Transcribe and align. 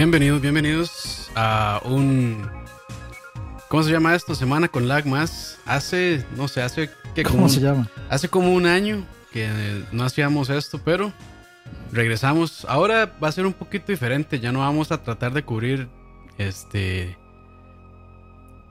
Bienvenidos, 0.00 0.40
bienvenidos 0.40 1.30
a 1.34 1.82
un. 1.84 2.50
¿Cómo 3.68 3.82
se 3.82 3.90
llama 3.92 4.14
esto? 4.14 4.34
Semana 4.34 4.66
con 4.66 4.88
lag 4.88 5.04
más. 5.04 5.58
Hace, 5.66 6.24
no 6.38 6.48
sé, 6.48 6.62
hace 6.62 6.88
que 7.14 7.22
¿Cómo 7.22 7.50
se 7.50 7.60
llama? 7.60 7.86
Hace 8.08 8.30
como 8.30 8.54
un 8.54 8.64
año 8.64 9.06
que 9.30 9.46
no 9.92 10.04
hacíamos 10.04 10.48
esto, 10.48 10.80
pero 10.82 11.12
regresamos. 11.92 12.64
Ahora 12.66 13.14
va 13.22 13.28
a 13.28 13.32
ser 13.32 13.44
un 13.44 13.52
poquito 13.52 13.92
diferente. 13.92 14.40
Ya 14.40 14.52
no 14.52 14.60
vamos 14.60 14.90
a 14.90 15.02
tratar 15.02 15.34
de 15.34 15.42
cubrir 15.42 15.86
este 16.38 17.18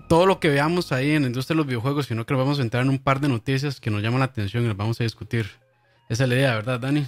todo 0.08 0.26
lo 0.26 0.40
que 0.40 0.50
veamos 0.50 0.92
ahí 0.92 1.12
en 1.12 1.22
la 1.22 1.28
industria 1.28 1.54
de 1.54 1.58
los 1.58 1.68
videojuegos, 1.68 2.08
sino 2.08 2.26
que 2.26 2.34
vamos 2.34 2.58
a 2.58 2.64
entrar 2.64 2.82
en 2.82 2.90
un 2.90 2.98
par 2.98 3.20
de 3.20 3.30
noticias 3.30 3.80
que 3.80 3.92
nos 3.92 4.02
llaman 4.02 4.22
la 4.22 4.26
atención 4.26 4.64
y 4.64 4.68
las 4.68 4.78
vamos 4.78 5.00
a 5.00 5.04
discutir. 5.04 5.46
Esa 6.10 6.24
es 6.24 6.30
la 6.30 6.36
idea, 6.36 6.56
¿verdad, 6.56 6.80
Dani? 6.80 7.08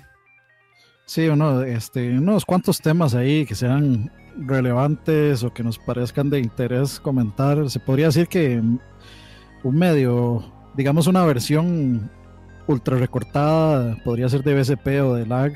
Sí, 1.11 1.27
uno, 1.27 1.61
este, 1.63 2.17
unos 2.17 2.45
cuantos 2.45 2.79
temas 2.79 3.15
ahí 3.15 3.45
que 3.45 3.53
sean 3.53 4.09
relevantes 4.37 5.43
o 5.43 5.53
que 5.53 5.61
nos 5.61 5.77
parezcan 5.77 6.29
de 6.29 6.39
interés 6.39 7.01
comentar. 7.01 7.69
Se 7.69 7.81
podría 7.81 8.05
decir 8.05 8.29
que 8.29 8.63
un 9.61 9.75
medio, 9.75 10.41
digamos 10.73 11.07
una 11.07 11.25
versión 11.25 12.09
ultra 12.65 12.95
recortada, 12.95 13.97
podría 14.05 14.29
ser 14.29 14.41
de 14.41 14.57
BSP 14.57 14.87
o 15.03 15.15
de 15.15 15.25
lag, 15.25 15.51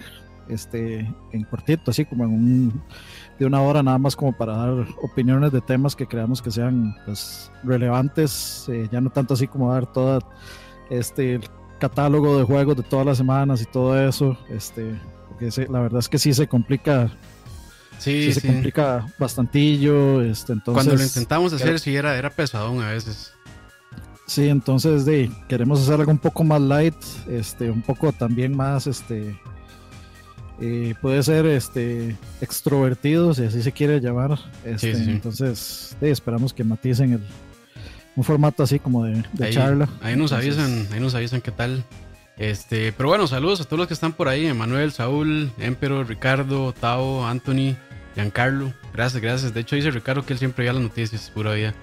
este, 0.49 1.10
en 1.32 1.44
cortito, 1.49 1.91
así 1.91 2.04
como 2.04 2.26
en 2.26 2.32
un 2.32 2.84
de 3.40 3.46
una 3.46 3.62
hora 3.62 3.82
nada 3.82 3.98
más 3.98 4.13
como 4.13 4.34
para 4.34 4.58
dar 4.58 4.85
opiniones 5.04 5.54
de 5.54 5.62
temas 5.62 5.96
que 5.96 6.05
creamos 6.05 6.41
que 6.41 6.52
sean 6.52 6.98
pues, 7.05 7.49
relevantes, 7.63 8.68
eh, 8.68 8.90
ya 8.91 8.99
no 8.99 9.10
tanto 9.10 9.35
así 9.35 9.48
como 9.48 9.72
dar 9.72 9.90
todo 9.90 10.20
este 10.90 11.40
catálogo 11.80 12.40
de 12.40 12.44
juegos 12.44 12.76
de 12.76 12.84
todas 12.84 13.05
las 13.05 13.18
semanas 13.18 13.62
y 13.62 13.66
todo 13.66 13.98
eso, 13.98 14.38
este, 14.49 14.99
porque 15.38 15.68
la 15.72 15.82
verdad 15.82 16.00
es 16.00 16.10
que 16.10 16.18
sí 16.18 16.34
se 16.34 16.48
complica. 16.48 17.10
Sí, 17.98 18.34
se 18.34 18.46
complica 18.46 19.05
bastantillo, 19.18 20.22
este, 20.22 20.52
entonces... 20.52 20.84
Cuando 20.84 20.96
lo 20.96 21.04
intentamos 21.04 21.54
hacer 21.54 21.80
sí 21.80 21.96
era, 21.96 22.18
era 22.18 22.30
pesadón 22.30 22.82
a 22.82 22.91
veces. 22.91 23.34
Sí, 24.28 24.50
entonces 24.50 25.06
de, 25.06 25.32
queremos 25.48 25.82
hacer 25.82 26.00
algo 26.00 26.12
un 26.12 26.18
poco 26.18 26.44
más 26.44 26.60
light, 26.62 26.96
este, 27.30 27.72
un 27.72 27.82
poco 27.82 28.12
también 28.12 28.56
más, 28.56 28.86
este, 28.86 29.40
eh, 30.60 30.94
puede 31.02 31.24
ser 31.24 31.46
este 31.46 32.18
extrovertido, 32.41 33.34
si 33.34 33.46
así 33.46 33.63
se 33.63 33.72
quiere 33.72 34.02
llamar. 34.02 34.38
Este, 34.66 34.91
entonces, 34.91 35.96
esperamos 36.02 36.54
que 36.54 36.66
maticen 36.66 37.13
el, 37.13 37.22
un 38.16 38.24
formato 38.26 38.62
así 38.62 38.78
como 38.78 39.06
de, 39.06 39.24
charla. 39.52 39.88
Ahí 40.02 40.18
nos 40.18 40.34
avisan, 40.34 40.88
ahí 40.91 41.00
nos 41.00 41.16
avisan 41.16 41.40
qué 41.40 41.52
tal. 41.52 41.84
Este, 42.38 42.91
pero 42.91 43.10
bueno, 43.10 43.28
saludos 43.28 43.62
a 43.62 43.64
todos 43.64 43.80
los 43.80 43.88
que 43.88 43.94
están 43.94 44.14
por 44.14 44.28
ahí, 44.28 44.46
Emanuel, 44.46 44.91
Saúl, 44.91 45.52
Empero, 45.58 46.04
Ricardo, 46.04 46.74
Tao, 46.74 47.26
Anthony, 47.26 47.76
Giancarlo. 48.16 48.74
Gracias, 48.94 49.22
gracias. 49.22 49.54
De 49.54 49.62
hecho 49.62 49.76
dice 49.76 49.91
Ricardo 49.91 50.26
que 50.26 50.34
él 50.34 50.40
siempre 50.40 50.63
veía 50.63 50.74
las 50.74 50.84
noticias, 50.84 51.32
pura 51.34 51.54
vida. 51.54 51.74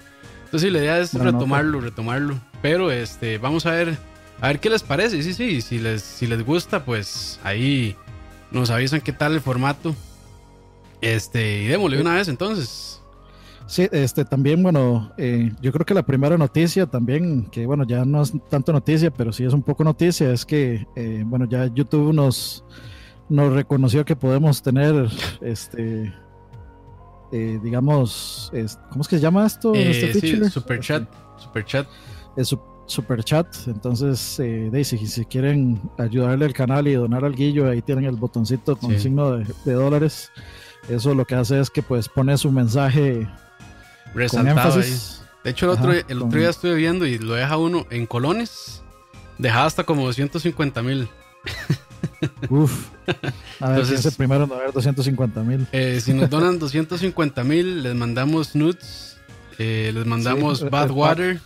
Entonces 0.44 0.68
sí, 0.68 0.70
la 0.70 0.78
idea 0.80 0.98
es 0.98 1.14
retomarlo, 1.14 1.80
retomarlo. 1.80 2.38
Pero 2.60 2.90
este, 2.90 3.38
vamos 3.38 3.64
a 3.64 3.70
ver, 3.70 3.96
a 4.40 4.48
ver 4.48 4.60
qué 4.60 4.68
les 4.68 4.82
parece. 4.82 5.22
Sí, 5.22 5.32
sí, 5.32 5.62
si 5.62 5.78
les, 5.78 6.02
si 6.02 6.26
les 6.26 6.44
gusta, 6.44 6.84
pues 6.84 7.40
ahí 7.42 7.96
nos 8.50 8.70
avisan 8.70 9.00
qué 9.00 9.12
tal 9.12 9.32
el 9.32 9.40
formato. 9.40 9.96
Este, 11.00 11.62
y 11.62 11.66
démosle 11.66 12.00
una 12.00 12.14
vez 12.14 12.28
entonces. 12.28 12.91
Sí, 13.66 13.88
este 13.92 14.24
también, 14.24 14.62
bueno, 14.62 15.12
eh, 15.16 15.50
yo 15.60 15.72
creo 15.72 15.86
que 15.86 15.94
la 15.94 16.04
primera 16.04 16.36
noticia 16.36 16.86
también, 16.86 17.46
que 17.46 17.64
bueno, 17.66 17.84
ya 17.84 18.04
no 18.04 18.22
es 18.22 18.32
tanto 18.50 18.72
noticia, 18.72 19.10
pero 19.10 19.32
sí 19.32 19.44
es 19.44 19.52
un 19.52 19.62
poco 19.62 19.84
noticia, 19.84 20.32
es 20.32 20.44
que, 20.44 20.86
eh, 20.96 21.22
bueno, 21.24 21.46
ya 21.48 21.66
YouTube 21.66 22.12
nos, 22.12 22.64
nos 23.28 23.52
reconoció 23.52 24.04
que 24.04 24.16
podemos 24.16 24.62
tener, 24.62 25.08
este, 25.40 26.12
eh, 27.32 27.60
digamos, 27.62 28.52
¿cómo 28.90 29.02
es 29.02 29.08
que 29.08 29.16
se 29.16 29.22
llama 29.22 29.46
esto? 29.46 29.74
este 29.74 30.20
sí, 30.20 30.50
super 30.50 30.80
chat, 30.80 31.08
super 31.38 31.64
chat. 31.64 31.86
Es, 32.36 32.54
super 32.86 33.22
chat. 33.24 33.46
Entonces, 33.66 34.38
eh, 34.38 34.68
Daisy, 34.70 34.98
si 35.06 35.24
quieren 35.24 35.80
ayudarle 35.98 36.44
al 36.44 36.52
canal 36.52 36.86
y 36.86 36.94
donar 36.94 37.24
al 37.24 37.34
guillo, 37.34 37.68
ahí 37.68 37.82
tienen 37.82 38.04
el 38.04 38.16
botoncito 38.16 38.76
con 38.76 38.98
signo 38.98 39.38
de, 39.38 39.72
dólares. 39.72 40.30
Eso 40.88 41.14
lo 41.14 41.24
que 41.24 41.34
hace 41.34 41.60
es 41.60 41.70
que 41.70 41.82
pues 41.82 42.08
pone 42.08 42.36
su 42.36 42.50
mensaje 42.50 43.28
resaltado 44.14 44.80
ahí. 44.80 44.98
De 45.44 45.50
hecho, 45.50 45.66
el 45.66 45.72
otro, 45.72 45.92
el 45.92 46.22
otro 46.22 46.38
día 46.38 46.50
estuve 46.50 46.74
viendo 46.74 47.06
y 47.06 47.18
lo 47.18 47.34
deja 47.34 47.56
uno 47.56 47.86
en 47.90 48.06
colones. 48.06 48.82
Deja 49.38 49.64
hasta 49.64 49.84
como 49.84 50.04
250 50.04 50.82
mil. 50.82 51.08
Uf. 52.48 52.88
A 53.60 53.70
ver, 53.70 53.78
Entonces, 53.80 54.04
es 54.04 54.16
primero 54.16 54.46
no 54.46 54.56
ver 54.56 54.72
250 54.72 55.42
mil. 55.42 55.66
Eh, 55.72 56.00
si 56.00 56.14
nos 56.14 56.30
donan 56.30 56.58
250 56.58 57.42
mil, 57.44 57.82
les 57.82 57.94
mandamos 57.94 58.54
nudes, 58.54 59.18
eh, 59.58 59.90
les 59.92 60.06
mandamos 60.06 60.68
Bad 60.70 60.90
Water. 60.90 61.40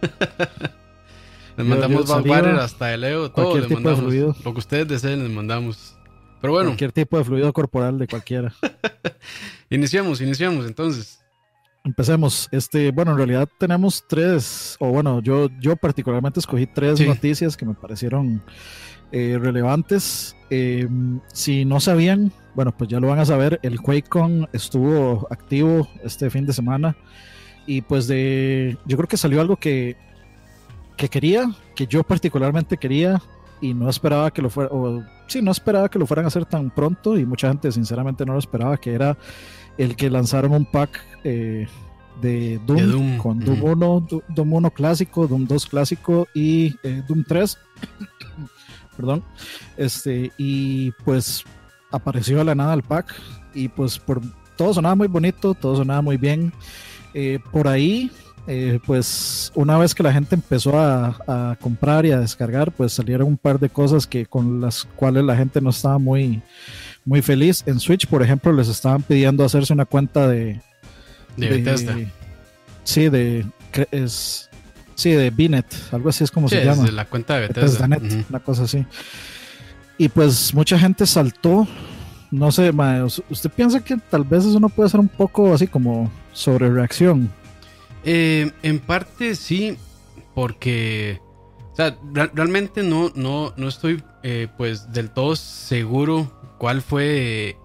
les 1.56 1.66
mandamos 1.66 2.06
Badwater 2.06 2.56
hasta 2.56 2.94
el 2.94 3.00
Leo, 3.00 3.30
todo 3.30 3.58
le 3.58 3.68
mandamos. 3.68 4.14
Lo 4.44 4.52
que 4.52 4.58
ustedes 4.58 4.88
deseen, 4.88 5.22
les 5.22 5.32
mandamos. 5.32 5.96
Pero 6.40 6.52
bueno. 6.52 6.70
Cualquier 6.70 6.92
tipo 6.92 7.18
de 7.18 7.24
fluido 7.24 7.52
corporal 7.52 7.98
de 7.98 8.06
cualquiera. 8.06 8.54
iniciamos, 9.70 10.20
iniciamos 10.20 10.66
entonces. 10.66 11.20
Empecemos. 11.88 12.50
Este, 12.52 12.90
bueno, 12.90 13.12
en 13.12 13.16
realidad 13.16 13.48
tenemos 13.56 14.04
tres, 14.06 14.76
o 14.78 14.90
bueno, 14.90 15.22
yo, 15.22 15.48
yo 15.58 15.74
particularmente 15.74 16.38
escogí 16.38 16.66
tres 16.66 17.00
noticias 17.00 17.56
que 17.56 17.64
me 17.64 17.72
parecieron 17.72 18.42
eh, 19.10 19.38
relevantes. 19.40 20.36
Em, 20.50 21.18
si 21.32 21.64
no 21.64 21.80
sabían, 21.80 22.30
bueno, 22.54 22.76
pues 22.76 22.90
ya 22.90 23.00
lo 23.00 23.08
van 23.08 23.20
a 23.20 23.24
saber. 23.24 23.58
El 23.62 23.80
QuakeCon 23.80 24.50
estuvo 24.52 25.26
activo 25.30 25.88
este 26.04 26.28
fin 26.28 26.44
de 26.44 26.52
semana. 26.52 26.94
Y 27.66 27.80
pues 27.80 28.06
de, 28.06 28.76
yo 28.84 28.98
creo 28.98 29.08
que 29.08 29.16
salió 29.16 29.40
algo 29.40 29.56
que, 29.56 29.96
que 30.98 31.08
quería, 31.08 31.50
que 31.74 31.86
yo 31.86 32.02
particularmente 32.02 32.76
quería 32.76 33.22
y 33.62 33.72
no 33.72 33.88
esperaba 33.88 34.30
que 34.30 34.42
lo 34.42 34.50
fuera, 34.50 34.70
o 34.74 35.02
sí, 35.26 35.40
no 35.40 35.52
esperaba 35.52 35.88
que 35.88 35.98
lo 35.98 36.06
fueran 36.06 36.26
a 36.26 36.28
hacer 36.28 36.44
tan 36.44 36.70
pronto 36.70 37.18
y 37.18 37.24
mucha 37.24 37.48
gente 37.48 37.72
sinceramente 37.72 38.26
no 38.26 38.34
lo 38.34 38.38
esperaba, 38.38 38.76
que 38.76 38.92
era 38.92 39.16
el 39.78 39.96
que 39.96 40.10
lanzaron 40.10 40.52
un 40.52 40.64
pack 40.64 41.00
eh, 41.24 41.66
de, 42.20 42.60
Doom, 42.66 43.18
con 43.18 43.38
Doom 43.40 43.62
1, 43.62 44.06
Doom 44.28 44.52
1 44.52 44.70
clásico, 44.72 45.26
Doom 45.26 45.46
2 45.46 45.66
clásico 45.66 46.28
y 46.34 46.74
eh, 46.82 47.02
Doom 47.08 47.24
3. 47.26 47.58
Perdón. 48.96 49.22
Este, 49.76 50.32
y 50.36 50.90
pues 51.04 51.44
apareció 51.90 52.40
a 52.40 52.44
la 52.44 52.54
nada 52.54 52.74
el 52.74 52.82
pack 52.82 53.14
y 53.54 53.68
pues 53.68 53.98
por 53.98 54.20
todo 54.56 54.74
sonaba 54.74 54.96
muy 54.96 55.08
bonito, 55.08 55.54
todo 55.54 55.76
sonaba 55.76 56.02
muy 56.02 56.16
bien. 56.16 56.52
Eh, 57.14 57.38
por 57.52 57.68
ahí, 57.68 58.10
eh, 58.46 58.80
pues 58.84 59.52
una 59.54 59.78
vez 59.78 59.94
que 59.94 60.02
la 60.02 60.12
gente 60.12 60.34
empezó 60.34 60.78
a, 60.78 61.56
comprar 61.60 62.04
y 62.06 62.12
a 62.12 62.20
descargar, 62.20 62.72
pues 62.72 62.92
salieron 62.92 63.28
un 63.28 63.36
par 63.36 63.58
de 63.58 63.68
cosas 63.68 64.06
que 64.06 64.26
con 64.26 64.60
las 64.60 64.84
cuales 64.96 65.24
la 65.24 65.36
gente 65.36 65.60
no 65.60 65.70
estaba 65.70 65.98
muy, 65.98 66.42
muy 67.04 67.22
feliz. 67.22 67.62
En 67.66 67.80
Switch, 67.80 68.06
por 68.06 68.22
ejemplo, 68.22 68.52
les 68.52 68.68
estaban 68.68 69.02
pidiendo 69.02 69.44
hacerse 69.44 69.72
una 69.72 69.84
cuenta 69.84 70.28
de... 70.28 70.60
De, 71.36 71.48
Bethesda. 71.48 71.96
Sí, 72.84 73.08
de... 73.08 73.46
Es, 73.90 74.48
sí, 74.94 75.10
de 75.10 75.30
Binet, 75.30 75.66
algo 75.92 76.08
así 76.08 76.24
es 76.24 76.30
como 76.30 76.48
se 76.48 76.64
llama. 76.64 76.90
la 76.90 77.04
cuenta 77.04 77.34
de 77.34 77.48
Bethesda. 77.48 77.88
Una 78.28 78.40
cosa 78.40 78.64
así. 78.64 78.84
Y 79.98 80.08
pues 80.08 80.54
mucha 80.54 80.78
gente 80.78 81.06
saltó 81.06 81.66
no 82.30 82.52
sé, 82.52 82.72
¿usted 83.30 83.50
piensa 83.50 83.82
que 83.82 83.96
tal 83.96 84.24
vez 84.24 84.44
eso 84.44 84.60
no 84.60 84.68
puede 84.68 84.90
ser 84.90 85.00
un 85.00 85.08
poco 85.08 85.54
así 85.54 85.66
como 85.66 86.10
sobre 86.32 86.70
reacción? 86.70 87.30
Eh, 88.04 88.50
en 88.62 88.78
parte 88.80 89.34
sí, 89.34 89.76
porque 90.34 91.20
o 91.72 91.76
sea, 91.76 91.96
realmente 92.34 92.82
no, 92.82 93.10
no, 93.14 93.54
no 93.56 93.68
estoy 93.68 94.02
eh, 94.22 94.48
pues 94.56 94.92
del 94.92 95.10
todo 95.10 95.36
seguro 95.36 96.37
cuál 96.58 96.82
fue, 96.82 97.56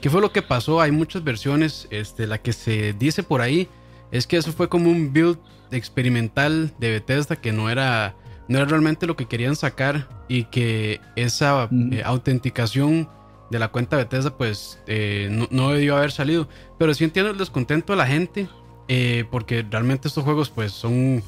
qué 0.00 0.10
fue 0.10 0.20
lo 0.20 0.32
que 0.32 0.42
pasó. 0.42 0.80
Hay 0.80 0.90
muchas 0.90 1.24
versiones, 1.24 1.86
este, 1.90 2.26
la 2.26 2.38
que 2.38 2.52
se 2.52 2.92
dice 2.94 3.22
por 3.22 3.40
ahí 3.40 3.68
es 4.10 4.26
que 4.26 4.38
eso 4.38 4.52
fue 4.52 4.68
como 4.68 4.90
un 4.90 5.12
build 5.12 5.38
experimental 5.70 6.72
de 6.78 6.90
Bethesda 6.90 7.36
que 7.36 7.52
no 7.52 7.68
era, 7.70 8.16
no 8.48 8.58
era 8.58 8.66
realmente 8.66 9.06
lo 9.06 9.16
que 9.16 9.26
querían 9.26 9.54
sacar 9.54 10.08
y 10.28 10.44
que 10.44 11.00
esa 11.14 11.68
eh, 11.92 12.02
autenticación 12.04 13.08
de 13.50 13.58
la 13.58 13.68
cuenta 13.68 13.96
Bethesda, 13.96 14.36
pues 14.36 14.78
eh, 14.86 15.46
no, 15.50 15.70
debió 15.70 15.96
haber 15.96 16.12
salido. 16.12 16.48
Pero 16.78 16.94
sí 16.94 17.04
entiendo 17.04 17.30
el 17.30 17.38
descontento 17.38 17.92
de 17.92 17.96
la 17.96 18.06
gente, 18.06 18.48
eh, 18.88 19.24
porque 19.30 19.64
realmente 19.68 20.08
estos 20.08 20.24
juegos, 20.24 20.50
pues 20.50 20.72
son. 20.72 21.22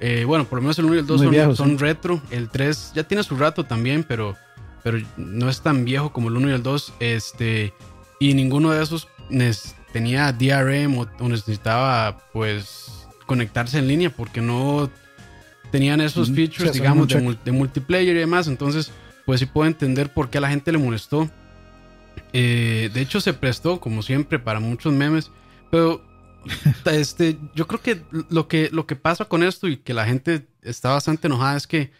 Eh, 0.00 0.24
bueno, 0.24 0.44
por 0.44 0.58
lo 0.58 0.62
menos 0.62 0.78
el 0.78 0.86
1 0.86 0.94
y 0.94 0.98
el 0.98 1.06
2 1.06 1.56
son, 1.56 1.78
retro. 1.78 2.20
El 2.30 2.50
3 2.50 2.92
ya 2.94 3.04
tiene 3.04 3.22
su 3.22 3.36
rato 3.36 3.64
también, 3.64 4.04
pero, 4.04 4.36
pero 4.84 4.98
no 5.16 5.48
es 5.48 5.60
tan 5.60 5.84
viejo 5.84 6.12
como 6.12 6.28
el 6.28 6.36
1 6.36 6.50
y 6.50 6.52
el 6.52 6.62
2. 6.62 6.92
Este, 7.00 7.72
y 8.20 8.34
ninguno 8.34 8.70
de 8.70 8.82
esos 8.82 9.08
tenía 9.92 10.30
DRM 10.30 10.98
o, 10.98 11.28
necesitaba, 11.28 12.18
pues, 12.32 13.08
conectarse 13.26 13.78
en 13.78 13.88
línea, 13.88 14.10
porque 14.10 14.40
no 14.40 14.88
tenían 15.72 16.00
esos 16.00 16.30
features, 16.30 16.72
digamos, 16.72 17.08
de 17.08 17.50
multiplayer 17.52 18.14
y 18.14 18.20
demás. 18.20 18.46
Entonces 18.46 18.92
pues 19.24 19.40
sí 19.40 19.46
puedo 19.46 19.66
entender 19.66 20.12
por 20.12 20.30
qué 20.30 20.38
a 20.38 20.40
la 20.40 20.50
gente 20.50 20.72
le 20.72 20.78
molestó. 20.78 21.30
Eh, 22.32 22.90
de 22.92 23.00
hecho, 23.00 23.20
se 23.20 23.32
prestó, 23.32 23.80
como 23.80 24.02
siempre, 24.02 24.38
para 24.38 24.60
muchos 24.60 24.92
memes. 24.92 25.30
Pero 25.70 26.04
este, 26.84 27.38
yo 27.54 27.66
creo 27.66 27.80
que 27.80 28.02
lo, 28.28 28.48
que 28.48 28.68
lo 28.70 28.86
que 28.86 28.96
pasa 28.96 29.24
con 29.24 29.42
esto 29.42 29.68
y 29.68 29.78
que 29.78 29.94
la 29.94 30.04
gente 30.04 30.46
está 30.62 30.90
bastante 30.90 31.26
enojada 31.26 31.56
es 31.56 31.66
que 31.66 31.90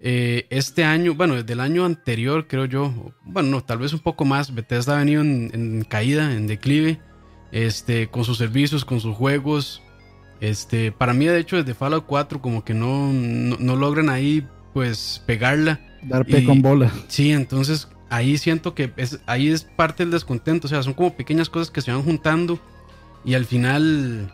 eh, 0.00 0.46
este 0.50 0.84
año, 0.84 1.14
bueno, 1.14 1.34
desde 1.34 1.52
el 1.52 1.60
año 1.60 1.84
anterior, 1.84 2.46
creo 2.46 2.66
yo, 2.66 3.14
bueno, 3.24 3.50
no, 3.50 3.64
tal 3.64 3.78
vez 3.78 3.92
un 3.92 4.00
poco 4.00 4.24
más, 4.24 4.54
Bethesda 4.54 4.96
ha 4.96 4.98
venido 4.98 5.22
en, 5.22 5.86
caída, 5.88 6.34
en 6.34 6.46
declive, 6.46 7.00
este, 7.52 8.08
con 8.08 8.24
sus 8.24 8.38
servicios, 8.38 8.84
con 8.84 9.00
sus 9.00 9.14
juegos. 9.14 9.82
Este, 10.40 10.92
para 10.92 11.14
mí, 11.14 11.26
de 11.26 11.38
hecho, 11.38 11.56
desde 11.56 11.74
Fallout 11.74 12.04
4, 12.06 12.42
como 12.42 12.64
que 12.64 12.74
no, 12.74 13.12
no, 13.12 13.76
logran 13.76 14.10
ahí, 14.10 14.46
pues, 14.72 15.22
pegarla. 15.26 15.80
Dar 16.02 16.26
pe 16.26 16.44
con 16.44 16.60
bola. 16.60 16.92
Sí, 17.08 17.32
entonces 17.32 17.88
ahí 18.10 18.38
siento 18.38 18.74
que 18.74 18.92
es, 18.96 19.20
ahí 19.26 19.48
es 19.48 19.64
parte 19.64 20.04
del 20.04 20.10
descontento. 20.10 20.66
O 20.66 20.70
sea, 20.70 20.82
son 20.82 20.94
como 20.94 21.16
pequeñas 21.16 21.48
cosas 21.48 21.70
que 21.70 21.80
se 21.80 21.90
van 21.90 22.02
juntando 22.02 22.58
y 23.24 23.34
al 23.34 23.44
final 23.44 24.32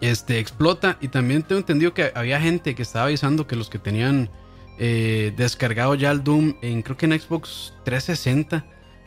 este, 0.00 0.38
explota. 0.38 0.98
Y 1.00 1.08
también 1.08 1.42
tengo 1.42 1.60
entendido 1.60 1.94
que 1.94 2.10
había 2.14 2.40
gente 2.40 2.74
que 2.74 2.82
estaba 2.82 3.06
avisando 3.06 3.46
que 3.46 3.56
los 3.56 3.70
que 3.70 3.78
tenían 3.78 4.30
eh, 4.78 5.32
descargado 5.36 5.94
ya 5.94 6.10
el 6.10 6.22
Doom 6.22 6.54
en 6.62 6.82
creo 6.82 6.96
que 6.96 7.06
en 7.06 7.18
Xbox 7.18 7.74
360 7.84 8.64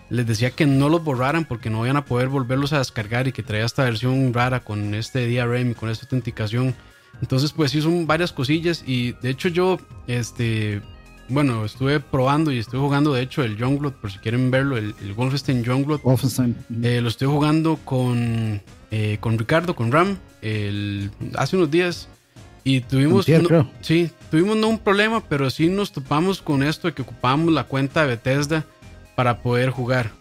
les 0.10 0.28
decía 0.28 0.52
que 0.52 0.66
no 0.66 0.90
los 0.90 1.04
borraran 1.04 1.46
porque 1.46 1.70
no 1.70 1.86
iban 1.86 1.96
a 1.96 2.04
poder 2.04 2.28
volverlos 2.28 2.74
a 2.74 2.80
descargar 2.80 3.28
y 3.28 3.32
que 3.32 3.44
traía 3.44 3.66
esta 3.66 3.86
versión 3.86 4.34
rara 4.34 4.60
con 4.60 4.94
este 4.94 5.26
DRM 5.26 5.72
y 5.72 5.74
con 5.74 5.90
esta 5.90 6.06
autenticación. 6.06 6.76
Entonces, 7.22 7.54
pues 7.54 7.72
sí, 7.72 7.82
son 7.82 8.06
varias 8.06 8.34
cosillas. 8.34 8.84
Y 8.86 9.14
de 9.14 9.30
hecho, 9.30 9.48
yo, 9.48 9.80
este, 10.08 10.82
bueno, 11.30 11.64
estuve 11.64 12.02
probando 12.02 12.52
y 12.52 12.58
estoy 12.60 12.82
jugando, 12.82 13.14
de 13.14 13.22
hecho, 13.22 13.42
el 13.42 13.56
Youngblood, 13.56 13.94
por 13.94 14.12
si 14.12 14.20
quieren 14.20 14.52
verlo, 14.52 14.78
el, 14.78 14.94
el 15.02 15.14
Wolfenstein 15.14 15.64
Youngblood. 15.64 16.02
Wolfenstein. 16.02 16.58
Eh, 16.84 17.00
lo 17.02 17.08
estoy 17.08 17.30
jugando 17.30 17.78
con, 17.86 18.62
eh, 18.92 19.18
con 19.22 19.40
Ricardo, 19.40 19.76
con 19.78 19.94
Ram, 19.94 20.18
el, 20.42 21.10
hace 21.36 21.56
unos 21.56 21.72
días. 21.72 22.10
Y 22.64 22.82
tuvimos, 22.82 23.26
sí, 23.82 24.12
tuvimos 24.30 24.56
no 24.56 24.68
un 24.68 24.78
problema, 24.78 25.24
pero 25.28 25.50
sí 25.50 25.68
nos 25.68 25.92
topamos 25.92 26.42
con 26.42 26.62
esto 26.62 26.88
de 26.88 26.94
que 26.94 27.02
ocupamos 27.02 27.52
la 27.52 27.64
cuenta 27.64 28.02
de 28.02 28.08
Bethesda 28.08 28.66
para 29.16 29.42
poder 29.42 29.72
jugar. 29.72 30.12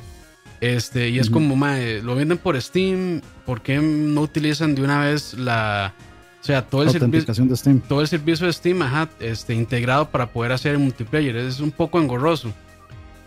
Este, 0.60 1.08
y 1.08 1.18
es 1.18 1.30
como, 1.30 1.56
lo 2.02 2.14
venden 2.14 2.38
por 2.38 2.60
Steam, 2.60 3.20
¿por 3.46 3.62
qué 3.62 3.78
no 3.78 4.22
utilizan 4.22 4.74
de 4.74 4.82
una 4.82 5.00
vez 5.00 5.34
la, 5.34 5.94
o 6.40 6.44
sea, 6.44 6.66
todo 6.66 6.82
el 6.82 6.90
servicio 6.90 7.44
de 7.44 7.56
Steam. 7.56 7.80
Todo 7.80 8.00
el 8.00 8.08
servicio 8.08 8.46
de 8.46 8.52
Steam, 8.52 8.80
ajá, 8.82 9.08
este, 9.20 9.54
integrado 9.54 10.10
para 10.10 10.32
poder 10.32 10.52
hacer 10.52 10.72
el 10.72 10.78
multiplayer, 10.78 11.36
es 11.36 11.60
un 11.60 11.70
poco 11.70 12.00
engorroso. 12.00 12.52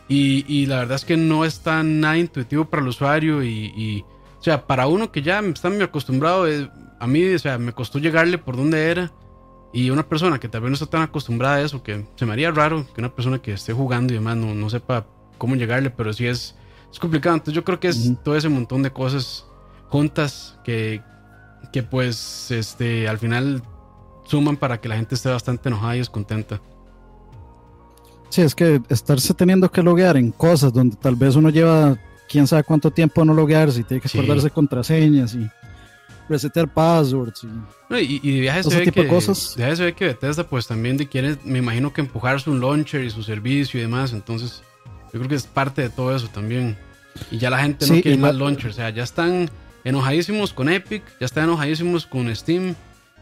Y, 0.07 0.45
y 0.48 0.66
la 0.66 0.80
verdad 0.80 0.95
es 0.95 1.06
que 1.06 1.18
no 1.18 1.45
está 1.45 1.83
nada 1.83 2.18
intuitivo 2.18 2.66
para 2.66 2.81
el 2.81 2.89
usuario 2.89 3.44
y, 3.44 3.71
y 3.75 4.01
o 4.01 4.44
sea, 4.44 4.66
para 4.68 4.88
uno 4.88 5.12
que 5.12 5.21
ya 5.21 5.39
está 5.39 5.69
muy 5.69 5.81
acostumbrado, 5.81 6.48
eh, 6.48 6.69
a 7.00 7.07
mí, 7.07 7.34
o 7.34 7.40
sea, 7.40 7.57
me 7.57 7.74
costó 7.74 8.00
llegarle 8.00 8.38
por 8.38 8.56
donde 8.56 8.90
era. 8.90 9.12
Y 9.72 9.90
una 9.90 10.07
persona 10.07 10.40
que 10.40 10.48
tal 10.48 10.62
vez 10.62 10.69
no 10.69 10.75
está 10.75 10.86
tan 10.86 11.01
acostumbrada 11.01 11.56
a 11.56 11.62
eso, 11.62 11.81
que 11.81 12.06
se 12.16 12.25
me 12.25 12.34
haría 12.34 12.51
raro 12.51 12.86
que 12.94 13.01
una 13.01 13.13
persona 13.13 13.42
que 13.42 13.54
esté 13.54 13.74
jugando 13.74 14.13
y 14.13 14.18
demás 14.18 14.38
no, 14.38 14.54
no 14.54 14.69
sepa 14.69 15.07
cómo 15.40 15.56
llegarle, 15.56 15.90
pero 15.90 16.13
sí 16.13 16.28
es, 16.28 16.56
es 16.92 17.00
complicado. 17.00 17.36
Entonces 17.36 17.56
yo 17.56 17.63
creo 17.63 17.80
que 17.80 17.88
es 17.88 18.13
todo 18.24 18.36
ese 18.36 18.50
montón 18.50 18.84
de 18.84 18.92
cosas 18.92 19.45
juntas 19.90 20.60
que, 20.63 21.01
que 21.72 21.81
pues 21.81 22.51
este, 22.51 23.07
al 23.07 23.18
final 23.18 23.63
suman 24.25 24.57
para 24.57 24.80
que 24.80 24.88
la 24.88 24.95
gente 24.95 25.16
esté 25.16 25.30
bastante 25.30 25.69
enojada 25.69 25.95
y 25.95 26.00
descontenta. 26.00 26.62
Sí, 28.30 28.42
es 28.42 28.56
que 28.56 28.81
estarse 28.90 29.34
teniendo 29.34 29.69
que 29.72 29.84
loguear 29.84 30.18
en 30.18 30.31
cosas 30.31 30.74
donde 30.74 30.95
tal 30.95 31.16
vez 31.16 31.36
uno 31.36 31.50
lleva 31.50 31.98
quién 32.28 32.48
sabe 32.48 32.63
cuánto 32.63 32.90
tiempo 32.90 33.24
no 33.24 33.34
loguearse 33.34 33.81
y 33.81 33.84
tiene 33.84 34.01
que 34.01 34.07
acordarse 34.07 34.50
contraseñas 34.50 35.36
y 35.36 35.48
resetear 36.29 36.71
passwords. 36.71 37.43
Y, 37.43 37.95
y, 37.95 38.19
y 38.23 38.35
de 38.35 38.41
viaje 38.41 38.63
se 38.63 38.79
ve 38.79 38.91
que, 38.91 39.07
cosas. 39.07 39.55
De 39.55 39.75
se 39.75 39.85
ve 39.85 39.93
que 39.93 40.05
Bethesda 40.07 40.43
pues 40.43 40.67
también 40.67 40.97
quiere, 40.97 41.37
me 41.43 41.59
imagino 41.59 41.93
que 41.93 42.01
empujar 42.01 42.39
su 42.39 42.55
launcher 42.55 43.03
y 43.03 43.09
su 43.09 43.23
servicio 43.23 43.79
y 43.79 43.83
demás, 43.83 44.13
entonces 44.13 44.63
yo 45.11 45.19
creo 45.19 45.27
que 45.27 45.35
es 45.35 45.45
parte 45.45 45.81
de 45.81 45.89
todo 45.89 46.15
eso 46.15 46.27
también. 46.27 46.77
Y 47.29 47.37
ya 47.37 47.49
la 47.49 47.59
gente 47.59 47.85
no 47.85 48.01
quiere 48.01 48.17
más 48.17 48.35
launcher, 48.35 48.71
o 48.71 48.73
sea, 48.73 48.89
ya 48.89 49.03
están 49.03 49.49
enojadísimos 49.83 50.53
con 50.53 50.69
Epic, 50.69 51.03
ya 51.19 51.25
están 51.25 51.45
enojadísimos 51.45 52.05
con 52.05 52.33
Steam, 52.35 52.75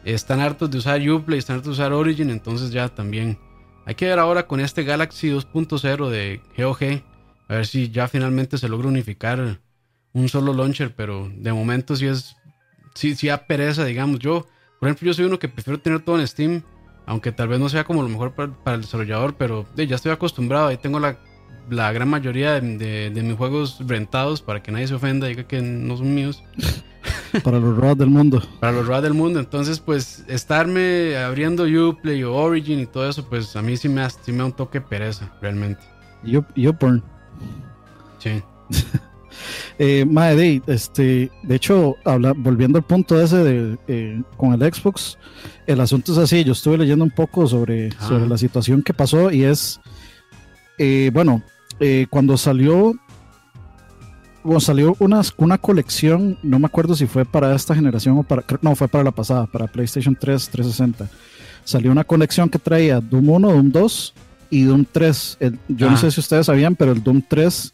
están 0.06 0.40
hartos 0.40 0.72
de 0.72 0.78
usar 0.78 1.02
Uplay, 1.10 1.40
están 1.40 1.58
hartos 1.58 1.78
de 1.78 1.84
usar 1.84 1.94
Origin, 1.94 2.30
entonces 2.30 2.72
ya 2.72 2.90
también. 2.90 3.38
Hay 3.86 3.96
que 3.96 4.06
ver 4.06 4.20
ahora 4.20 4.48
con 4.48 4.60
este 4.60 4.84
Galaxy 4.84 5.30
2.0 5.30 6.10
de 6.10 6.40
GOG, 6.58 7.02
a 7.48 7.56
ver 7.56 7.68
si 7.68 7.90
ya 7.90 8.08
finalmente 8.08 8.58
se 8.58 8.70
logra 8.70 8.88
unificar 8.88 9.60
un 10.14 10.30
solo 10.30 10.54
launcher, 10.54 10.94
pero 10.96 11.30
de 11.34 11.52
momento 11.52 11.96
sí 11.96 12.06
es 12.06 12.36
sí, 12.94 13.16
sí 13.16 13.28
da 13.28 13.46
pereza, 13.46 13.86
digamos. 13.86 14.20
Yo, 14.20 14.48
por 14.80 14.90
ejemplo, 14.90 15.08
yo 15.08 15.14
soy 15.14 15.26
uno 15.26 15.40
que 15.40 15.48
prefiero 15.48 15.80
tener 15.80 16.02
todo 16.02 16.20
en 16.20 16.28
Steam, 16.28 16.64
aunque 17.06 17.32
tal 17.32 17.48
vez 17.48 17.60
no 17.60 17.70
sea 17.70 17.84
como 17.84 18.02
lo 18.02 18.10
mejor 18.10 18.34
para, 18.34 18.76
el 18.76 18.82
desarrollador, 18.82 19.36
pero 19.36 19.66
ya 19.76 19.96
estoy 19.96 20.12
acostumbrado. 20.12 20.68
Ahí 20.68 20.78
tengo 20.78 21.00
la, 21.00 21.18
la 21.70 21.92
gran 21.92 22.10
mayoría 22.10 22.60
de, 22.60 23.10
de, 23.10 23.24
mis 23.24 23.36
juegos 23.36 23.82
rentados 23.86 24.42
para 24.42 24.62
que 24.62 24.72
nadie 24.72 24.88
se 24.88 24.96
ofenda, 24.96 25.28
diga 25.28 25.44
que 25.44 25.62
no 25.62 25.98
son 25.98 26.14
míos. 26.14 26.44
para 27.44 27.60
los 27.60 27.78
RAW 27.78 27.96
del 27.96 28.10
mundo. 28.10 28.42
Para 28.60 28.74
los 28.74 28.88
RAW 28.88 29.02
del 29.02 29.14
mundo. 29.14 29.40
Entonces, 29.40 29.80
pues, 29.80 30.24
estarme 30.28 31.18
abriendo 31.18 31.64
Uplay 31.64 32.24
o 32.24 32.34
Origin 32.34 32.80
y 32.80 32.86
todo 32.86 33.10
eso, 33.10 33.28
pues 33.28 33.56
a 33.56 33.62
mí 33.62 33.78
sí 33.78 33.90
me, 33.90 34.08
sí 34.10 34.32
me 34.32 34.40
da 34.40 34.46
un 34.46 34.54
toque 34.54 34.82
pereza, 34.82 35.32
realmente. 35.42 35.82
Uporn. 36.56 37.04
Sí. 38.20 38.42
Eh, 39.80 40.06
Mae, 40.06 40.62
este, 40.68 41.32
de 41.44 41.56
hecho, 41.56 41.96
habla, 42.06 42.34
volviendo 42.36 42.78
al 42.78 42.84
punto 42.84 43.20
ese 43.20 43.38
de, 43.38 43.78
eh, 43.88 44.22
con 44.38 44.54
el 44.54 44.74
Xbox, 44.74 45.18
el 45.68 45.80
asunto 45.80 46.12
es 46.12 46.18
así, 46.18 46.44
yo 46.44 46.54
estuve 46.54 46.78
leyendo 46.78 47.04
un 47.04 47.12
poco 47.12 47.48
sobre, 47.48 47.90
ah. 48.00 48.08
sobre 48.08 48.28
la 48.28 48.38
situación 48.38 48.82
que 48.82 48.94
pasó 48.94 49.32
y 49.32 49.44
es, 49.44 49.80
eh, 50.78 51.12
bueno, 51.14 51.44
eh, 51.80 52.08
cuando 52.10 52.38
salió, 52.38 52.94
bueno, 54.44 54.60
salió 54.60 54.96
una, 55.00 55.22
una 55.38 55.58
colección, 55.58 56.38
no 56.44 56.60
me 56.60 56.66
acuerdo 56.66 56.96
si 56.96 57.06
fue 57.06 57.26
para 57.26 57.56
esta 57.56 57.76
generación 57.76 58.18
o 58.18 58.24
para, 58.24 58.44
no, 58.62 58.76
fue 58.76 58.88
para 58.88 59.04
la 59.04 59.12
pasada, 59.12 59.46
para 59.46 59.68
PlayStation 59.68 60.16
3, 60.16 60.50
360. 60.50 61.08
Salió 61.64 61.92
una 61.92 62.04
colección 62.04 62.50
que 62.50 62.60
traía 62.60 63.00
Doom 63.00 63.30
1, 63.30 63.52
Doom 63.52 63.72
2 63.72 64.14
y 64.50 64.64
Doom 64.64 64.86
3. 64.92 65.38
yo 65.68 65.90
no 65.90 65.96
ah. 65.96 65.98
sé 65.98 66.12
si 66.12 66.20
ustedes 66.20 66.48
sabían, 66.48 66.76
pero 66.76 66.92
el 66.92 67.04
Doom 67.04 67.22
3 67.28 67.74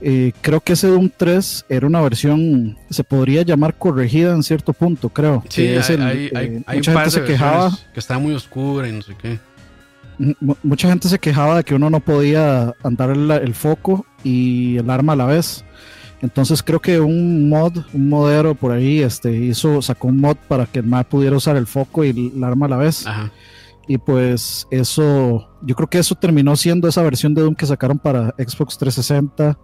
eh, 0.00 0.32
creo 0.40 0.60
que 0.60 0.74
ese 0.74 0.86
Doom 0.86 1.10
3 1.16 1.66
era 1.68 1.86
una 1.86 2.00
versión, 2.00 2.76
se 2.88 3.02
podría 3.02 3.42
llamar 3.42 3.74
corregida 3.74 4.32
en 4.32 4.42
cierto 4.42 4.72
punto, 4.72 5.08
creo. 5.08 5.42
Sí, 5.48 5.66
hay, 5.66 6.30
eh, 6.34 6.62
mucha 6.66 6.92
gente 6.92 7.10
se 7.10 7.24
quejaba 7.24 7.76
que 7.92 8.00
estaba 8.00 8.20
muy 8.20 8.34
oscura 8.34 8.88
y 8.88 8.92
no 8.92 9.02
sé 9.02 9.14
qué. 9.20 9.38
Mucha 10.62 10.88
gente 10.88 11.08
se 11.08 11.18
quejaba 11.18 11.58
de 11.58 11.64
que 11.64 11.74
uno 11.74 11.90
no 11.90 12.00
podía 12.00 12.74
andar 12.82 13.10
el, 13.10 13.54
foco 13.54 14.04
y 14.24 14.76
el 14.76 14.90
arma 14.90 15.12
a 15.12 15.16
la 15.16 15.26
vez. 15.26 15.64
Entonces 16.20 16.62
creo 16.64 16.80
que 16.80 16.98
un 16.98 17.48
mod, 17.48 17.78
un 17.92 18.08
modero 18.08 18.56
por 18.56 18.72
ahí, 18.72 19.00
este, 19.00 19.32
hizo, 19.32 19.80
sacó 19.80 20.08
un 20.08 20.20
mod 20.20 20.36
para 20.48 20.66
que 20.66 20.80
el 20.80 20.86
mod 20.86 21.04
pudiera 21.04 21.36
usar 21.36 21.56
el 21.56 21.68
foco 21.68 22.04
y 22.04 22.32
el, 22.34 22.42
arma 22.42 22.66
a 22.66 22.68
la 22.68 22.76
vez. 22.76 23.06
Y 23.88 23.96
pues 23.96 24.68
eso, 24.70 25.48
yo 25.62 25.74
creo 25.74 25.88
que 25.88 25.98
eso 25.98 26.14
terminó 26.14 26.54
siendo 26.56 26.86
esa 26.88 27.02
versión 27.02 27.32
de 27.32 27.40
Doom 27.40 27.54
que 27.54 27.64
sacaron 27.64 27.98
para 27.98 28.34
Xbox 28.38 28.76
360 28.76 29.58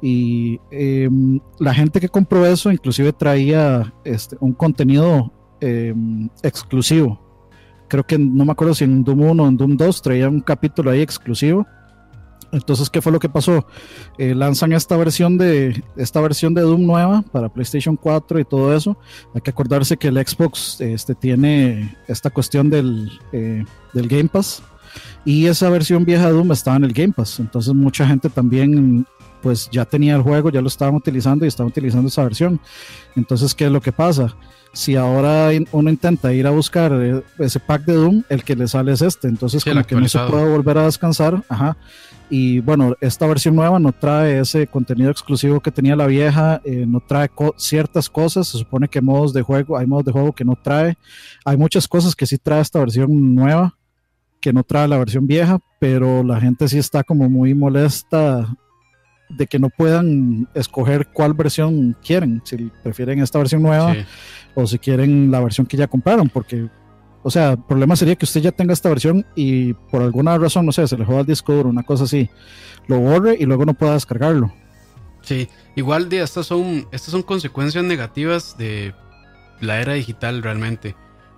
y 0.00 0.58
em, 0.70 1.38
la 1.58 1.74
gente 1.74 2.00
que 2.00 2.08
compró 2.08 2.46
eso 2.46 2.70
inclusive 2.72 3.12
traía 3.12 3.92
este, 4.04 4.36
un 4.40 4.54
contenido 4.54 5.30
em, 5.60 6.30
exclusivo. 6.42 7.20
Creo 7.88 8.04
que 8.04 8.18
no 8.18 8.46
me 8.46 8.52
acuerdo 8.52 8.74
si 8.74 8.84
en 8.84 9.04
Doom 9.04 9.22
1 9.22 9.42
o 9.42 9.48
en 9.48 9.56
Doom 9.58 9.76
2 9.76 10.02
traía 10.02 10.28
un 10.30 10.40
capítulo 10.40 10.90
ahí 10.90 11.02
exclusivo. 11.02 11.66
Entonces, 12.52 12.88
¿qué 12.88 13.02
fue 13.02 13.12
lo 13.12 13.18
que 13.18 13.28
pasó? 13.28 13.66
Eh, 14.16 14.34
lanzan 14.34 14.72
esta 14.72 14.96
versión 14.96 15.36
de 15.36 15.82
esta 15.96 16.20
versión 16.20 16.54
de 16.54 16.62
Doom 16.62 16.86
nueva 16.86 17.22
para 17.30 17.48
PlayStation 17.48 17.96
4 17.96 18.40
y 18.40 18.44
todo 18.44 18.74
eso. 18.74 18.96
Hay 19.34 19.40
que 19.40 19.50
acordarse 19.50 19.96
que 19.96 20.08
el 20.08 20.16
Xbox 20.16 20.80
este, 20.80 21.14
tiene 21.14 21.96
esta 22.06 22.30
cuestión 22.30 22.70
del, 22.70 23.10
eh, 23.32 23.64
del 23.92 24.08
Game 24.08 24.28
Pass. 24.28 24.62
Y 25.24 25.46
esa 25.46 25.68
versión 25.68 26.04
vieja 26.04 26.26
de 26.26 26.32
Doom 26.32 26.52
estaba 26.52 26.78
en 26.78 26.84
el 26.84 26.92
Game 26.92 27.12
Pass. 27.12 27.38
Entonces 27.40 27.74
mucha 27.74 28.06
gente 28.06 28.30
también 28.30 29.06
pues 29.42 29.68
ya 29.70 29.84
tenía 29.84 30.16
el 30.16 30.22
juego, 30.22 30.50
ya 30.50 30.60
lo 30.60 30.68
estaban 30.68 30.94
utilizando 30.94 31.44
y 31.44 31.48
estaban 31.48 31.70
utilizando 31.70 32.08
esa 32.08 32.24
versión. 32.24 32.60
Entonces, 33.14 33.54
¿qué 33.54 33.66
es 33.66 33.70
lo 33.70 33.80
que 33.80 33.92
pasa? 33.92 34.34
Si 34.72 34.96
ahora 34.96 35.50
uno 35.72 35.90
intenta 35.90 36.32
ir 36.32 36.46
a 36.46 36.50
buscar 36.50 36.92
eh, 36.92 37.22
ese 37.38 37.58
pack 37.58 37.84
de 37.84 37.94
Doom, 37.94 38.22
el 38.28 38.44
que 38.44 38.54
le 38.54 38.68
sale 38.68 38.92
es 38.92 39.02
este. 39.02 39.28
Entonces, 39.28 39.64
como 39.64 39.82
que 39.84 39.96
no 39.96 40.08
se 40.08 40.18
puede 40.18 40.48
volver 40.48 40.78
a 40.78 40.84
descansar. 40.84 41.42
Ajá. 41.48 41.76
Y 42.30 42.60
bueno, 42.60 42.94
esta 43.00 43.26
versión 43.26 43.56
nueva 43.56 43.78
no 43.78 43.92
trae 43.92 44.40
ese 44.40 44.66
contenido 44.66 45.10
exclusivo 45.10 45.60
que 45.60 45.70
tenía 45.70 45.96
la 45.96 46.06
vieja, 46.06 46.60
eh, 46.64 46.84
no 46.86 47.00
trae 47.00 47.30
ciertas 47.56 48.10
cosas. 48.10 48.48
Se 48.48 48.58
supone 48.58 48.88
que 48.88 49.00
modos 49.00 49.32
de 49.32 49.42
juego, 49.42 49.78
hay 49.78 49.86
modos 49.86 50.04
de 50.04 50.12
juego 50.12 50.32
que 50.32 50.44
no 50.44 50.54
trae. 50.62 50.96
Hay 51.44 51.56
muchas 51.56 51.88
cosas 51.88 52.14
que 52.14 52.26
sí 52.26 52.36
trae 52.36 52.60
esta 52.60 52.80
versión 52.80 53.34
nueva, 53.34 53.76
que 54.40 54.52
no 54.52 54.62
trae 54.62 54.86
la 54.86 54.98
versión 54.98 55.26
vieja, 55.26 55.58
pero 55.80 56.22
la 56.22 56.38
gente 56.40 56.68
sí 56.68 56.78
está 56.78 57.02
como 57.02 57.30
muy 57.30 57.54
molesta 57.54 58.46
de 59.30 59.46
que 59.46 59.58
no 59.58 59.68
puedan 59.70 60.48
escoger 60.54 61.08
cuál 61.08 61.34
versión 61.34 61.96
quieren, 62.04 62.40
si 62.44 62.70
prefieren 62.82 63.20
esta 63.20 63.38
versión 63.38 63.62
nueva 63.62 63.94
o 64.58 64.66
si 64.66 64.78
quieren 64.78 65.30
la 65.30 65.40
versión 65.40 65.66
que 65.66 65.76
ya 65.76 65.86
compraron, 65.86 66.28
porque, 66.28 66.68
o 67.22 67.30
sea, 67.30 67.52
el 67.52 67.62
problema 67.62 67.94
sería 67.94 68.16
que 68.16 68.24
usted 68.24 68.40
ya 68.40 68.52
tenga 68.52 68.72
esta 68.72 68.88
versión 68.88 69.24
y 69.36 69.72
por 69.72 70.02
alguna 70.02 70.36
razón, 70.36 70.66
no 70.66 70.72
sé, 70.72 70.86
se 70.88 70.98
le 70.98 71.04
juega 71.04 71.20
el 71.20 71.26
disco 71.26 71.54
duro, 71.54 71.68
una 71.68 71.84
cosa 71.84 72.04
así, 72.04 72.28
lo 72.88 72.98
borre 72.98 73.36
y 73.38 73.44
luego 73.44 73.64
no 73.64 73.74
pueda 73.74 73.94
descargarlo. 73.94 74.52
Sí, 75.22 75.48
igual 75.76 76.08
de 76.08 76.22
estas 76.22 76.46
son, 76.46 76.88
estas 76.90 77.12
son 77.12 77.22
consecuencias 77.22 77.84
negativas 77.84 78.56
de 78.58 78.94
la 79.60 79.80
era 79.80 79.92
digital 79.92 80.42
realmente, 80.42 80.96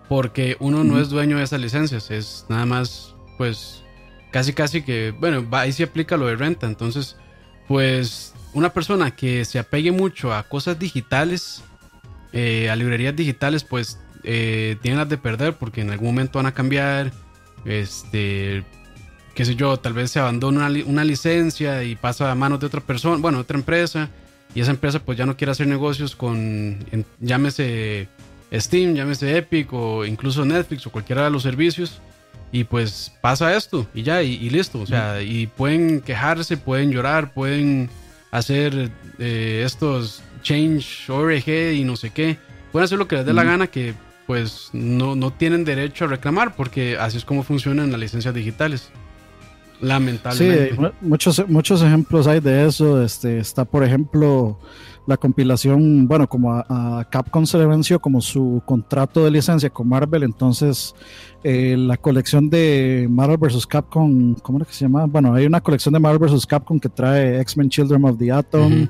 porque 0.09 0.57
uno 0.59 0.83
no 0.83 0.99
es 0.99 1.11
dueño 1.11 1.37
de 1.37 1.45
esas 1.45 1.61
licencias, 1.61 2.11
es 2.11 2.47
nada 2.49 2.65
más, 2.65 3.15
pues, 3.37 3.83
casi 4.31 4.55
casi 4.55 4.81
que, 4.81 5.11
bueno, 5.11 5.47
ahí 5.53 5.73
sí 5.73 5.83
aplica 5.83 6.17
lo 6.17 6.27
de 6.27 6.37
renta, 6.37 6.67
entonces 6.67 7.17
pues 7.69 8.35
una 8.53 8.71
persona 8.71 9.13
que 9.13 9.45
se 9.45 9.59
apegue 9.61 9.93
mucho 9.93 10.35
a 10.35 10.43
cosas 10.43 10.77
digitales, 10.77 11.63
eh, 12.33 12.71
a 12.71 12.77
librerías 12.77 13.17
digitales, 13.17 13.65
pues 13.65 13.99
eh, 14.23 14.77
tiene 14.83 14.99
las 14.99 15.09
de 15.09 15.19
perder 15.19 15.55
porque 15.55 15.81
en 15.81 15.91
algún 15.91 16.09
momento 16.09 16.39
van 16.39 16.47
a 16.47 16.55
cambiar. 16.55 17.13
Este, 17.65 18.65
qué 19.35 19.45
sé 19.45 19.55
yo, 19.55 19.77
tal 19.77 19.93
vez 19.93 20.11
se 20.11 20.21
abandona 20.21 20.71
una, 20.87 21.05
licencia 21.05 21.83
y 21.85 21.97
pasa 21.97 22.31
a 22.31 22.35
manos 22.35 22.61
de 22.61 22.67
otra 22.67 22.81
persona, 22.81 23.17
bueno, 23.21 23.39
otra 23.39 23.59
empresa, 23.59 24.09
y 24.55 24.61
esa 24.61 24.71
empresa 24.71 24.99
pues 24.99 25.19
ya 25.19 25.27
no 25.27 25.37
quiere 25.37 25.53
hacer 25.53 25.67
negocios 25.67 26.17
con, 26.17 26.79
llámese 27.21 28.09
Steam, 28.53 28.95
llámese 28.95 29.37
Epic 29.37 29.73
o 29.73 30.05
incluso 30.05 30.45
Netflix 30.45 30.87
o 30.87 30.91
cualquiera 30.91 31.25
de 31.25 31.31
los 31.31 31.43
servicios. 31.43 32.01
Y 32.53 32.65
pues 32.65 33.13
pasa 33.21 33.55
esto 33.57 33.87
y 33.95 34.03
ya, 34.03 34.23
y, 34.23 34.51
listo. 34.51 34.81
O 34.81 34.87
sea, 34.87 35.23
y 35.23 35.47
pueden 35.47 36.01
quejarse, 36.01 36.57
pueden 36.57 36.91
llorar, 36.91 37.33
pueden 37.33 37.89
hacer 38.33 38.91
eh, 39.21 39.63
estos 39.65 40.23
change 40.43 41.09
ORG 41.09 41.75
y 41.75 41.85
no 41.85 41.97
sé 41.97 42.11
qué. 42.11 42.39
Pueden 42.73 42.85
hacer 42.85 42.99
lo 42.99 43.09
que 43.09 43.17
les 43.17 43.27
dé 43.27 43.33
la 43.33 43.45
gana 43.45 43.67
que 43.67 43.95
pues 44.27 44.71
no, 44.73 45.17
no 45.17 45.33
tienen 45.33 45.65
derecho 45.65 46.05
a 46.05 46.09
reclamar 46.09 46.55
porque 46.55 46.97
así 46.97 47.17
es 47.17 47.25
como 47.25 47.43
funcionan 47.43 47.91
las 47.91 48.01
licencias 48.01 48.35
digitales. 48.35 48.91
Lamentablemente. 49.81 50.77
Sí, 50.77 50.83
muchos, 51.01 51.49
muchos 51.49 51.83
ejemplos 51.83 52.27
hay 52.27 52.41
de 52.41 52.67
eso. 52.67 53.03
Este, 53.03 53.39
está, 53.39 53.65
por 53.65 53.83
ejemplo, 53.83 54.59
la 55.07 55.17
compilación, 55.17 56.07
bueno, 56.07 56.29
como 56.29 56.53
a, 56.53 57.07
Capcom 57.11 57.47
se 57.47 57.59
le 57.59 57.67
venció 57.67 57.99
como 57.99 58.21
su 58.21 58.63
contrato 58.65 59.25
de 59.25 59.31
licencia 59.31 59.71
con 59.71 59.89
Marvel, 59.89 60.23
entonces 60.23 60.95
eh, 61.43 61.77
la 61.77 61.97
colección 61.97 62.51
de 62.51 63.09
Marvel 63.11 63.39
vs. 63.39 63.67
Capcom, 63.67 64.35
¿cómo 64.35 64.59
era 64.59 64.67
que 64.67 64.73
se 64.73 64.85
llama? 64.85 65.07
Bueno, 65.07 65.35
hay 65.35 65.47
una 65.47 65.61
colección 65.61 65.95
de 65.95 66.01
Marvel 66.01 66.29
vs. 66.29 66.47
Capcom 66.47 66.79
que 66.79 66.89
trae 66.89 67.41
X-Men 67.41 67.71
Children 67.71 68.05
of 68.05 68.19
the 68.19 68.31
Atom, 68.31 68.89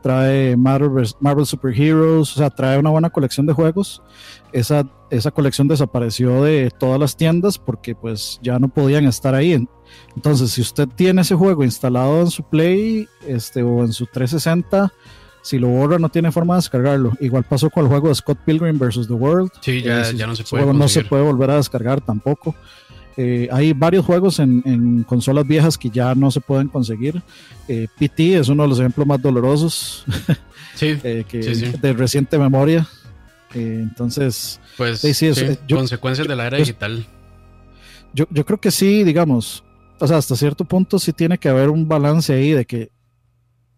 trae 0.00 0.56
Marvel, 0.56 1.06
Marvel 1.20 1.46
Super 1.46 1.72
Heroes, 1.72 2.32
o 2.32 2.38
sea, 2.38 2.50
trae 2.50 2.78
una 2.78 2.90
buena 2.90 3.10
colección 3.10 3.46
de 3.46 3.52
juegos. 3.52 4.02
Esa, 4.52 4.88
esa 5.10 5.30
colección 5.30 5.68
desapareció 5.68 6.42
de 6.42 6.70
todas 6.78 6.98
las 6.98 7.16
tiendas 7.16 7.58
porque 7.58 7.94
pues 7.94 8.38
ya 8.42 8.58
no 8.58 8.68
podían 8.68 9.06
estar 9.06 9.34
ahí. 9.34 9.66
Entonces, 10.14 10.50
si 10.50 10.60
usted 10.60 10.88
tiene 10.88 11.22
ese 11.22 11.34
juego 11.34 11.64
instalado 11.64 12.20
en 12.20 12.30
su 12.30 12.42
Play 12.42 13.08
este, 13.26 13.62
o 13.62 13.84
en 13.84 13.92
su 13.92 14.06
360, 14.06 14.92
si 15.42 15.58
lo 15.58 15.68
borra 15.68 15.98
no 15.98 16.08
tiene 16.08 16.30
forma 16.30 16.54
de 16.54 16.58
descargarlo. 16.58 17.12
Igual 17.20 17.44
pasó 17.44 17.70
con 17.70 17.84
el 17.84 17.88
juego 17.88 18.08
de 18.08 18.14
Scott 18.14 18.38
Pilgrim 18.44 18.78
vs. 18.78 19.06
The 19.06 19.14
World. 19.14 19.50
Sí, 19.60 19.82
ya, 19.82 20.10
ya 20.12 20.26
no 20.26 20.36
se 20.36 20.44
puede. 20.44 20.72
No 20.72 20.88
se 20.88 21.04
puede 21.04 21.22
volver 21.22 21.50
a 21.50 21.56
descargar 21.56 22.00
tampoco. 22.00 22.54
Eh, 23.20 23.48
hay 23.50 23.72
varios 23.72 24.06
juegos 24.06 24.38
en, 24.38 25.02
consolas 25.02 25.44
viejas 25.44 25.76
que 25.76 25.90
ya 25.90 26.14
no 26.14 26.30
se 26.30 26.40
pueden 26.40 26.68
conseguir. 26.68 27.20
Eh, 27.66 27.88
PT 27.98 28.38
es 28.38 28.48
uno 28.48 28.62
de 28.62 28.68
los 28.68 28.78
ejemplos 28.78 29.08
más 29.08 29.20
dolorosos 29.20 30.04
sí, 30.76 30.96
eh, 31.02 31.24
que, 31.28 31.40
de 31.40 31.92
reciente 31.94 32.38
memoria. 32.38 32.86
entonces, 33.52 34.60
pues 34.76 35.00
sí, 35.00 35.32
consecuencias 35.68 36.28
de 36.28 36.36
la 36.36 36.46
era 36.46 36.58
digital. 36.58 37.04
Yo, 38.14 38.26
yo 38.30 38.46
creo 38.46 38.60
que 38.60 38.70
sí, 38.70 39.02
digamos, 39.02 39.64
o 39.98 40.06
sea, 40.06 40.18
hasta 40.18 40.36
cierto 40.36 40.64
punto 40.64 41.00
sí 41.00 41.12
tiene 41.12 41.38
que 41.38 41.48
haber 41.48 41.70
un 41.70 41.88
balance 41.88 42.32
ahí 42.32 42.52
de 42.52 42.66
que, 42.66 42.92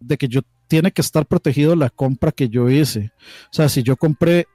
de 0.00 0.18
que 0.18 0.28
yo 0.28 0.42
tiene 0.68 0.92
que 0.92 1.00
estar 1.00 1.24
protegido 1.24 1.74
la 1.76 1.88
compra 1.88 2.30
que 2.30 2.50
yo 2.50 2.68
hice. 2.68 3.10
O 3.44 3.54
sea, 3.54 3.70
si 3.70 3.82
yo 3.82 3.96
compré 3.96 4.46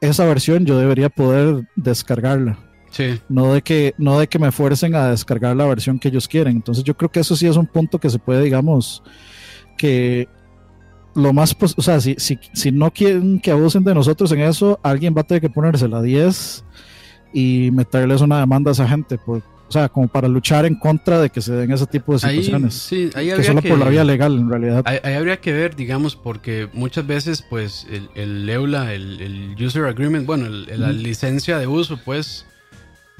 esa 0.00 0.26
versión, 0.26 0.64
yo 0.64 0.78
debería 0.78 1.08
poder 1.08 1.68
descargarla. 1.74 2.56
Sí. 2.92 3.18
No 3.28 3.54
de 3.54 3.62
que, 3.62 3.94
no 3.98 4.18
de 4.18 4.28
que 4.28 4.38
me 4.38 4.52
fuercen 4.52 4.94
a 4.94 5.08
descargar 5.08 5.56
la 5.56 5.66
versión 5.66 5.98
que 5.98 6.08
ellos 6.08 6.28
quieren. 6.28 6.56
Entonces 6.56 6.84
yo 6.84 6.96
creo 6.96 7.10
que 7.10 7.20
eso 7.20 7.34
sí 7.34 7.46
es 7.46 7.56
un 7.56 7.66
punto 7.66 7.98
que 7.98 8.10
se 8.10 8.18
puede, 8.18 8.44
digamos, 8.44 9.02
que 9.76 10.28
lo 11.14 11.32
más, 11.32 11.56
o 11.76 11.82
sea, 11.82 12.00
si, 12.00 12.14
si, 12.18 12.38
si 12.52 12.70
no 12.70 12.90
quieren 12.90 13.40
que 13.40 13.50
abusen 13.50 13.84
de 13.84 13.94
nosotros 13.94 14.30
en 14.32 14.40
eso, 14.40 14.78
alguien 14.82 15.14
va 15.16 15.22
a 15.22 15.24
tener 15.24 15.40
que 15.40 15.50
ponerse 15.50 15.88
la 15.88 16.00
10 16.00 16.64
y 17.32 17.70
meterles 17.72 18.20
una 18.20 18.40
demanda 18.40 18.70
a 18.70 18.72
esa 18.72 18.86
gente, 18.86 19.18
por, 19.18 19.38
o 19.38 19.72
sea, 19.72 19.88
como 19.88 20.06
para 20.06 20.28
luchar 20.28 20.66
en 20.66 20.74
contra 20.74 21.18
de 21.18 21.30
que 21.30 21.40
se 21.40 21.52
den 21.54 21.72
ese 21.72 21.86
tipo 21.86 22.12
de 22.12 22.18
situaciones. 22.18 22.74
sí, 22.74 23.10
ahí 23.14 23.32
que 23.34 23.42
solo 23.42 23.62
por 23.62 23.78
la 23.78 23.88
vía 23.88 24.04
legal, 24.04 24.38
en 24.38 24.50
realidad. 24.50 24.82
Ahí, 24.84 25.14
habría 25.14 25.40
que 25.40 25.52
ver, 25.52 25.74
digamos, 25.76 26.14
porque 26.14 26.68
muchas 26.74 27.06
veces, 27.06 27.42
pues, 27.48 27.86
el, 27.90 28.10
el 28.14 28.48
EULA, 28.48 28.92
el, 28.92 29.56
User 29.58 29.84
Agreement, 29.84 30.26
bueno, 30.26 30.48
la 30.48 30.92
licencia 30.92 31.58
de 31.58 31.66
uso, 31.66 31.98
pues, 32.04 32.44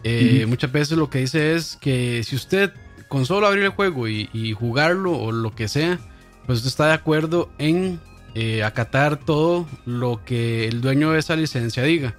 eh, 0.05 0.47
muchas 0.47 0.73
veces 0.73 0.99
lo 0.99 1.11
que 1.11 1.21
dice 1.21 1.55
es 1.55 1.77
que 1.81 2.23
si 2.25 2.37
usted 2.37 2.73
con 3.09 3.27
solo 3.27 3.47
abrir 3.47 3.65
el 3.65 3.71
juego 3.71 4.09
y, 4.09 4.55
jugarlo 4.59 5.13
o 5.19 5.33
lo 5.33 5.55
que 5.55 5.69
sea, 5.69 5.99
pues 6.47 6.59
usted 6.59 6.69
está 6.69 6.87
de 6.87 6.95
acuerdo 6.95 7.51
en 7.59 8.01
eh, 8.35 8.65
acatar 8.65 9.19
todo 9.19 9.69
lo 9.85 10.21
que 10.25 10.67
el 10.67 10.81
dueño 10.81 11.13
de 11.13 11.19
esa 11.19 11.37
licencia 11.37 11.83
diga. 11.83 12.15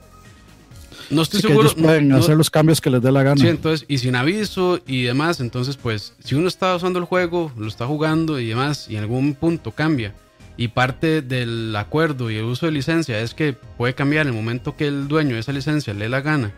No 1.09 1.23
estoy 1.23 1.41
seguro. 1.41 1.73
Que 1.73 1.81
pueden 1.81 2.11
hacer 2.11 2.37
los 2.37 2.49
cambios 2.49 2.79
que 2.79 2.89
les 2.89 3.01
dé 3.01 3.11
la 3.11 3.23
gana. 3.23 3.41
Sí, 3.41 3.47
entonces, 3.47 3.85
y 3.89 3.97
sin 3.97 4.15
aviso 4.15 4.79
y 4.85 5.03
demás, 5.03 5.39
entonces, 5.39 5.77
pues, 5.77 6.13
si 6.23 6.35
uno 6.35 6.47
está 6.47 6.75
usando 6.75 6.99
el 6.99 7.05
juego, 7.05 7.51
lo 7.57 7.67
está 7.67 7.87
jugando 7.87 8.39
y 8.39 8.47
demás, 8.47 8.87
y 8.89 8.95
en 8.95 9.01
algún 9.01 9.33
punto 9.33 9.71
cambia, 9.71 10.13
y 10.57 10.69
parte 10.69 11.21
del 11.21 11.75
acuerdo 11.75 12.29
y 12.29 12.37
el 12.37 12.45
uso 12.45 12.67
de 12.67 12.71
licencia 12.71 13.19
es 13.19 13.33
que 13.33 13.53
puede 13.53 13.95
cambiar 13.95 14.27
en 14.27 14.33
el 14.33 14.39
momento 14.39 14.75
que 14.75 14.87
el 14.87 15.07
dueño 15.07 15.33
de 15.33 15.39
esa 15.39 15.51
licencia 15.51 15.93
le 15.93 16.05
dé 16.05 16.09
la 16.09 16.21
gana, 16.21 16.53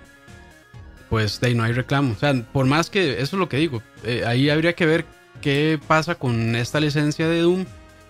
pues 1.09 1.39
de 1.39 1.47
ahí 1.47 1.55
no 1.55 1.63
hay 1.63 1.73
reclamo. 1.73 2.13
O 2.13 2.19
sea, 2.19 2.33
por 2.51 2.65
más 2.65 2.89
que, 2.89 3.13
eso 3.13 3.35
es 3.35 3.39
lo 3.39 3.49
que 3.49 3.57
digo, 3.57 3.81
eh, 4.03 4.23
ahí 4.25 4.49
habría 4.49 4.73
que 4.73 4.85
ver 4.85 5.05
qué 5.41 5.79
pasa 5.87 6.15
con 6.15 6.55
esta 6.55 6.79
licencia 6.79 7.27
de 7.27 7.41
Doom 7.41 7.65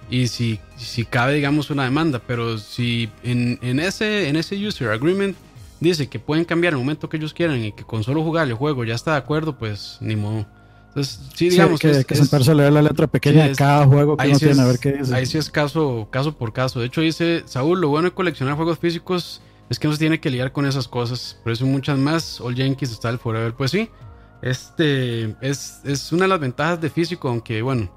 y 0.09 0.27
si, 0.27 0.59
si 0.77 1.05
cabe, 1.05 1.33
digamos, 1.33 1.69
una 1.69 1.83
demanda. 1.83 2.21
Pero 2.25 2.57
si 2.57 3.09
en, 3.23 3.59
en, 3.61 3.79
ese, 3.79 4.29
en 4.29 4.35
ese 4.35 4.55
user 4.55 4.89
agreement 4.89 5.35
dice 5.79 6.07
que 6.07 6.19
pueden 6.19 6.45
cambiar 6.45 6.73
el 6.73 6.79
momento 6.79 7.09
que 7.09 7.17
ellos 7.17 7.33
quieran 7.33 7.63
y 7.63 7.71
que 7.71 7.83
con 7.83 8.03
solo 8.03 8.23
jugar 8.23 8.47
el 8.47 8.53
juego 8.53 8.83
ya 8.83 8.95
está 8.95 9.11
de 9.11 9.17
acuerdo, 9.17 9.57
pues 9.57 9.97
ni 10.01 10.15
modo. 10.15 10.45
Entonces, 10.89 11.19
sí, 11.35 11.49
digamos 11.49 11.81
que, 11.81 12.05
que, 12.05 12.15
sentarse 12.15 12.51
a 12.51 12.53
leer 12.53 12.71
la 12.71 12.81
letra 12.81 13.07
pequeña 13.07 13.49
de 13.49 13.55
cada 13.55 13.85
juego 13.85 14.15
que 14.15 14.29
uno 14.29 14.39
tiene, 14.39 14.61
a 14.61 14.65
ver 14.65 14.79
qué 14.79 14.93
dice. 14.93 15.13
Ahí 15.13 15.25
sí 15.25 15.37
es 15.37 15.49
caso, 15.49 16.07
caso 16.09 16.37
por 16.37 16.53
caso. 16.53 16.79
De 16.79 16.85
hecho, 16.85 17.01
dice 17.01 17.43
Saúl, 17.45 17.81
lo 17.81 17.89
bueno 17.89 18.09
de 18.09 18.15
coleccionar 18.15 18.55
juegos 18.55 18.79
físicos 18.79 19.41
es 19.69 19.79
que 19.79 19.87
no 19.87 19.93
se 19.93 19.99
tiene 19.99 20.19
que 20.19 20.29
lidiar 20.29 20.51
con 20.51 20.65
esas 20.65 20.87
cosas. 20.87 21.39
Por 21.43 21.51
eso 21.51 21.65
muchas 21.65 21.97
más. 21.97 22.39
All 22.41 22.55
Yankees 22.55 22.91
está 22.91 23.09
el 23.09 23.19
Forever. 23.19 23.53
Pues 23.53 23.71
sí, 23.71 23.89
este 24.41 25.35
es, 25.41 25.81
es 25.83 26.11
una 26.11 26.23
de 26.23 26.29
las 26.29 26.39
ventajas 26.39 26.79
de 26.79 26.89
físico, 26.89 27.29
aunque 27.29 27.61
bueno, 27.61 27.89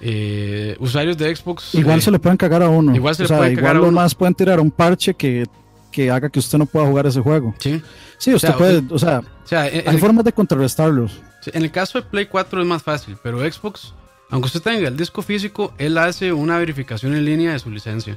eh, 0.00 0.76
usuarios 0.78 1.16
de 1.16 1.34
Xbox. 1.34 1.74
Igual 1.74 1.98
eh, 1.98 2.02
se 2.02 2.10
le 2.10 2.18
pueden 2.18 2.36
cagar 2.36 2.62
a 2.62 2.68
uno. 2.68 2.94
Igual 2.94 3.14
se 3.14 3.24
le 3.24 3.28
pueden 3.28 3.56
cagar 3.56 3.76
a 3.76 3.80
uno. 3.80 3.92
más 3.92 4.14
pueden 4.14 4.34
tirar 4.34 4.60
un 4.60 4.70
parche 4.70 5.14
que 5.14 5.46
que 5.92 6.10
haga 6.10 6.28
que 6.30 6.40
usted 6.40 6.58
no 6.58 6.66
pueda 6.66 6.86
jugar 6.86 7.06
ese 7.06 7.20
juego. 7.20 7.54
Sí. 7.58 7.80
Sí, 8.18 8.34
usted 8.34 8.54
puede, 8.54 8.82
o 8.88 8.98
sea, 8.98 9.20
hay 9.50 9.98
formas 9.98 10.24
de 10.24 10.32
contrarrestarlos. 10.32 11.20
En 11.46 11.62
el 11.62 11.70
caso 11.70 12.00
de 12.00 12.06
Play 12.06 12.26
4 12.26 12.62
es 12.62 12.66
más 12.66 12.82
fácil, 12.82 13.16
pero 13.22 13.40
Xbox, 13.40 13.94
aunque 14.30 14.46
usted 14.46 14.62
tenga 14.62 14.88
el 14.88 14.96
disco 14.96 15.22
físico, 15.22 15.74
él 15.76 15.98
hace 15.98 16.32
una 16.32 16.58
verificación 16.58 17.14
en 17.14 17.24
línea 17.24 17.52
de 17.52 17.58
su 17.58 17.70
licencia. 17.70 18.16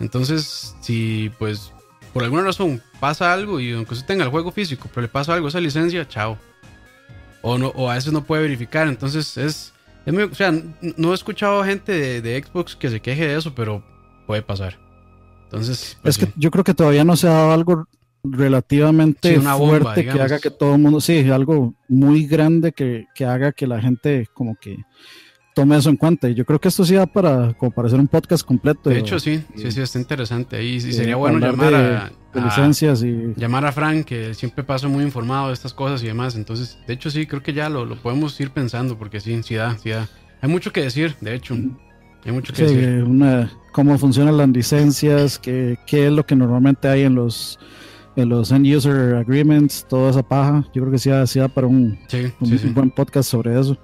Entonces, 0.00 0.76
si 0.80 1.30
pues 1.38 1.72
por 2.12 2.24
alguna 2.24 2.42
razón 2.42 2.82
pasa 3.00 3.32
algo 3.32 3.60
y 3.60 3.72
aunque 3.72 3.94
usted 3.94 4.06
tenga 4.06 4.24
el 4.24 4.30
juego 4.30 4.50
físico, 4.52 4.88
pero 4.92 5.02
le 5.02 5.08
pasa 5.08 5.34
algo 5.34 5.46
a 5.46 5.50
esa 5.50 5.60
licencia, 5.60 6.06
chao. 6.06 6.38
O, 7.42 7.56
no, 7.56 7.68
o 7.68 7.90
a 7.90 7.94
veces 7.94 8.12
no 8.12 8.24
puede 8.24 8.42
verificar. 8.42 8.88
Entonces 8.88 9.36
es, 9.36 9.72
o 10.06 10.34
sea, 10.34 10.52
no 10.96 11.12
he 11.12 11.14
escuchado 11.14 11.62
gente 11.64 11.92
de, 11.92 12.20
de 12.20 12.42
Xbox 12.42 12.74
que 12.76 12.90
se 12.90 13.00
queje 13.00 13.28
de 13.28 13.36
eso, 13.36 13.54
pero 13.54 13.82
puede 14.26 14.42
pasar. 14.42 14.78
Entonces, 15.44 15.96
pues 16.02 16.18
es 16.18 16.26
que 16.26 16.32
yo 16.36 16.50
creo 16.50 16.64
que 16.64 16.74
todavía 16.74 17.04
no 17.04 17.16
se 17.16 17.26
ha 17.26 17.32
dado 17.32 17.52
algo 17.52 17.88
relativamente 18.22 19.40
fuerte 19.40 20.04
que 20.04 20.10
haga 20.10 20.38
que 20.38 20.50
todo 20.50 20.74
el 20.74 20.80
mundo, 20.80 21.00
sí, 21.00 21.30
algo 21.30 21.74
muy 21.88 22.26
grande 22.26 22.72
que, 22.72 23.06
que, 23.14 23.24
haga 23.24 23.52
que 23.52 23.66
la 23.66 23.80
gente 23.80 24.28
como 24.34 24.56
que 24.56 24.76
tome 25.58 25.76
eso 25.76 25.90
en 25.90 25.96
cuenta. 25.96 26.28
Y 26.28 26.34
yo 26.34 26.44
creo 26.44 26.60
que 26.60 26.68
esto 26.68 26.84
sí 26.84 26.94
da 26.94 27.06
para, 27.06 27.52
como 27.54 27.72
para 27.72 27.88
hacer 27.88 27.98
un 27.98 28.06
podcast 28.06 28.46
completo. 28.46 28.90
De 28.90 28.98
hecho, 29.00 29.18
sí, 29.18 29.42
sí, 29.56 29.72
sí, 29.72 29.80
está 29.80 29.98
interesante. 29.98 30.62
Y, 30.62 30.80
sería 30.80 31.16
bueno 31.16 31.40
llamar 31.40 31.74
a, 31.74 32.12
licencias 32.32 33.02
y 33.02 33.34
llamar 33.36 33.66
a 33.66 33.72
Frank, 33.72 34.04
que 34.04 34.34
siempre 34.34 34.62
pasa 34.62 34.86
muy 34.86 35.02
informado 35.02 35.48
de 35.48 35.54
estas 35.54 35.74
cosas 35.74 36.00
y 36.04 36.06
demás. 36.06 36.36
Entonces, 36.36 36.78
de 36.86 36.94
hecho, 36.94 37.10
sí, 37.10 37.26
creo 37.26 37.42
que 37.42 37.52
ya 37.52 37.68
lo, 37.68 37.84
lo 37.84 37.96
podemos 37.96 38.38
ir 38.40 38.50
pensando, 38.50 38.96
porque 38.96 39.18
sí, 39.18 39.42
sí 39.42 39.56
da, 39.56 39.76
sí 39.78 39.90
da. 39.90 40.08
hay 40.40 40.48
mucho 40.48 40.72
que 40.72 40.80
decir, 40.80 41.16
de 41.20 41.34
hecho. 41.34 41.56
Hay 42.24 42.30
mucho 42.32 42.52
que 42.52 42.62
decir. 42.62 43.02
Una, 43.02 43.50
cómo 43.72 43.98
funcionan 43.98 44.36
las 44.36 44.48
licencias, 44.50 45.40
qué, 45.40 45.76
qué 45.88 46.06
es 46.06 46.12
lo 46.12 46.24
que 46.24 46.36
normalmente 46.36 46.86
hay 46.86 47.02
en 47.02 47.16
los 47.16 47.58
en 48.14 48.28
los 48.28 48.50
end 48.50 48.66
user 48.66 49.14
agreements, 49.14 49.84
toda 49.88 50.10
esa 50.10 50.22
paja. 50.22 50.64
Yo 50.74 50.82
creo 50.82 50.90
que 50.90 50.98
sí 50.98 51.10
hacía 51.10 51.48
para 51.48 51.66
un, 51.68 51.98
un, 52.40 52.74
buen 52.74 52.90
podcast 52.90 53.30
sobre 53.30 53.58
eso. 53.58 53.76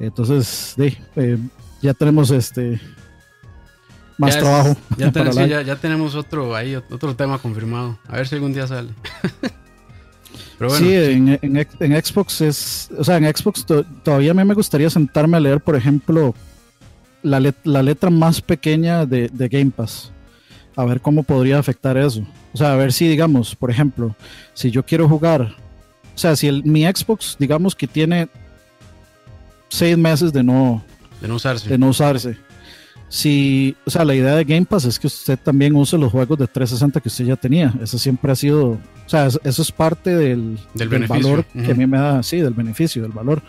Entonces, 0.00 0.74
eh, 1.16 1.38
ya 1.82 1.94
tenemos 1.94 2.30
este 2.30 2.80
más 4.16 4.38
trabajo. 4.38 4.76
Ya, 4.96 5.76
tenemos 5.76 6.14
otro 6.14 6.54
ahí, 6.54 6.74
otro 6.74 7.14
tema 7.14 7.38
confirmado. 7.38 7.98
A 8.08 8.16
ver 8.16 8.28
si 8.28 8.34
algún 8.34 8.52
día 8.52 8.66
sale. 8.66 8.90
sí, 10.78 10.94
En, 10.94 11.38
en, 11.40 12.04
Xbox 12.04 12.40
es, 12.40 12.90
o 12.96 13.04
sea, 13.04 13.16
en 13.16 13.24
Xbox 13.24 13.64
todavía 14.02 14.32
a 14.32 14.34
mí 14.34 14.44
me 14.44 14.54
gustaría 14.54 14.90
sentarme 14.90 15.36
a 15.36 15.40
leer, 15.40 15.60
por 15.60 15.76
ejemplo, 15.76 16.34
la, 17.22 17.54
la 17.64 17.82
letra 17.82 18.10
más 18.10 18.40
pequeña 18.40 19.06
de, 19.06 19.28
de 19.28 19.48
Game 19.48 19.70
Pass 19.70 20.12
a 20.78 20.84
ver 20.84 21.00
cómo 21.00 21.24
podría 21.24 21.58
afectar 21.58 21.96
eso. 21.96 22.24
O 22.54 22.56
sea, 22.56 22.72
a 22.72 22.76
ver 22.76 22.92
si, 22.92 23.08
digamos, 23.08 23.56
por 23.56 23.68
ejemplo, 23.68 24.14
si 24.54 24.70
yo 24.70 24.86
quiero 24.86 25.08
jugar, 25.08 25.56
o 26.14 26.18
sea, 26.18 26.36
si 26.36 26.46
el, 26.46 26.62
mi 26.62 26.84
Xbox, 26.84 27.34
digamos 27.36 27.74
que 27.74 27.88
tiene 27.88 28.28
seis 29.68 29.96
meses 29.96 30.32
de 30.32 30.42
no, 30.42 30.82
de 31.20 31.28
no 31.28 31.36
usarse. 31.36 31.68
De 31.68 31.78
no 31.78 31.88
usarse. 31.88 32.36
Si, 33.08 33.74
o 33.86 33.90
sea, 33.90 34.04
la 34.04 34.14
idea 34.14 34.34
de 34.34 34.44
Game 34.44 34.66
Pass 34.66 34.84
es 34.84 34.98
que 34.98 35.06
usted 35.06 35.38
también 35.38 35.74
use 35.74 35.96
los 35.96 36.12
juegos 36.12 36.38
de 36.38 36.46
360 36.46 37.00
que 37.00 37.08
usted 37.08 37.24
ya 37.24 37.36
tenía. 37.36 37.72
Eso 37.82 37.98
siempre 37.98 38.30
ha 38.30 38.36
sido, 38.36 38.72
o 38.72 38.78
sea, 39.06 39.26
eso 39.26 39.62
es 39.62 39.72
parte 39.72 40.14
del, 40.14 40.58
del, 40.74 41.06
valor 41.06 41.44
que 41.46 41.72
a 41.72 41.74
mí 41.74 41.86
me 41.86 41.96
da, 41.96 42.22
sí, 42.22 42.38
del 42.38 42.52
beneficio, 42.52 43.02
del 43.02 43.12
valor. 43.12 43.42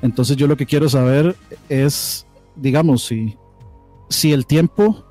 Entonces 0.00 0.36
yo 0.36 0.46
lo 0.46 0.56
que 0.56 0.64
quiero 0.64 0.88
saber 0.88 1.36
es, 1.68 2.26
digamos, 2.56 3.04
si, 3.04 3.36
si 4.08 4.32
el 4.32 4.46
tiempo 4.46 5.04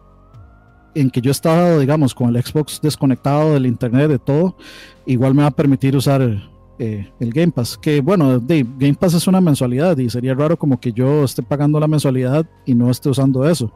en 0.95 1.11
que 1.11 1.21
yo 1.21 1.29
estaba, 1.29 1.77
digamos, 1.77 2.15
con 2.15 2.35
el 2.35 2.41
Xbox 2.41 2.79
desconectado 2.81 3.53
del 3.53 3.67
internet, 3.67 4.09
de 4.09 4.19
todo, 4.19 4.57
igual 5.05 5.35
me 5.35 5.43
va 5.43 5.49
a 5.49 5.51
permitir 5.51 5.95
usar 5.95 6.49
eh, 6.79 7.11
el 7.19 7.31
Game 7.31 7.51
Pass. 7.51 7.77
Que 7.77 8.01
bueno, 8.01 8.41
Game 8.41 8.95
Pass 8.95 9.13
es 9.13 9.27
una 9.27 9.41
mensualidad 9.41 9.97
y 9.97 10.09
sería 10.09 10.33
raro 10.33 10.57
como 10.57 10.79
que 10.79 10.91
yo 10.91 11.23
esté 11.23 11.41
pagando 11.41 11.79
la 11.79 11.87
mensualidad 11.87 12.45
y 12.65 12.73
no 12.73 12.89
esté 12.89 13.09
usando 13.09 13.47
eso. 13.47 13.71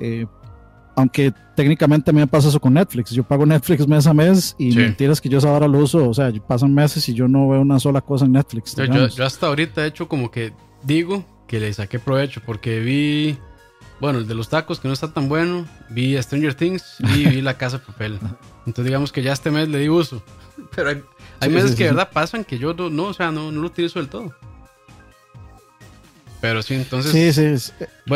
Eh, 0.00 0.26
aunque 0.96 1.32
técnicamente 1.54 2.12
me 2.12 2.26
pasa 2.26 2.48
eso 2.48 2.58
con 2.58 2.74
Netflix. 2.74 3.10
Yo 3.10 3.22
pago 3.22 3.46
Netflix 3.46 3.86
mes 3.86 4.06
a 4.06 4.14
mes 4.14 4.56
y 4.58 4.74
mentiras 4.74 5.20
que 5.20 5.28
yo 5.28 5.38
ahora 5.48 5.68
lo 5.68 5.78
uso. 5.78 6.08
O 6.08 6.14
sea, 6.14 6.32
pasan 6.46 6.74
meses 6.74 7.08
y 7.08 7.14
yo 7.14 7.28
no 7.28 7.48
veo 7.48 7.60
una 7.60 7.78
sola 7.78 8.00
cosa 8.00 8.24
en 8.24 8.32
Netflix. 8.32 8.74
Yo, 8.74 9.06
yo, 9.06 9.24
hasta 9.24 9.46
ahorita 9.46 9.84
he 9.84 9.88
hecho 9.88 10.08
como 10.08 10.30
que 10.30 10.52
digo 10.82 11.24
que 11.46 11.60
le 11.60 11.72
saqué 11.72 11.98
provecho 11.98 12.42
porque 12.44 12.80
vi 12.80 13.38
bueno, 14.00 14.20
el 14.20 14.28
de 14.28 14.34
los 14.34 14.48
tacos, 14.48 14.78
que 14.78 14.86
no 14.86 14.94
está 14.94 15.12
tan 15.12 15.28
bueno. 15.28 15.66
Vi 15.90 16.20
Stranger 16.22 16.54
Things 16.54 16.96
y 17.00 17.28
vi 17.28 17.42
La 17.42 17.58
Casa 17.58 17.78
de 17.78 17.84
Papel. 17.84 18.18
Entonces, 18.66 18.84
digamos 18.84 19.12
que 19.12 19.22
ya 19.22 19.32
este 19.32 19.50
mes 19.50 19.68
le 19.68 19.78
di 19.78 19.88
uso. 19.88 20.22
Pero 20.74 21.02
hay, 21.40 21.50
meses 21.50 21.74
que 21.74 21.84
de 21.84 21.90
verdad 21.90 22.10
pasan 22.12 22.44
que 22.44 22.58
yo 22.58 22.74
no, 22.74 23.04
o 23.04 23.14
sea, 23.14 23.30
no, 23.30 23.52
no 23.52 23.60
lo 23.60 23.66
utilizo 23.66 23.98
del 23.98 24.08
todo. 24.08 24.34
Pero 26.40 26.62
sí, 26.62 26.74
entonces. 26.74 27.12
Sí, 27.12 27.32
sí. 27.32 27.44
Es, 27.46 27.74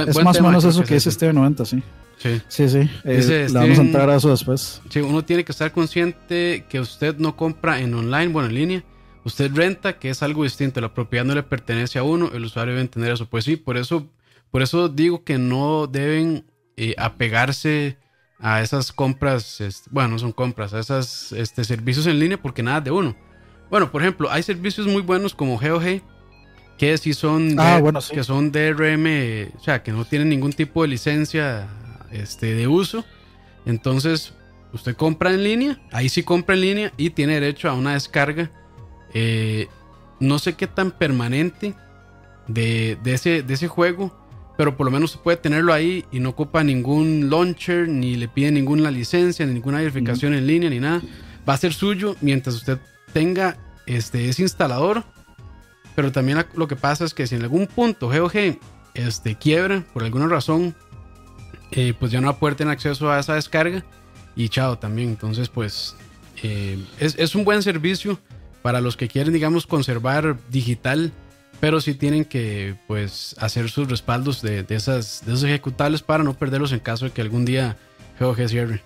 es 0.09 0.25
más 0.25 0.39
o 0.39 0.43
menos 0.43 0.65
eso 0.65 0.83
que 0.85 0.97
es 0.97 1.07
este 1.07 1.33
90, 1.33 1.65
sí. 1.65 1.83
Sí, 2.19 2.41
sí. 2.49 2.69
sí. 2.69 2.91
Eh, 3.05 3.49
vamos 3.53 3.79
a 3.79 3.83
entrar 3.83 4.09
a 4.09 4.17
eso 4.17 4.31
después. 4.31 4.81
Sí, 4.91 5.01
uno 5.01 5.25
tiene 5.25 5.45
que 5.45 5.51
estar 5.51 5.73
consciente 5.73 6.65
que 6.69 6.79
usted 6.79 7.17
no 7.17 7.37
compra 7.37 7.81
en 7.81 7.95
online, 7.95 8.29
bueno, 8.29 8.49
en 8.49 8.55
línea. 8.55 8.85
Usted 9.25 9.51
renta, 9.53 9.99
que 9.99 10.11
es 10.11 10.23
algo 10.23 10.45
distinto. 10.45 10.81
La 10.81 10.95
propiedad 10.95 11.25
no 11.25 11.35
le 11.35 11.43
pertenece 11.43 11.99
a 11.99 12.05
uno. 12.05 12.31
El 12.33 12.45
usuario 12.45 12.75
debe 12.75 12.83
entender 12.83 13.13
eso. 13.13 13.27
Pues 13.27 13.45
sí, 13.45 13.57
por 13.57 13.77
eso 13.77 14.09
por 14.53 14.61
eso 14.61 14.91
digo 14.91 15.25
que 15.25 15.39
no 15.39 15.87
deben 15.87 16.45
eh, 16.77 16.95
apegarse 16.99 17.97
a 18.43 18.61
esas 18.61 18.93
compras, 18.93 19.61
este, 19.61 19.89
bueno, 19.93 20.11
no 20.11 20.19
son 20.19 20.33
compras, 20.33 20.75
a 20.75 20.81
esos 20.81 21.33
este, 21.33 21.63
servicios 21.63 22.07
en 22.07 22.19
línea 22.19 22.37
porque 22.37 22.63
nada 22.63 22.81
de 22.81 22.91
uno. 22.91 23.15
Bueno, 23.71 23.91
por 23.91 24.03
ejemplo, 24.03 24.31
hay 24.31 24.43
servicios 24.43 24.87
muy 24.87 25.01
buenos 25.01 25.35
como 25.35 25.59
GOG 25.59 26.03
que 26.77 26.99
sí 26.99 27.15
son, 27.15 27.55
ah, 27.59 27.81
que 28.13 28.25
son 28.25 28.51
DRM, 28.51 29.53
o 29.57 29.61
sea, 29.63 29.85
que 29.85 29.93
no 29.93 30.05
tienen 30.05 30.29
ningún 30.29 30.53
tipo 30.53 30.83
de 30.83 30.89
licencia 30.89 31.69
este, 32.11 32.55
de 32.55 32.67
uso. 32.67 33.05
Entonces, 33.65 34.35
usted 34.73 34.97
compra 34.97 35.31
en 35.31 35.45
línea, 35.45 35.81
ahí 35.93 36.09
sí 36.09 36.25
compra 36.25 36.57
en 36.57 36.61
línea 36.61 36.93
y 36.97 37.11
tiene 37.11 37.35
derecho 37.35 37.71
a 37.71 37.75
una 37.75 37.93
descarga. 37.93 38.51
Eh, 39.15 39.69
no 40.19 40.41
sé 40.41 40.55
qué 40.55 40.67
tan 40.67 40.91
permanente 40.91 41.75
de, 42.49 42.99
de, 43.05 43.15
ese, 43.15 43.43
de 43.43 43.55
ese 43.55 43.69
juego, 43.69 44.13
pero 44.63 44.77
por 44.77 44.87
lo 44.87 44.93
menos 44.93 45.17
puede 45.17 45.39
tenerlo 45.39 45.73
ahí 45.73 46.05
y 46.13 46.21
no 46.21 46.29
ocupa 46.29 46.63
ningún 46.63 47.29
launcher, 47.29 47.89
ni 47.89 48.15
le 48.15 48.29
pide 48.29 48.53
ninguna 48.53 48.93
licencia, 48.93 49.45
ni 49.45 49.55
ninguna 49.55 49.79
verificación 49.79 50.35
en 50.35 50.47
línea, 50.47 50.71
ni 50.71 50.79
nada. 50.79 51.03
Va 51.49 51.55
a 51.55 51.57
ser 51.57 51.75
suyo 51.75 52.15
mientras 52.21 52.55
usted 52.55 52.79
tenga 53.13 53.57
este, 53.87 54.29
ese 54.29 54.43
instalador. 54.43 55.03
Pero 55.97 56.13
también 56.13 56.47
lo 56.55 56.69
que 56.69 56.77
pasa 56.77 57.05
es 57.05 57.13
que 57.13 57.27
si 57.27 57.35
en 57.35 57.43
algún 57.43 57.67
punto 57.67 58.07
GOG 58.07 58.57
este, 58.95 59.35
quiebra 59.35 59.85
por 59.93 60.05
alguna 60.05 60.29
razón, 60.29 60.77
eh, 61.73 61.93
pues 61.99 62.13
ya 62.13 62.21
no 62.21 62.29
va 62.29 62.35
a 62.35 62.39
poder 62.39 62.55
tener 62.55 62.73
acceso 62.73 63.11
a 63.11 63.19
esa 63.19 63.35
descarga. 63.35 63.85
Y 64.37 64.49
chao 64.49 64.79
también. 64.79 65.09
Entonces, 65.09 65.49
pues 65.49 65.97
eh, 66.45 66.79
es, 67.01 67.17
es 67.19 67.35
un 67.35 67.43
buen 67.43 67.65
servicio 67.65 68.21
para 68.63 68.81
los 68.81 68.97
que 68.97 69.09
quieren, 69.09 69.33
digamos, 69.33 69.67
conservar 69.67 70.37
digital 70.51 71.11
pero 71.63 71.81
sí 71.81 71.95
tienen 71.95 72.25
que 72.25 72.75
pues 72.89 73.37
hacer 73.39 73.71
sus 73.71 73.89
respaldos 73.89 74.43
de, 74.43 74.67
esas, 74.71 75.23
de 75.25 75.33
esos 75.33 75.45
ejecutables 75.45 76.03
para 76.03 76.25
no 76.25 76.35
perderlos 76.35 76.73
en 76.73 76.81
caso 76.81 77.05
de 77.05 77.13
que 77.13 77.21
algún 77.21 77.45
día 77.45 77.77
GOG 78.19 78.49
cierre. 78.49 78.83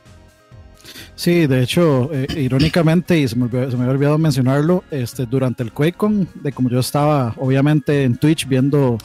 Sí, 1.14 1.46
de 1.46 1.62
hecho, 1.62 2.10
eh, 2.12 2.26
irónicamente, 2.36 3.18
y 3.18 3.26
se 3.26 3.34
me, 3.34 3.48
se 3.48 3.74
me, 3.78 3.84
había 3.84 3.92
olvidado 3.92 4.18
mencionarlo, 4.18 4.84
este, 4.90 5.24
durante 5.24 5.62
el 5.62 5.72
QuakeCon, 5.72 6.28
de 6.34 6.52
como 6.52 6.68
yo 6.68 6.80
estaba 6.80 7.32
obviamente 7.38 8.04
en 8.04 8.18
Twitch 8.18 8.46
viendo 8.46 8.98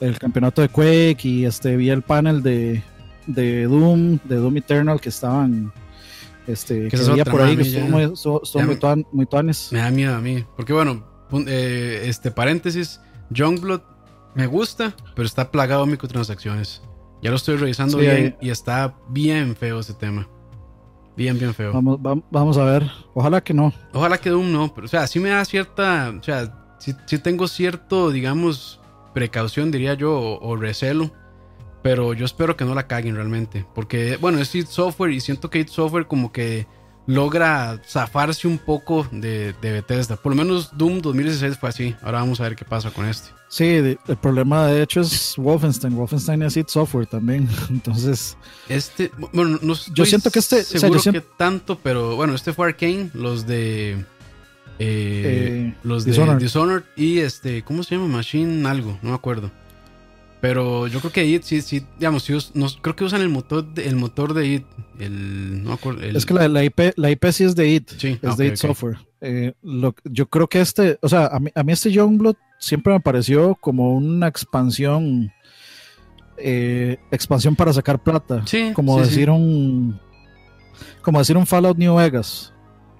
el 0.00 0.18
campeonato 0.18 0.60
de 0.60 0.68
Quake 0.68 1.20
y 1.22 1.46
este, 1.46 1.78
vi 1.78 1.88
el 1.88 2.02
panel 2.02 2.42
de, 2.42 2.82
de 3.26 3.64
Doom, 3.64 4.18
de 4.24 4.36
Doom 4.36 4.58
Eternal 4.58 5.00
que 5.00 5.08
estaban 5.08 5.72
este, 6.46 6.88
que, 6.88 6.98
se 6.98 7.24
por 7.24 7.40
ahí, 7.40 7.56
que 7.56 7.62
estuvo 7.62 7.86
muy, 7.86 8.06
muy, 8.06 9.06
muy 9.12 9.24
tuanes. 9.24 9.70
Me 9.72 9.78
da 9.78 9.90
miedo 9.90 10.14
a 10.14 10.20
mí, 10.20 10.44
porque 10.56 10.74
bueno, 10.74 11.06
eh, 11.46 12.02
este 12.04 12.30
paréntesis, 12.30 13.00
Youngblood 13.34 13.82
me 14.34 14.46
gusta, 14.46 14.94
pero 15.14 15.26
está 15.26 15.50
plagado 15.50 15.84
de 15.84 15.92
microtransacciones. 15.92 16.82
Ya 17.22 17.30
lo 17.30 17.36
estoy 17.36 17.56
revisando 17.56 17.98
bien 17.98 18.36
y 18.40 18.50
está 18.50 18.94
bien 19.08 19.56
feo 19.56 19.80
ese 19.80 19.94
tema. 19.94 20.28
Bien, 21.16 21.38
bien 21.38 21.54
feo. 21.54 21.72
Vamos, 21.72 21.98
vamos, 22.30 22.58
a 22.58 22.64
ver. 22.64 22.90
Ojalá 23.14 23.42
que 23.42 23.54
no. 23.54 23.72
Ojalá 23.92 24.18
que 24.18 24.30
Doom 24.30 24.52
no. 24.52 24.74
Pero, 24.74 24.86
o 24.86 24.88
sea, 24.88 25.06
sí 25.06 25.20
me 25.20 25.30
da 25.30 25.44
cierta. 25.44 26.12
O 26.18 26.22
sea, 26.22 26.76
sí, 26.78 26.92
tengo 27.18 27.46
cierto, 27.46 28.10
digamos, 28.10 28.80
precaución, 29.14 29.70
diría 29.70 29.94
yo, 29.94 30.38
o, 30.40 30.56
recelo. 30.56 31.12
Pero 31.82 32.14
yo 32.14 32.24
espero 32.24 32.56
que 32.56 32.64
no 32.64 32.74
la 32.74 32.88
caguen 32.88 33.14
realmente. 33.14 33.64
Porque, 33.74 34.16
bueno, 34.16 34.38
es 34.38 34.54
id 34.54 34.66
Software 34.66 35.12
y 35.12 35.20
siento 35.20 35.50
que 35.50 35.60
id 35.60 35.68
Software 35.68 36.06
como 36.06 36.32
que 36.32 36.66
logra 37.06 37.80
zafarse 37.86 38.48
un 38.48 38.58
poco 38.58 39.06
de, 39.10 39.54
Bethesda. 39.60 40.16
Por 40.16 40.34
lo 40.34 40.42
menos 40.42 40.76
Doom 40.76 41.00
2016 41.00 41.58
fue 41.58 41.68
así. 41.68 41.94
Ahora 42.02 42.20
vamos 42.20 42.40
a 42.40 42.44
ver 42.44 42.56
qué 42.56 42.64
pasa 42.64 42.90
con 42.90 43.06
este. 43.06 43.30
Sí, 43.48 43.64
el 43.64 44.16
problema 44.20 44.66
de 44.66 44.82
hecho 44.82 45.00
es 45.00 45.34
Wolfenstein. 45.36 45.96
Wolfenstein 45.96 46.42
es 46.42 46.56
id 46.56 46.66
Software 46.68 47.06
también. 47.06 47.48
Entonces. 47.70 48.36
Este. 48.68 49.10
Bueno, 49.32 49.58
no 49.62 49.74
yo 49.92 50.04
siento 50.04 50.30
que 50.30 50.38
este. 50.38 50.62
Seguro 50.64 51.00
que 51.00 51.20
tanto, 51.20 51.78
pero 51.82 52.16
bueno, 52.16 52.34
este 52.34 52.52
fue 52.52 52.68
Arkane, 52.68 53.10
los 53.14 53.46
de. 53.46 54.04
Eh, 54.80 55.66
eh, 55.70 55.74
los 55.84 56.04
de 56.04 56.12
Dishonored. 56.38 56.84
y 56.96 57.18
este. 57.20 57.62
¿Cómo 57.62 57.82
se 57.82 57.94
llama? 57.94 58.08
Machine 58.08 58.68
algo, 58.68 58.98
no 59.02 59.10
me 59.10 59.14
acuerdo. 59.14 59.50
Pero 60.44 60.88
yo 60.88 61.00
creo 61.00 61.10
que 61.10 61.24
IT 61.24 61.42
sí, 61.42 61.62
sí, 61.62 61.86
digamos, 61.98 62.30
creo 62.82 62.94
que 62.94 63.04
usan 63.04 63.22
el 63.22 63.30
motor 63.30 63.64
de, 63.64 63.88
el 63.88 63.96
motor 63.96 64.34
de 64.34 64.46
IT. 64.46 64.66
El, 64.98 65.64
no 65.64 65.78
Es 66.02 66.26
que 66.26 66.34
la, 66.34 66.62
IP, 66.62 66.92
la 66.96 67.10
IP 67.10 67.24
sí 67.30 67.44
es 67.44 67.56
de 67.56 67.66
IT. 67.66 67.88
Sí, 67.96 68.18
es 68.20 68.36
de 68.36 68.48
IT 68.48 68.56
Software. 68.56 68.98
Eh, 69.22 69.54
yo 70.04 70.26
creo 70.28 70.46
que 70.46 70.60
este, 70.60 70.98
o 71.00 71.08
sea, 71.08 71.28
a 71.28 71.40
mí, 71.40 71.50
a 71.54 71.62
mí 71.62 71.72
este 71.72 71.90
Youngblood 71.90 72.36
siempre 72.58 72.92
me 72.92 73.00
pareció 73.00 73.54
como 73.54 73.94
una 73.94 74.28
expansión. 74.28 75.32
Eh, 76.36 76.98
expansión 77.10 77.56
para 77.56 77.72
sacar 77.72 78.02
plata. 78.02 78.42
Sí, 78.44 78.72
como 78.74 79.00
decir 79.00 79.30
un. 79.30 79.98
Como 81.00 81.20
decir 81.20 81.38
un 81.38 81.46
Fallout 81.46 81.78
New 81.78 81.94
Vegas 81.94 82.53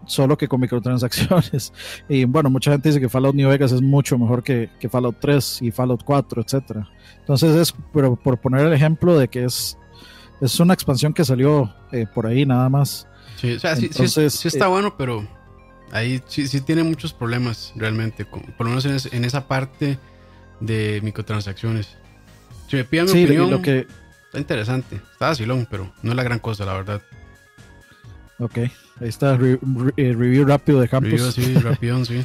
solo 0.07 0.37
que 0.37 0.49
con 0.49 0.61
microtransacciones. 0.61 1.73
Y 2.09 2.25
bueno, 2.25 2.51
mucha 2.51 2.71
gente 2.71 2.89
dice 2.89 3.01
que 3.01 3.09
Fallout 3.09 3.35
New 3.35 3.49
Vegas 3.49 3.73
es 3.73 3.81
mucho 3.81 4.19
mejor 4.19 4.43
que, 4.43 4.71
que 4.79 4.89
Fallout 4.89 5.17
3 5.21 5.63
y 5.63 5.71
Fallout 5.71 6.03
4, 6.05 6.43
etcétera. 6.43 6.89
Entonces 7.21 7.57
es, 7.57 7.75
pero 7.93 8.17
por 8.17 8.39
poner 8.39 8.67
el 8.67 8.73
ejemplo 8.73 9.19
de 9.19 9.29
que 9.29 9.45
es, 9.45 9.79
es 10.41 10.61
una 10.61 10.75
expansión 10.75 11.13
que 11.13 11.25
salió 11.25 11.75
eh, 11.93 12.07
por 12.13 12.27
ahí 12.27 12.45
nada 12.45 12.69
más. 12.69 13.09
Sí, 13.37 13.53
o 13.53 13.61
sea, 13.61 13.77
sí, 13.77 13.89
está 14.45 14.67
eh, 14.67 14.69
bueno, 14.69 14.97
pero 14.97 15.27
ahí 15.93 16.23
sí, 16.27 16.47
sí 16.47 16.61
tiene 16.61 16.83
muchos 16.83 17.13
problemas 17.13 17.73
realmente, 17.77 18.25
por 18.25 18.67
lo 18.67 18.75
menos 18.75 19.07
en, 19.13 19.25
esa 19.25 19.47
parte 19.49 19.99
de 20.61 21.01
microtransacciones. 21.03 21.97
Si 22.69 22.77
me 22.77 22.85
piden 22.85 23.07
mi 23.07 23.25
opinión, 23.25 23.51
lo 23.51 23.63
que... 23.63 23.87
está 24.27 24.39
interesante. 24.39 24.97
Está 24.97 25.29
vacilón, 25.29 25.67
pero 25.71 25.93
no 26.03 26.11
es 26.11 26.17
la 26.17 26.23
gran 26.23 26.39
cosa, 26.39 26.65
la 26.65 26.75
verdad. 26.75 27.03
Ok, 28.39 28.59
ahí 28.59 28.71
está, 29.09 29.35
eh, 29.35 29.59
review 29.97 30.45
rápido 30.45 30.81
de 30.81 30.89
Campos. 30.89 31.13
Review, 31.13 31.33
sí, 31.33 31.55
rápido, 31.63 32.05
sí. 32.05 32.25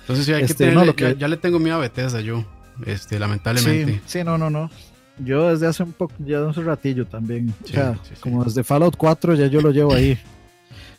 Entonces 0.00 0.26
sí, 0.26 0.32
hay 0.32 0.40
que 0.40 0.52
este, 0.52 0.70
tener, 0.70 0.94
ya, 0.96 1.12
ya, 1.12 1.28
le 1.28 1.36
tengo 1.36 1.58
miedo 1.58 1.76
a 1.76 1.80
Bethesda 1.80 2.20
yo, 2.20 2.44
este, 2.86 3.18
lamentablemente. 3.18 3.94
Sí, 3.94 4.00
sí, 4.06 4.24
no, 4.24 4.36
no, 4.36 4.50
no. 4.50 4.70
Yo 5.18 5.50
desde 5.50 5.66
hace 5.66 5.82
un 5.82 5.92
poco, 5.92 6.14
ya 6.18 6.46
hace 6.46 6.60
un 6.60 6.66
ratillo 6.66 7.06
también. 7.06 7.54
o 7.64 7.66
sea, 7.66 7.98
como 8.20 8.44
desde 8.44 8.64
Fallout 8.64 8.96
4 8.96 9.34
ya 9.34 9.46
yo 9.46 9.60
lo 9.60 9.70
llevo 9.70 9.94
ahí. 9.94 10.18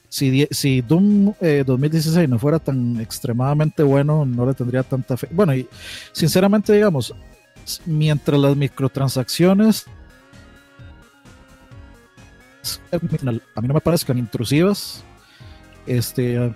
Si, 0.08 0.48
si 0.52 0.82
Doom 0.82 1.34
2016 1.66 2.18
eh, 2.18 2.28
no 2.28 2.38
fuera 2.38 2.60
tan 2.60 3.00
extremadamente 3.02 3.82
bueno, 3.82 4.26
no 4.26 4.46
le 4.46 4.54
tendría 4.54 4.84
tanta 4.84 5.18
fe. 5.18 5.28
Bueno, 5.32 5.56
y 5.56 5.68
sinceramente, 6.12 6.72
digamos, 6.72 7.14
mientras 7.86 8.40
las 8.40 8.56
microtransacciones 8.56 9.88
a 12.92 13.62
mí 13.62 13.68
no 13.68 13.74
me 13.74 13.82
parezcan 13.82 14.18
intrusivas, 14.18 15.04
este 15.86 16.54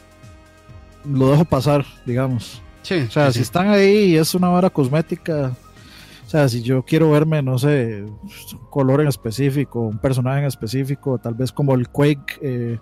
lo 1.05 1.31
dejo 1.31 1.45
pasar, 1.45 1.85
digamos. 2.05 2.61
o 2.83 3.11
sea, 3.11 3.31
si 3.31 3.41
están 3.41 3.69
ahí 3.69 4.11
y 4.11 4.17
es 4.17 4.33
una 4.35 4.49
vara 4.49 4.69
cosmética, 4.69 5.53
o 6.25 6.29
sea, 6.29 6.49
si 6.49 6.61
yo 6.61 6.83
quiero 6.83 7.11
verme, 7.11 7.41
no 7.41 7.57
sé, 7.57 8.03
un 8.03 8.67
color 8.69 9.01
en 9.01 9.07
específico, 9.07 9.79
un 9.79 9.97
personaje 9.97 10.39
en 10.39 10.45
específico, 10.45 11.17
tal 11.17 11.33
vez 11.33 11.51
como 11.51 11.73
el 11.73 11.87
Quake, 11.89 12.39
eh, 12.41 12.79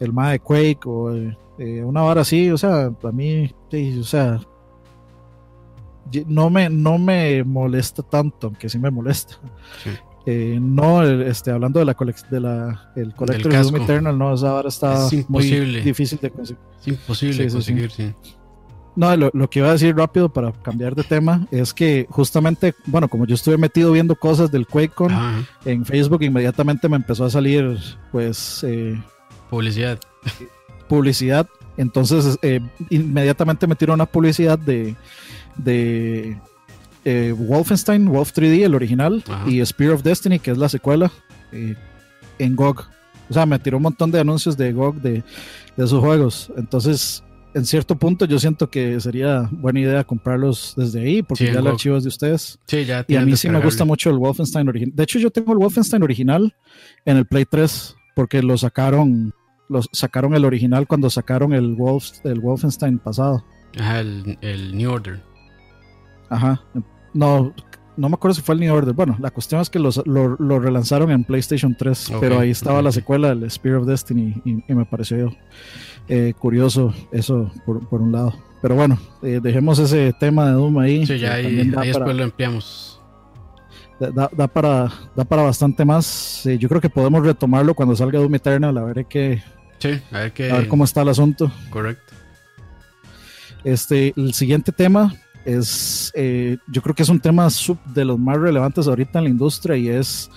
el 0.00 0.12
MAE 0.12 0.32
de 0.32 0.38
Quake, 0.40 0.80
o 0.86 1.14
eh, 1.14 1.84
una 1.84 2.02
vara 2.02 2.22
así, 2.22 2.50
o 2.50 2.58
sea, 2.58 2.86
a 2.86 3.12
mí, 3.12 3.54
o 4.00 4.02
sea, 4.02 4.40
no 6.26 6.50
me, 6.50 6.68
no 6.68 6.98
me 6.98 7.44
molesta 7.44 8.02
tanto, 8.02 8.48
aunque 8.48 8.68
sí 8.68 8.78
me 8.78 8.90
molesta. 8.90 9.36
Eh, 10.26 10.58
no, 10.60 11.02
este, 11.02 11.50
hablando 11.50 11.78
de 11.78 11.86
la, 11.86 11.96
de 12.30 12.40
la 12.40 12.92
el 12.94 13.14
Collector 13.14 13.52
Doom 13.52 13.76
Eternal, 13.76 14.18
no, 14.18 14.34
esa 14.34 14.52
vara 14.52 14.68
está 14.68 15.08
muy 15.28 15.44
difícil 15.82 16.18
de 16.20 16.30
conseguir. 16.30 16.62
Es 16.80 16.88
imposible 16.88 17.44
de 17.44 17.50
conseguir, 17.50 17.90
sí. 17.90 18.12
No, 18.96 19.16
lo, 19.16 19.48
que 19.48 19.60
iba 19.60 19.68
a 19.68 19.72
decir 19.72 19.96
rápido 19.96 20.28
para 20.28 20.52
cambiar 20.52 20.94
de 20.94 21.04
tema 21.04 21.46
es 21.50 21.72
que 21.72 22.06
justamente, 22.10 22.74
bueno, 22.86 23.08
como 23.08 23.24
yo 23.24 23.34
estuve 23.34 23.56
metido 23.56 23.92
viendo 23.92 24.16
cosas 24.16 24.50
del 24.50 24.66
QuakeCon 24.66 25.46
en 25.64 25.84
Facebook, 25.86 26.22
inmediatamente 26.22 26.88
me 26.88 26.96
empezó 26.96 27.24
a 27.24 27.30
salir, 27.30 27.78
pues... 28.10 28.64
Eh, 28.64 29.00
publicidad. 29.48 29.98
Publicidad. 30.88 31.48
Entonces, 31.76 32.36
eh, 32.42 32.60
inmediatamente 32.90 33.66
me 33.66 33.76
tiró 33.76 33.94
una 33.94 34.06
publicidad 34.06 34.58
de, 34.58 34.96
de 35.56 36.36
eh, 37.04 37.34
Wolfenstein, 37.36 38.06
Wolf 38.06 38.32
3D, 38.32 38.64
el 38.64 38.74
original, 38.74 39.22
y 39.46 39.64
Spear 39.64 39.92
of 39.92 40.02
Destiny, 40.02 40.38
que 40.38 40.50
es 40.50 40.58
la 40.58 40.68
secuela, 40.68 41.10
en 41.52 42.56
GOG. 42.56 42.86
O 43.28 43.32
sea, 43.32 43.46
me 43.46 43.58
tiró 43.58 43.76
un 43.76 43.84
montón 43.84 44.10
de 44.10 44.20
anuncios 44.20 44.56
de 44.56 44.72
GOG 44.72 44.96
de, 44.96 45.22
de 45.76 45.84
esos 45.84 46.00
juegos. 46.00 46.52
Entonces, 46.56 47.22
en 47.54 47.64
cierto 47.66 47.96
punto 47.96 48.24
yo 48.24 48.38
siento 48.38 48.70
que 48.70 49.00
sería 49.00 49.48
buena 49.50 49.80
idea 49.80 50.04
comprarlos 50.04 50.74
desde 50.76 51.00
ahí, 51.00 51.22
porque 51.22 51.46
ya 51.46 51.58
el 51.58 51.66
archivo 51.66 51.96
es 51.96 52.04
de 52.04 52.08
ustedes. 52.08 52.58
Sí, 52.66 52.84
ya 52.84 53.04
y 53.06 53.16
a 53.16 53.22
mí 53.22 53.36
sí 53.36 53.48
me 53.48 53.60
gusta 53.60 53.84
mucho 53.84 54.10
el 54.10 54.18
Wolfenstein 54.18 54.68
original. 54.68 54.94
De 54.94 55.02
hecho, 55.02 55.18
yo 55.18 55.30
tengo 55.30 55.52
el 55.52 55.58
Wolfenstein 55.58 56.02
original 56.02 56.54
en 57.04 57.16
el 57.16 57.26
Play 57.26 57.44
3, 57.44 57.96
porque 58.14 58.42
lo 58.42 58.56
sacaron, 58.56 59.34
los 59.68 59.88
sacaron 59.92 60.34
el 60.34 60.44
original 60.44 60.86
cuando 60.86 61.10
sacaron 61.10 61.52
el, 61.52 61.74
Wolf, 61.74 62.24
el 62.24 62.40
Wolfenstein 62.40 62.98
pasado. 62.98 63.44
Ajá, 63.78 64.00
el, 64.00 64.76
New 64.76 64.90
Order. 64.90 65.20
Ajá. 66.30 66.62
No, 67.12 67.52
no 67.96 68.08
me 68.08 68.14
acuerdo 68.14 68.34
si 68.34 68.40
fue 68.40 68.54
el 68.54 68.60
New 68.60 68.74
Order. 68.74 68.94
Bueno, 68.94 69.16
la 69.20 69.30
cuestión 69.30 69.60
es 69.60 69.68
que 69.68 69.78
lo, 69.78 70.58
relanzaron 70.58 71.10
en 71.10 71.24
PlayStation 71.24 71.76
3, 71.76 72.12
pero 72.20 72.38
ahí 72.38 72.50
estaba 72.50 72.80
la 72.80 72.92
secuela, 72.92 73.30
el 73.32 73.50
Spear 73.50 73.76
of 73.76 73.86
Destiny, 73.86 74.40
y, 74.44 74.64
y 74.66 74.74
me 74.74 74.86
pareció 74.86 75.30
eh, 76.08 76.32
curioso 76.38 76.94
eso 77.12 77.52
por, 77.64 78.00
un 78.00 78.12
lado. 78.12 78.34
Pero 78.62 78.74
bueno, 78.74 78.98
eh, 79.22 79.40
dejemos 79.42 79.78
ese 79.78 80.12
tema 80.18 80.46
de 80.46 80.52
Doom 80.52 80.78
ahí. 80.78 81.06
Sí, 81.06 81.18
ya 81.18 81.34
ahí, 81.34 81.70
después 81.70 82.16
lo 82.16 82.24
empleamos. 82.24 83.00
Da, 83.98 84.48
para, 84.48 84.90
da 85.14 85.24
para 85.24 85.42
bastante 85.42 85.84
más. 85.84 86.48
yo 86.58 86.68
creo 86.68 86.80
que 86.80 86.88
podemos 86.88 87.22
retomarlo 87.22 87.74
cuando 87.74 87.94
salga 87.94 88.18
Doom 88.18 88.34
Eternal, 88.34 88.78
a 88.78 88.84
ver 88.84 89.04
qué. 89.06 89.42
Sí, 89.78 90.00
a 90.10 90.20
ver, 90.20 90.32
qué, 90.32 90.50
a 90.50 90.56
ver 90.56 90.68
cómo 90.68 90.84
está 90.84 91.02
el 91.02 91.10
asunto. 91.10 91.52
Correcto. 91.68 92.14
Este, 93.62 94.14
el 94.16 94.32
siguiente 94.32 94.72
tema 94.72 95.14
es, 95.44 96.12
eh, 96.14 96.58
yo 96.68 96.82
creo 96.82 96.94
que 96.94 97.02
es 97.02 97.08
un 97.08 97.20
tema 97.20 97.48
sub 97.50 97.78
de 97.94 98.04
los 98.04 98.18
más 98.18 98.38
relevantes 98.38 98.86
ahorita 98.86 99.18
en 99.18 99.24
la 99.24 99.30
industria 99.30 99.76
y 99.76 99.88
es 99.88 100.30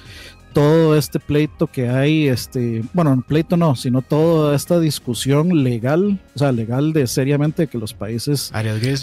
todo 0.54 0.96
este 0.96 1.20
pleito 1.20 1.68
que 1.68 1.90
hay, 1.90 2.28
este, 2.28 2.84
bueno, 2.94 3.24
pleito 3.28 3.58
no, 3.58 3.76
sino 3.76 4.02
toda 4.02 4.56
esta 4.56 4.80
discusión 4.80 5.64
legal, 5.64 6.20
o 6.36 6.40
sea, 6.40 6.52
legal 6.52 6.94
de 6.94 7.08
seriamente 7.08 7.68
que 7.68 7.78
los 7.78 7.94
países 7.94 8.52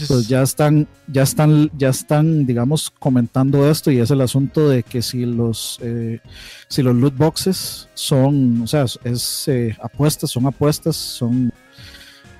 pues 0.08 0.28
ya 0.28 0.42
están, 0.42 0.86
ya 1.08 1.22
están, 1.22 1.70
ya 1.76 1.88
están, 1.88 2.46
digamos, 2.46 2.90
comentando 2.90 3.68
esto 3.68 3.90
y 3.90 3.98
es 3.98 4.10
el 4.10 4.20
asunto 4.20 4.68
de 4.68 4.82
que 4.84 5.02
si 5.02 5.26
los, 5.26 5.78
eh, 5.82 6.20
si 6.68 6.82
los 6.82 6.94
loot 6.94 7.16
boxes 7.16 7.88
son, 7.94 8.62
o 8.62 8.66
sea, 8.66 8.84
es 9.04 9.48
eh, 9.48 9.76
apuestas, 9.82 10.30
son 10.30 10.46
apuestas, 10.46 10.96
son 10.96 11.52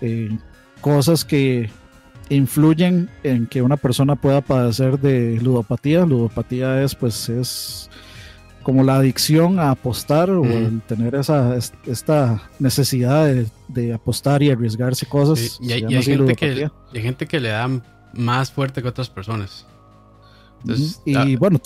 eh, 0.01 0.31
cosas 0.81 1.25
que 1.25 1.69
influyen 2.31 3.11
en 3.23 3.47
que 3.47 3.61
una 3.61 3.77
persona 3.77 4.17
pueda 4.17 4.41
padecer 4.41 4.99
de 4.99 5.39
ludopatía. 5.43 6.07
Ludopatía 6.07 6.83
es, 6.83 6.95
pues, 6.95 7.29
es 7.29 7.91
como 8.63 8.85
la 8.85 8.97
adicción 8.97 9.59
a 9.59 9.71
apostar 9.71 10.31
o 10.31 10.45
el 10.45 10.81
tener 10.83 11.15
esa 11.15 11.57
esta 11.87 12.43
necesidad 12.59 13.29
de, 13.69 13.93
apostar 13.93 14.43
y 14.43 14.51
arriesgarse 14.51 15.07
cosas. 15.07 15.59
y, 15.61 15.73
hay, 15.73 16.03
gente 16.03 16.37
que, 16.37 16.71
hay, 16.95 17.03
gente 17.03 17.27
que, 17.27 17.41
le 17.41 17.49
da 17.49 17.69
más 18.15 18.53
fuerte 18.53 18.83
que 18.83 18.89
otras 18.89 19.11
personas. 19.11 19.67
y 21.05 21.37
bueno, 21.37 21.61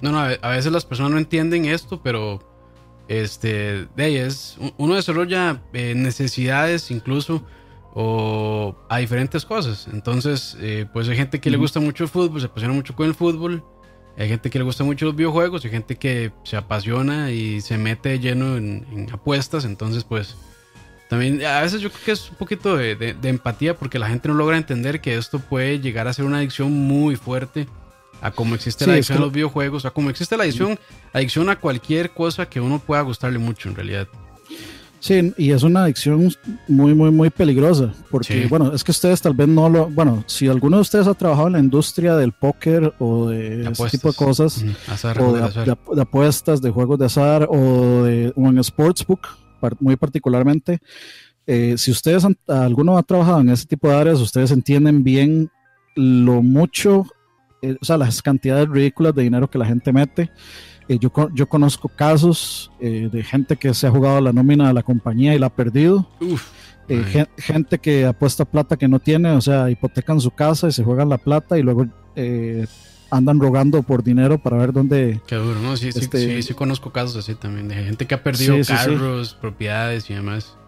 no, 0.00 0.12
no, 0.12 0.18
a 0.18 0.48
veces 0.48 0.72
las 0.72 0.84
personas 0.84 1.12
no 1.12 1.18
entienden 1.18 1.66
esto, 1.66 2.00
pero 2.02 2.40
este, 3.08 3.86
de 3.96 4.26
es, 4.26 4.56
uno 4.78 4.94
desarrolla 4.94 5.62
eh, 5.72 5.94
necesidades 5.94 6.90
incluso 6.90 7.44
o 7.94 8.76
a 8.88 8.98
diferentes 8.98 9.44
cosas. 9.44 9.88
Entonces, 9.92 10.56
eh, 10.60 10.86
pues 10.92 11.08
hay 11.08 11.16
gente 11.16 11.40
que 11.40 11.50
le 11.50 11.56
gusta 11.56 11.80
mucho 11.80 12.04
el 12.04 12.10
fútbol, 12.10 12.40
se 12.40 12.46
apasiona 12.46 12.74
mucho 12.74 12.94
con 12.94 13.06
el 13.06 13.14
fútbol 13.14 13.64
hay 14.16 14.28
gente 14.28 14.50
que 14.50 14.58
le 14.58 14.64
gusta 14.64 14.84
mucho 14.84 15.06
los 15.06 15.16
videojuegos, 15.16 15.64
hay 15.64 15.70
gente 15.70 15.96
que 15.96 16.32
se 16.44 16.56
apasiona 16.56 17.30
y 17.32 17.60
se 17.60 17.78
mete 17.78 18.18
lleno 18.20 18.56
en, 18.56 19.08
apuestas, 19.12 19.64
entonces 19.64 20.04
pues 20.04 20.36
también 21.08 21.44
a 21.44 21.60
veces 21.60 21.80
yo 21.80 21.90
creo 21.90 22.04
que 22.04 22.12
es 22.12 22.30
un 22.30 22.36
poquito 22.36 22.76
de, 22.76 23.16
empatía 23.24 23.76
porque 23.76 23.98
la 23.98 24.08
gente 24.08 24.28
no 24.28 24.34
logra 24.34 24.56
entender 24.56 25.00
que 25.00 25.16
esto 25.16 25.40
puede 25.40 25.80
llegar 25.80 26.06
a 26.06 26.12
ser 26.12 26.24
una 26.24 26.38
adicción 26.38 26.72
muy 26.72 27.16
fuerte 27.16 27.66
a 28.20 28.30
como 28.30 28.54
existe 28.54 28.86
la 28.86 28.94
adicción 28.94 29.18
a 29.18 29.22
los 29.22 29.32
videojuegos, 29.32 29.84
a 29.84 29.90
como 29.90 30.10
existe 30.10 30.36
la 30.36 30.44
adicción, 30.44 30.78
adicción 31.12 31.50
a 31.50 31.56
cualquier 31.56 32.10
cosa 32.10 32.48
que 32.48 32.60
uno 32.60 32.78
pueda 32.78 33.02
gustarle 33.02 33.38
mucho 33.38 33.68
en 33.68 33.74
realidad. 33.74 34.08
Sí, 35.04 35.34
y 35.36 35.50
es 35.50 35.62
una 35.62 35.82
adicción 35.82 36.32
muy, 36.66 36.94
muy, 36.94 37.10
muy 37.10 37.28
peligrosa, 37.28 37.92
porque, 38.10 38.46
bueno, 38.46 38.72
es 38.72 38.82
que 38.82 38.90
ustedes 38.90 39.20
tal 39.20 39.34
vez 39.34 39.46
no 39.46 39.68
lo, 39.68 39.90
bueno, 39.90 40.24
si 40.26 40.48
alguno 40.48 40.78
de 40.78 40.80
ustedes 40.80 41.06
ha 41.06 41.12
trabajado 41.12 41.48
en 41.48 41.52
la 41.52 41.58
industria 41.58 42.16
del 42.16 42.32
póker 42.32 42.94
o 42.98 43.28
de 43.28 43.68
ese 43.70 43.90
tipo 43.90 44.08
de 44.08 44.14
cosas, 44.14 44.64
o 45.20 45.32
de, 45.94 46.00
apuestas, 46.00 46.62
de 46.62 46.70
juegos 46.70 46.98
de 46.98 47.04
azar 47.04 47.46
o, 47.50 48.02
de, 48.04 48.32
o 48.34 48.48
en 48.48 48.64
sportsbook, 48.64 49.28
muy 49.78 49.96
particularmente, 49.96 50.78
eh, 51.46 51.74
si 51.76 51.90
ustedes, 51.90 52.26
alguno 52.48 52.96
ha 52.96 53.02
trabajado 53.02 53.40
en 53.40 53.50
ese 53.50 53.66
tipo 53.66 53.88
de 53.88 53.96
áreas, 53.96 54.20
ustedes 54.20 54.52
entienden 54.52 55.04
bien 55.04 55.50
lo 55.96 56.40
mucho, 56.40 57.04
eh, 57.60 57.76
o 57.78 57.84
sea, 57.84 57.98
las 57.98 58.22
cantidades 58.22 58.70
ridículas 58.70 59.14
de 59.14 59.24
dinero 59.24 59.50
que 59.50 59.58
la 59.58 59.66
gente 59.66 59.92
mete 59.92 60.30
eh, 60.88 60.98
yo, 60.98 61.10
yo 61.32 61.48
conozco 61.48 61.88
casos 61.88 62.70
eh, 62.80 63.08
de 63.10 63.22
gente 63.22 63.56
que 63.56 63.72
se 63.72 63.86
ha 63.86 63.90
jugado 63.90 64.20
la 64.20 64.32
nómina 64.32 64.68
de 64.68 64.74
la 64.74 64.82
compañía 64.82 65.34
y 65.34 65.38
la 65.38 65.46
ha 65.46 65.54
perdido. 65.54 66.06
Eh, 66.88 67.26
gente 67.38 67.78
que 67.78 68.04
apuesta 68.04 68.44
plata 68.44 68.76
que 68.76 68.88
no 68.88 68.98
tiene, 68.98 69.30
o 69.30 69.40
sea, 69.40 69.70
hipotecan 69.70 70.20
su 70.20 70.30
casa 70.30 70.68
y 70.68 70.72
se 70.72 70.84
juegan 70.84 71.08
la 71.08 71.16
plata 71.16 71.58
y 71.58 71.62
luego 71.62 71.86
andan 73.10 73.40
rogando 73.40 73.82
por 73.82 74.02
dinero 74.02 74.38
para 74.38 74.58
ver 74.58 74.72
dónde. 74.72 75.20
Qué 75.26 75.36
duro, 75.36 75.60
¿no? 75.60 75.76
Sí, 75.76 75.92
sí, 75.92 76.00
este, 76.00 76.42
sí, 76.42 76.54
conozco 76.54 76.92
casos 76.92 77.16
así 77.16 77.34
también, 77.34 77.68
de 77.68 77.76
gente 77.76 78.06
que 78.06 78.14
ha 78.14 78.22
perdido 78.22 78.56
carros, 78.66 79.34
propiedades 79.40 80.10
y 80.10 80.14
demás. 80.14 80.58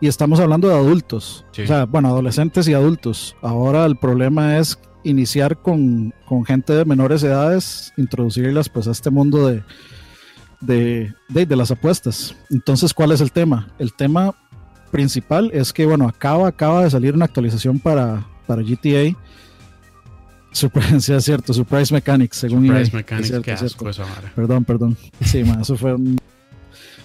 Y 0.00 0.06
estamos 0.06 0.38
hablando 0.38 0.68
de 0.68 0.74
adultos, 0.74 1.44
o 1.50 1.66
sea, 1.66 1.86
bueno, 1.86 2.08
adolescentes 2.08 2.68
y 2.68 2.74
adultos. 2.74 3.36
Ahora 3.42 3.86
el 3.86 3.96
problema 3.96 4.58
es 4.58 4.78
iniciar 5.04 5.58
con, 5.58 6.12
gente 6.46 6.72
de 6.72 6.84
menores 6.84 7.22
edades, 7.22 7.92
introducirlas 7.96 8.68
pues 8.68 8.88
a 8.88 8.90
este 8.90 9.10
mundo 9.10 9.46
de, 9.48 9.62
de, 10.60 11.14
de, 11.28 11.56
las 11.56 11.70
apuestas. 11.70 12.34
Entonces, 12.50 12.92
¿cuál 12.92 13.12
es 13.12 13.20
el 13.20 13.32
tema? 13.32 13.68
El 13.78 13.94
tema 13.94 14.34
principal 14.90 15.50
es 15.52 15.72
que, 15.72 15.86
bueno, 15.86 16.08
acaba, 16.08 16.48
acaba 16.48 16.84
de 16.84 16.90
salir 16.90 17.14
una 17.14 17.26
actualización 17.26 17.78
para, 17.78 18.26
para 18.46 18.62
GTA 18.62 19.16
Surprise, 20.54 21.14
es 21.16 21.24
cierto, 21.24 21.52
Surprise 21.52 21.92
Mechanics, 21.92 22.36
según 22.36 22.66
Surprise 22.66 22.96
Mechanics, 22.96 23.76
Perdón, 24.34 24.64
perdón. 24.64 24.96
Sí, 25.20 25.40
eso 25.60 25.76
fue 25.76 25.94
un 25.94 26.18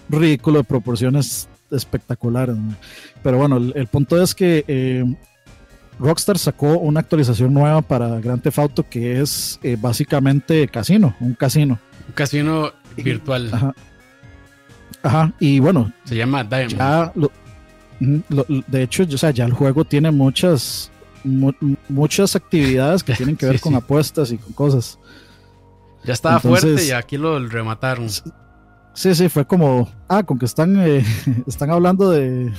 ridículo 0.08 0.60
de 0.60 0.64
proporciones 0.64 1.50
espectaculares. 1.72 2.56
Pero 3.24 3.38
bueno, 3.38 3.58
el, 3.58 3.88
punto 3.88 4.22
es 4.22 4.36
que 4.36 4.64
eh, 4.68 5.04
Rockstar 6.00 6.38
sacó 6.38 6.78
una 6.78 7.02
actualización 7.02 7.54
nueva 7.54 7.82
para 7.82 8.20
Grand 8.20 8.42
Theft 8.42 8.60
Auto 8.60 8.90
que 8.90 9.22
es 9.22 9.60
eh, 9.64 9.78
básicamente 9.80 10.68
casino, 10.68 11.16
un 11.20 11.34
casino. 11.34 11.80
Un 12.08 12.14
casino 12.14 12.72
virtual. 12.96 13.50
Ajá. 13.54 13.76
Ajá, 15.04 15.34
y 15.40 15.60
bueno. 15.60 15.92
Se 16.06 16.16
llama 16.16 16.44
Diamond. 16.44 17.30
de 18.68 18.84
hecho, 18.84 19.04
o 19.04 19.18
sea, 19.18 19.32
ya 19.32 19.46
el 19.46 19.54
juego 19.54 19.86
tiene 19.86 20.12
muchas 20.12 20.92
muchas 21.90 22.36
actividades 22.36 23.04
que 23.04 23.14
tienen 23.16 23.36
que 23.36 23.46
ver 23.46 23.60
con 23.60 23.76
apuestas 23.76 24.32
y 24.32 24.38
con 24.38 24.54
cosas. 24.54 25.00
Ya 26.04 26.14
estaba 26.14 26.40
fuerte 26.40 26.86
y 26.86 26.92
aquí 26.92 27.18
lo 27.18 27.46
remataron. 27.46 28.08
Sí, 29.00 29.16
sí, 29.16 29.30
fue 29.30 29.48
como, 29.48 29.88
ah, 30.10 30.24
con 30.24 30.38
que 30.38 30.44
están, 30.44 30.76
eh, 30.78 31.06
están 31.48 31.72
hablando 31.72 32.12
de 32.12 32.52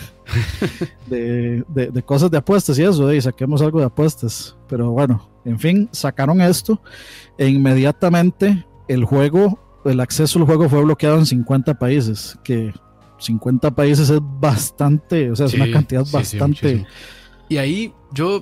de, 1.07 2.03
cosas 2.07 2.31
de 2.31 2.39
apuestas 2.39 2.79
y 2.79 2.83
eso, 2.83 3.13
y 3.13 3.21
saquemos 3.21 3.61
algo 3.61 3.79
de 3.79 3.85
apuestas. 3.85 4.57
Pero 4.67 4.91
bueno, 4.91 5.29
en 5.45 5.59
fin, 5.59 5.91
sacaron 5.93 6.41
esto 6.41 6.81
e 7.37 7.47
inmediatamente 7.47 8.65
el 8.89 9.05
juego, 9.05 9.61
el 9.85 10.01
acceso 10.01 10.39
al 10.39 10.47
juego 10.47 10.67
fue 10.71 10.83
bloqueado 10.83 11.19
en 11.19 11.27
50 11.27 11.79
países, 11.79 12.39
que 12.43 12.73
50 13.19 13.73
países 13.73 14.09
es 14.09 14.21
bastante, 14.23 15.31
o 15.31 15.37
sea, 15.37 15.45
es 15.45 15.53
una 15.53 15.71
cantidad 15.71 16.07
bastante... 16.11 16.87
Y 17.51 17.59
ahí 17.59 17.93
yo 18.15 18.41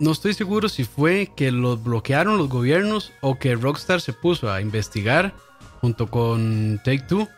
no 0.00 0.10
estoy 0.10 0.34
seguro 0.34 0.68
si 0.68 0.82
fue 0.82 1.30
que 1.36 1.52
los 1.52 1.80
bloquearon 1.80 2.38
los 2.38 2.48
gobiernos 2.48 3.12
o 3.20 3.38
que 3.38 3.54
Rockstar 3.54 4.00
se 4.00 4.12
puso 4.12 4.50
a 4.50 4.60
investigar 4.60 5.32
junto 5.80 6.08
con 6.08 6.80
Take 6.84 7.04
Two 7.08 7.28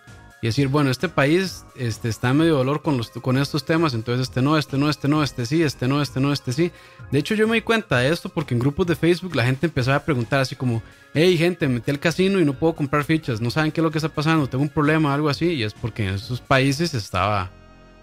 y 0.40 0.46
decir, 0.46 0.68
bueno, 0.68 0.90
este 0.90 1.09
país 1.09 1.64
este, 1.74 2.09
está 2.09 2.33
medio 2.33 2.57
dolor 2.57 2.83
con, 2.83 2.96
los, 2.96 3.11
con 3.11 3.38
estos 3.38 3.64
temas, 3.64 3.92
entonces 3.94 4.29
este 4.29 4.40
no, 4.40 4.57
este 4.57 4.79
no, 4.79 4.88
este 4.88 5.09
no, 5.09 5.22
este 5.22 5.46
sí, 5.46 5.62
este 5.62 5.88
no, 5.88 6.01
este 6.01 6.20
no, 6.20 6.33
este 6.33 6.53
sí. 6.53 6.70
De 7.11 7.18
hecho, 7.18 7.35
yo 7.35 7.48
me 7.48 7.57
di 7.57 7.62
cuenta 7.62 7.98
de 7.98 8.11
esto 8.11 8.29
porque 8.29 8.55
en 8.55 8.61
grupos 8.61 8.87
de 8.87 8.94
Facebook 8.94 9.35
la 9.35 9.44
gente 9.44 9.66
empezaba 9.66 9.96
a 9.96 10.05
preguntar 10.05 10.40
así 10.40 10.55
como, 10.55 10.81
hey 11.12 11.37
gente, 11.37 11.66
metí 11.66 11.90
al 11.90 11.98
casino 11.98 12.38
y 12.38 12.44
no 12.44 12.55
puedo 12.55 12.74
comprar 12.74 13.03
fichas, 13.03 13.40
no 13.40 13.51
saben 13.51 13.72
qué 13.72 13.81
es 13.81 13.85
lo 13.85 13.90
que 13.90 13.98
está 13.98 14.11
pasando, 14.11 14.46
tengo 14.46 14.62
un 14.62 14.70
problema 14.70 15.11
o 15.11 15.12
algo 15.12 15.29
así, 15.29 15.46
y 15.55 15.64
es 15.64 15.74
porque 15.74 16.07
en 16.07 16.14
esos 16.14 16.40
países 16.40 16.94
estaba 16.94 17.51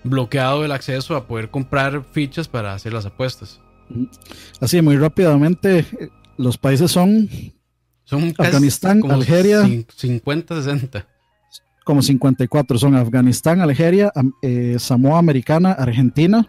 bloqueado 0.04 0.66
el 0.66 0.72
acceso 0.74 1.16
a 1.16 1.28
poder 1.28 1.50
comprar 1.50 2.04
fichas 2.12 2.50
para 2.50 2.74
hacer 2.74 2.92
las 2.92 3.06
apuestas. 3.06 3.62
Así, 4.60 4.82
muy 4.82 4.98
rápidamente, 4.98 5.86
los 6.38 6.58
países 6.58 6.92
son, 6.92 7.30
son 8.04 8.34
Afganistán, 8.38 9.02
Algeria. 9.10 9.64
50, 9.96 10.62
60. 10.64 11.15
Como 11.86 12.02
54 12.02 12.78
son 12.78 12.96
Afganistán, 12.96 13.62
Algeria, 13.62 14.12
eh, 14.42 14.76
Samoa 14.78 15.20
Americana, 15.20 15.72
Argentina. 15.72 16.46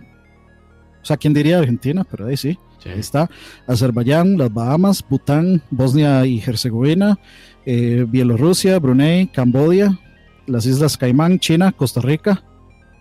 O 1.00 1.04
sea, 1.04 1.16
¿quién 1.16 1.32
diría 1.32 1.58
Argentina? 1.58 2.04
Pero 2.10 2.26
ahí 2.26 2.36
sí. 2.36 2.58
Ahí 2.84 2.98
está. 3.00 3.30
Azerbaiyán, 3.66 4.38
las 4.38 4.52
Bahamas, 4.52 5.04
Bután, 5.08 5.62
Bosnia 5.70 6.24
y 6.26 6.40
Herzegovina, 6.40 7.18
eh, 7.64 8.04
Bielorrusia, 8.08 8.78
Brunei, 8.78 9.26
Cambodia, 9.26 9.98
las 10.46 10.66
Islas 10.66 10.96
Caimán, 10.96 11.38
China, 11.38 11.72
Costa 11.72 12.00
Rica, 12.00 12.42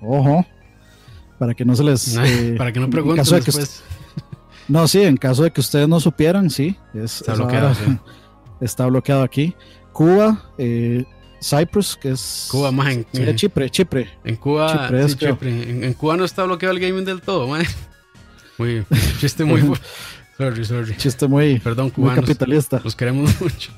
Ojo. 0.02 0.46
Para 1.40 1.54
que 1.54 1.66
no 1.66 1.76
se 1.76 1.84
les. 1.84 2.18
Eh, 2.26 2.56
para 2.58 2.72
que 2.72 2.80
no 2.80 2.90
pregunten 2.90 3.24
después. 3.24 3.84
no, 4.68 4.88
sí, 4.88 5.02
en 5.02 5.18
caso 5.18 5.44
de 5.44 5.52
que 5.52 5.62
ustedes 5.62 5.88
no 5.88 6.00
supieran, 6.00 6.50
sí. 6.50 6.76
está 6.94 7.34
bloqueado. 7.34 7.74
Está 8.62 8.86
bloqueado 8.86 9.22
aquí. 9.22 9.54
Cuba, 9.92 10.50
eh, 10.58 11.04
Cyprus, 11.46 11.96
que 11.96 12.12
es. 12.12 12.48
Cuba, 12.50 12.72
más 12.72 12.92
en, 12.92 13.06
Chipre, 13.36 13.70
Chipre. 13.70 14.10
En 14.24 14.36
Cuba, 14.36 14.90
En, 14.90 15.94
Cuba 15.94 16.18
no 16.18 16.26
está 16.26 16.44
bloqueado 16.44 16.74
el 16.74 16.82
gaming 16.82 17.06
del 17.06 17.22
todo, 17.22 17.48
man. 17.48 17.64
Muy. 18.58 18.84
Chiste 19.20 19.44
muy. 19.44 19.62
sorry, 20.38 20.66
sorry. 20.66 20.96
Chiste 20.98 21.28
muy. 21.28 21.60
Perdón, 21.60 21.90
cubanos. 21.90 22.16
Muy 22.18 22.26
capitalista. 22.26 22.80
Los 22.84 22.96
queremos 22.96 23.40
mucho. 23.42 23.72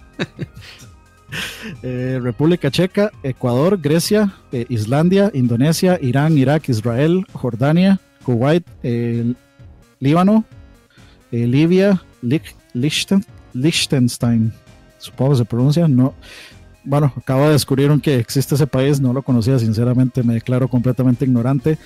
Eh, 1.83 2.19
República 2.21 2.71
Checa, 2.71 3.11
Ecuador, 3.23 3.79
Grecia, 3.81 4.33
eh, 4.51 4.65
Islandia, 4.69 5.29
Indonesia, 5.33 5.99
Irán, 6.01 6.37
Irak, 6.37 6.69
Israel, 6.69 7.25
Jordania, 7.33 7.99
Kuwait, 8.23 8.65
Líbano, 9.99 10.45
eh, 11.31 11.47
Libia, 11.47 12.01
Liechtenstein, 13.53 14.53
supongo 14.99 15.31
que 15.31 15.37
se 15.37 15.45
pronuncia, 15.45 15.87
no. 15.87 16.13
Bueno, 16.87 17.11
acabo 17.17 17.47
de 17.47 17.51
descubrir 17.51 17.91
que 17.99 18.15
existe 18.15 18.55
ese 18.55 18.65
país, 18.65 19.01
no 19.01 19.11
lo 19.11 19.21
conocía, 19.21 19.59
sinceramente 19.59 20.23
me 20.23 20.35
declaro 20.35 20.69
completamente 20.69 21.25
ignorante. 21.25 21.77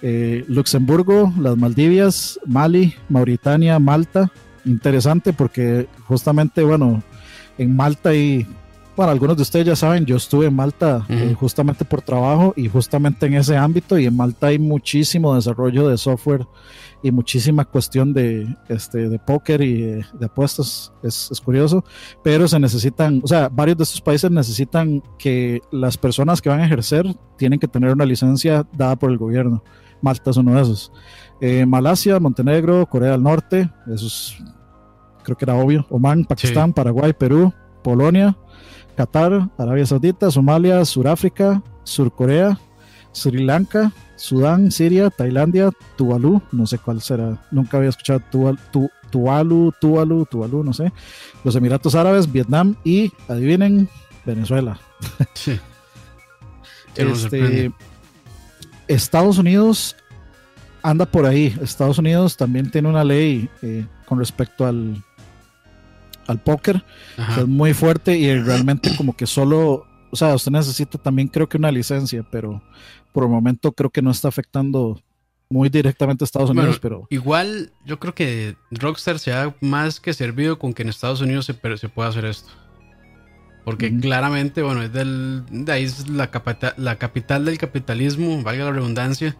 Luxemburgo, 0.00 1.30
las 1.38 1.58
Maldivias, 1.58 2.40
Mali, 2.46 2.94
Mauritania, 3.10 3.78
Malta. 3.78 4.32
Interesante 4.64 5.34
porque 5.34 5.88
justamente, 6.08 6.62
bueno, 6.62 7.02
en 7.58 7.76
Malta 7.76 8.08
hay 8.08 8.46
bueno, 8.96 9.12
algunos 9.12 9.36
de 9.36 9.42
ustedes 9.42 9.66
ya 9.66 9.76
saben, 9.76 10.06
yo 10.06 10.16
estuve 10.16 10.46
en 10.46 10.56
Malta 10.56 11.04
eh, 11.10 11.36
justamente 11.38 11.84
por 11.84 12.00
trabajo 12.00 12.54
y 12.56 12.66
justamente 12.66 13.26
en 13.26 13.34
ese 13.34 13.54
ámbito 13.54 13.98
y 13.98 14.06
en 14.06 14.16
Malta 14.16 14.46
hay 14.46 14.58
muchísimo 14.58 15.34
desarrollo 15.34 15.86
de 15.86 15.98
software 15.98 16.46
y 17.02 17.10
muchísima 17.10 17.64
cuestión 17.64 18.12
de, 18.12 18.46
este, 18.68 19.08
de 19.08 19.18
póker 19.18 19.62
y 19.62 19.82
de, 19.82 20.04
apuestas, 20.24 20.92
es, 21.02 21.28
es, 21.30 21.40
curioso, 21.40 21.84
pero 22.22 22.48
se 22.48 22.58
necesitan, 22.58 23.20
o 23.22 23.26
sea, 23.26 23.48
varios 23.48 23.78
de 23.78 23.84
estos 23.84 24.00
países 24.00 24.30
necesitan 24.30 25.02
que 25.18 25.60
las 25.70 25.96
personas 25.96 26.40
que 26.40 26.48
van 26.48 26.60
a 26.60 26.66
ejercer 26.66 27.06
tienen 27.36 27.58
que 27.58 27.68
tener 27.68 27.92
una 27.92 28.04
licencia 28.04 28.66
dada 28.72 28.96
por 28.96 29.10
el 29.10 29.18
gobierno. 29.18 29.62
Malta 30.02 30.30
es 30.30 30.36
uno 30.36 30.54
de 30.54 30.62
esos. 30.62 30.92
Eh, 31.40 31.66
Malasia, 31.66 32.18
Montenegro, 32.18 32.86
Corea 32.86 33.12
del 33.12 33.22
Norte, 33.22 33.70
eso 33.92 34.06
es, 34.06 34.36
creo 35.22 35.36
que 35.36 35.44
era 35.44 35.54
obvio, 35.54 35.86
Oman, 35.90 36.24
Pakistán, 36.24 36.72
Paraguay, 36.72 37.12
Perú, 37.12 37.52
Polonia, 37.82 38.36
Qatar, 38.96 39.50
Arabia 39.58 39.86
Saudita, 39.86 40.30
Somalia, 40.30 40.84
Suráfrica, 40.84 41.62
Surcorea, 41.84 42.58
Sri 43.12 43.44
Lanka, 43.44 43.92
Sudán, 44.16 44.70
Siria, 44.70 45.10
Tailandia, 45.10 45.70
Tuvalu, 45.96 46.42
no 46.52 46.66
sé 46.66 46.78
cuál 46.78 47.00
será, 47.00 47.38
nunca 47.50 47.76
había 47.76 47.90
escuchado 47.90 48.20
Tuvalu, 48.30 48.58
Tuvalu, 49.10 49.72
Tuvalu, 49.80 50.26
Tuvalu, 50.26 50.64
no 50.64 50.72
sé, 50.72 50.92
los 51.44 51.54
Emiratos 51.54 51.94
Árabes, 51.94 52.30
Vietnam 52.30 52.74
y, 52.84 53.12
adivinen, 53.28 53.88
Venezuela. 54.24 54.78
Sí. 55.34 55.58
este, 56.96 57.70
Estados 58.88 59.38
Unidos 59.38 59.96
anda 60.82 61.04
por 61.04 61.26
ahí. 61.26 61.54
Estados 61.60 61.98
Unidos 61.98 62.36
también 62.36 62.70
tiene 62.70 62.88
una 62.88 63.04
ley 63.04 63.50
eh, 63.62 63.84
con 64.06 64.18
respecto 64.18 64.64
al, 64.64 65.02
al 66.26 66.38
póker, 66.38 66.84
es 67.38 67.46
muy 67.46 67.74
fuerte 67.74 68.16
y 68.16 68.38
realmente 68.38 68.94
como 68.96 69.16
que 69.16 69.26
solo, 69.26 69.86
o 70.10 70.16
sea, 70.16 70.34
usted 70.34 70.52
necesita 70.52 70.98
también 70.98 71.28
creo 71.28 71.48
que 71.48 71.56
una 71.56 71.72
licencia, 71.72 72.24
pero 72.30 72.62
por 73.16 73.24
el 73.24 73.30
momento 73.30 73.72
creo 73.72 73.88
que 73.88 74.02
no 74.02 74.10
está 74.10 74.28
afectando 74.28 75.00
muy 75.48 75.70
directamente 75.70 76.22
a 76.22 76.26
Estados 76.26 76.50
Unidos, 76.50 76.78
pero... 76.78 77.06
Igual 77.08 77.72
yo 77.86 77.98
creo 77.98 78.14
que 78.14 78.56
Rockstar 78.70 79.18
se 79.18 79.32
ha 79.32 79.56
más 79.62 80.00
que 80.00 80.12
servido 80.12 80.58
con 80.58 80.74
que 80.74 80.82
en 80.82 80.90
Estados 80.90 81.22
Unidos 81.22 81.46
se, 81.46 81.54
se 81.78 81.88
pueda 81.88 82.10
hacer 82.10 82.26
esto. 82.26 82.50
Porque 83.64 83.98
claramente, 84.00 84.60
bueno, 84.60 84.82
es 84.82 84.92
del, 84.92 85.44
de 85.48 85.72
ahí 85.72 85.84
es 85.84 86.10
la, 86.10 86.30
la 86.76 86.98
capital 86.98 87.46
del 87.46 87.56
capitalismo, 87.56 88.42
valga 88.42 88.66
la 88.66 88.72
redundancia. 88.72 89.34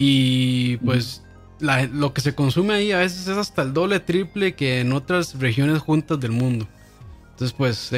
Y 0.00 0.78
pues 0.78 1.22
lo 1.60 2.12
que 2.12 2.20
se 2.22 2.34
consume 2.34 2.74
ahí 2.74 2.90
a 2.90 2.98
veces 2.98 3.28
es 3.28 3.38
hasta 3.38 3.62
el 3.62 3.72
doble, 3.72 4.00
triple 4.00 4.56
que 4.56 4.80
en 4.80 4.92
otras 4.92 5.38
regiones 5.38 5.78
juntas 5.78 6.18
del 6.18 6.32
mundo. 6.32 6.66
Entonces, 7.30 7.52
pues, 7.56 7.92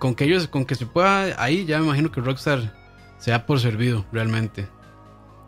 con 0.00 0.16
que 0.16 0.24
ellos, 0.24 0.48
con 0.48 0.64
que 0.64 0.74
se 0.74 0.86
pueda 0.86 1.40
ahí, 1.40 1.64
ya 1.64 1.78
me 1.78 1.84
imagino 1.84 2.10
que 2.10 2.20
Rockstar 2.20 2.81
se 3.22 3.30
da 3.30 3.46
por 3.46 3.60
servido 3.60 4.04
realmente. 4.10 4.66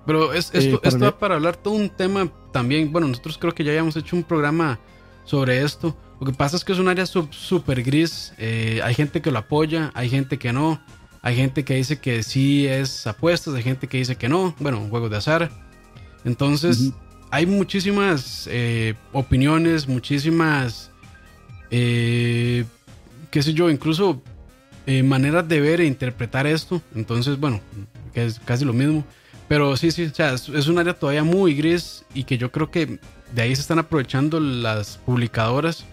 Pero 0.07 0.33
es, 0.33 0.51
esto, 0.55 0.81
para 0.81 0.97
esto 0.97 1.19
para 1.19 1.35
hablar 1.35 1.57
todo 1.57 1.75
un 1.75 1.91
tema 1.91 2.31
también. 2.53 2.93
Bueno, 2.93 3.09
nosotros 3.09 3.37
creo 3.37 3.53
que 3.53 3.65
ya 3.65 3.73
habíamos 3.73 3.97
hecho 3.97 4.15
un 4.15 4.23
programa 4.23 4.79
sobre 5.25 5.61
esto. 5.61 5.97
Lo 6.21 6.27
que 6.27 6.33
pasa 6.33 6.57
es 6.57 6.65
que 6.65 6.73
es 6.73 6.79
un 6.79 6.87
área 6.87 7.05
súper 7.05 7.83
gris. 7.83 8.33
Eh, 8.39 8.81
hay 8.85 8.95
gente 8.95 9.21
que 9.21 9.33
lo 9.33 9.41
apoya, 9.41 9.91
hay 9.95 10.09
gente 10.09 10.39
que 10.39 10.53
no. 10.53 10.81
Hay 11.21 11.35
gente 11.35 11.65
que 11.65 11.75
dice 11.75 11.99
que 11.99 12.23
sí 12.23 12.65
es 12.65 13.09
apuestas, 13.09 13.55
hay 13.55 13.65
gente 13.65 13.89
que 13.89 13.99
dice 13.99 14.15
que 14.15 14.29
no. 14.29 14.55
Bueno, 14.61 14.79
un 14.79 14.91
juego 14.91 15.09
de 15.09 15.17
azar. 15.17 15.51
Entonces, 16.25 16.93
hay 17.33 17.47
muchísimas 17.47 18.49
eh, 18.53 18.95
opiniones, 19.13 19.89
muchísimas, 19.89 20.93
eh, 21.73 22.65
qué 23.33 23.43
sé 23.43 23.53
yo, 23.53 23.69
incluso 23.69 24.23
eh, 24.87 25.03
maneras 25.03 25.49
de 25.49 25.61
ver 25.61 25.81
e 25.81 25.87
interpretar 25.87 26.47
esto. 26.47 26.83
Entonces, 26.94 27.38
bueno, 27.38 27.61
que 28.12 28.25
es 28.25 28.38
casi 28.40 28.64
lo 28.64 28.73
mismo. 28.73 29.05
Pero 29.49 29.77
sí, 29.77 29.90
sí, 29.90 30.05
o 30.05 30.14
sea, 30.14 30.35
es, 30.35 30.68
un 30.68 30.79
área 30.79 30.94
todavía 30.94 31.25
muy 31.25 31.55
gris 31.55 32.05
y 32.14 32.25
que 32.25 32.38
yo 32.38 32.51
creo 32.51 32.70
que 32.70 32.99
de 33.33 33.42
ahí 33.42 33.55
se 33.55 33.62
están 33.62 33.79
aprovechando 33.79 34.40
las 34.40 34.97
publicadoras 34.99 35.85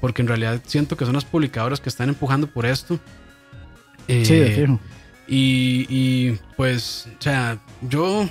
porque 0.00 0.22
en 0.22 0.28
realidad 0.28 0.60
siento 0.66 0.96
que 0.96 1.04
son 1.04 1.14
las 1.14 1.24
publicadoras 1.24 1.80
que 1.80 1.88
están 1.88 2.08
empujando 2.08 2.46
por 2.46 2.66
esto. 2.66 2.98
sí, 4.08 4.34
de 4.34 4.50
fijo. 4.50 4.80
Y, 5.28 5.86
y 5.88 6.38
pues, 6.56 7.08
o 7.18 7.22
sea, 7.22 7.58
yo, 7.88 8.28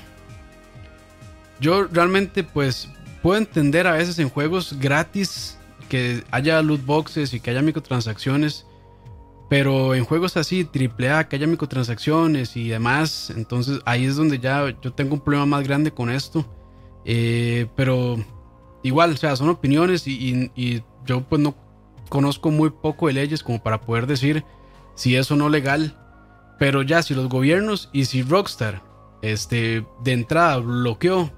yo 1.59 1.85
realmente 1.85 2.43
pues 2.43 2.89
puedo 3.21 3.37
entender 3.37 3.87
a 3.87 3.93
veces 3.93 4.19
en 4.19 4.29
juegos 4.29 4.77
gratis 4.79 5.57
que 5.89 6.23
haya 6.31 6.61
loot 6.61 6.85
boxes 6.85 7.33
y 7.33 7.39
que 7.39 7.51
haya 7.51 7.61
microtransacciones. 7.61 8.65
Pero 9.51 9.95
en 9.95 10.05
juegos 10.05 10.37
así, 10.37 10.65
AAA, 10.65 11.27
que 11.27 11.35
haya 11.35 11.45
microtransacciones 11.45 12.55
y 12.55 12.69
demás, 12.69 13.33
entonces 13.35 13.81
ahí 13.83 14.05
es 14.05 14.15
donde 14.15 14.39
ya 14.39 14.73
yo 14.81 14.93
tengo 14.93 15.15
un 15.15 15.19
problema 15.19 15.45
más 15.45 15.67
grande 15.67 15.91
con 15.91 16.09
esto. 16.09 16.45
Eh, 17.03 17.67
pero 17.75 18.15
igual, 18.81 19.11
o 19.11 19.17
sea, 19.17 19.35
son 19.35 19.49
opiniones 19.49 20.07
y, 20.07 20.81
yo 21.05 21.23
pues 21.23 21.41
no 21.41 21.53
conozco 22.07 22.49
muy 22.49 22.69
poco 22.69 23.07
de 23.07 23.13
leyes 23.13 23.43
como 23.43 23.61
para 23.61 23.81
poder 23.81 24.07
decir 24.07 24.45
si 24.95 25.17
es 25.17 25.29
o 25.31 25.35
no 25.35 25.49
legal. 25.49 25.99
Pero 26.57 26.81
ya, 26.81 27.03
si 27.03 27.13
los 27.13 27.27
gobiernos 27.27 27.89
y 27.91 28.05
si 28.05 28.21
Rockstar 28.21 28.81
este, 29.21 29.85
de 30.01 30.13
entrada 30.13 30.59
bloqueó 30.59 31.29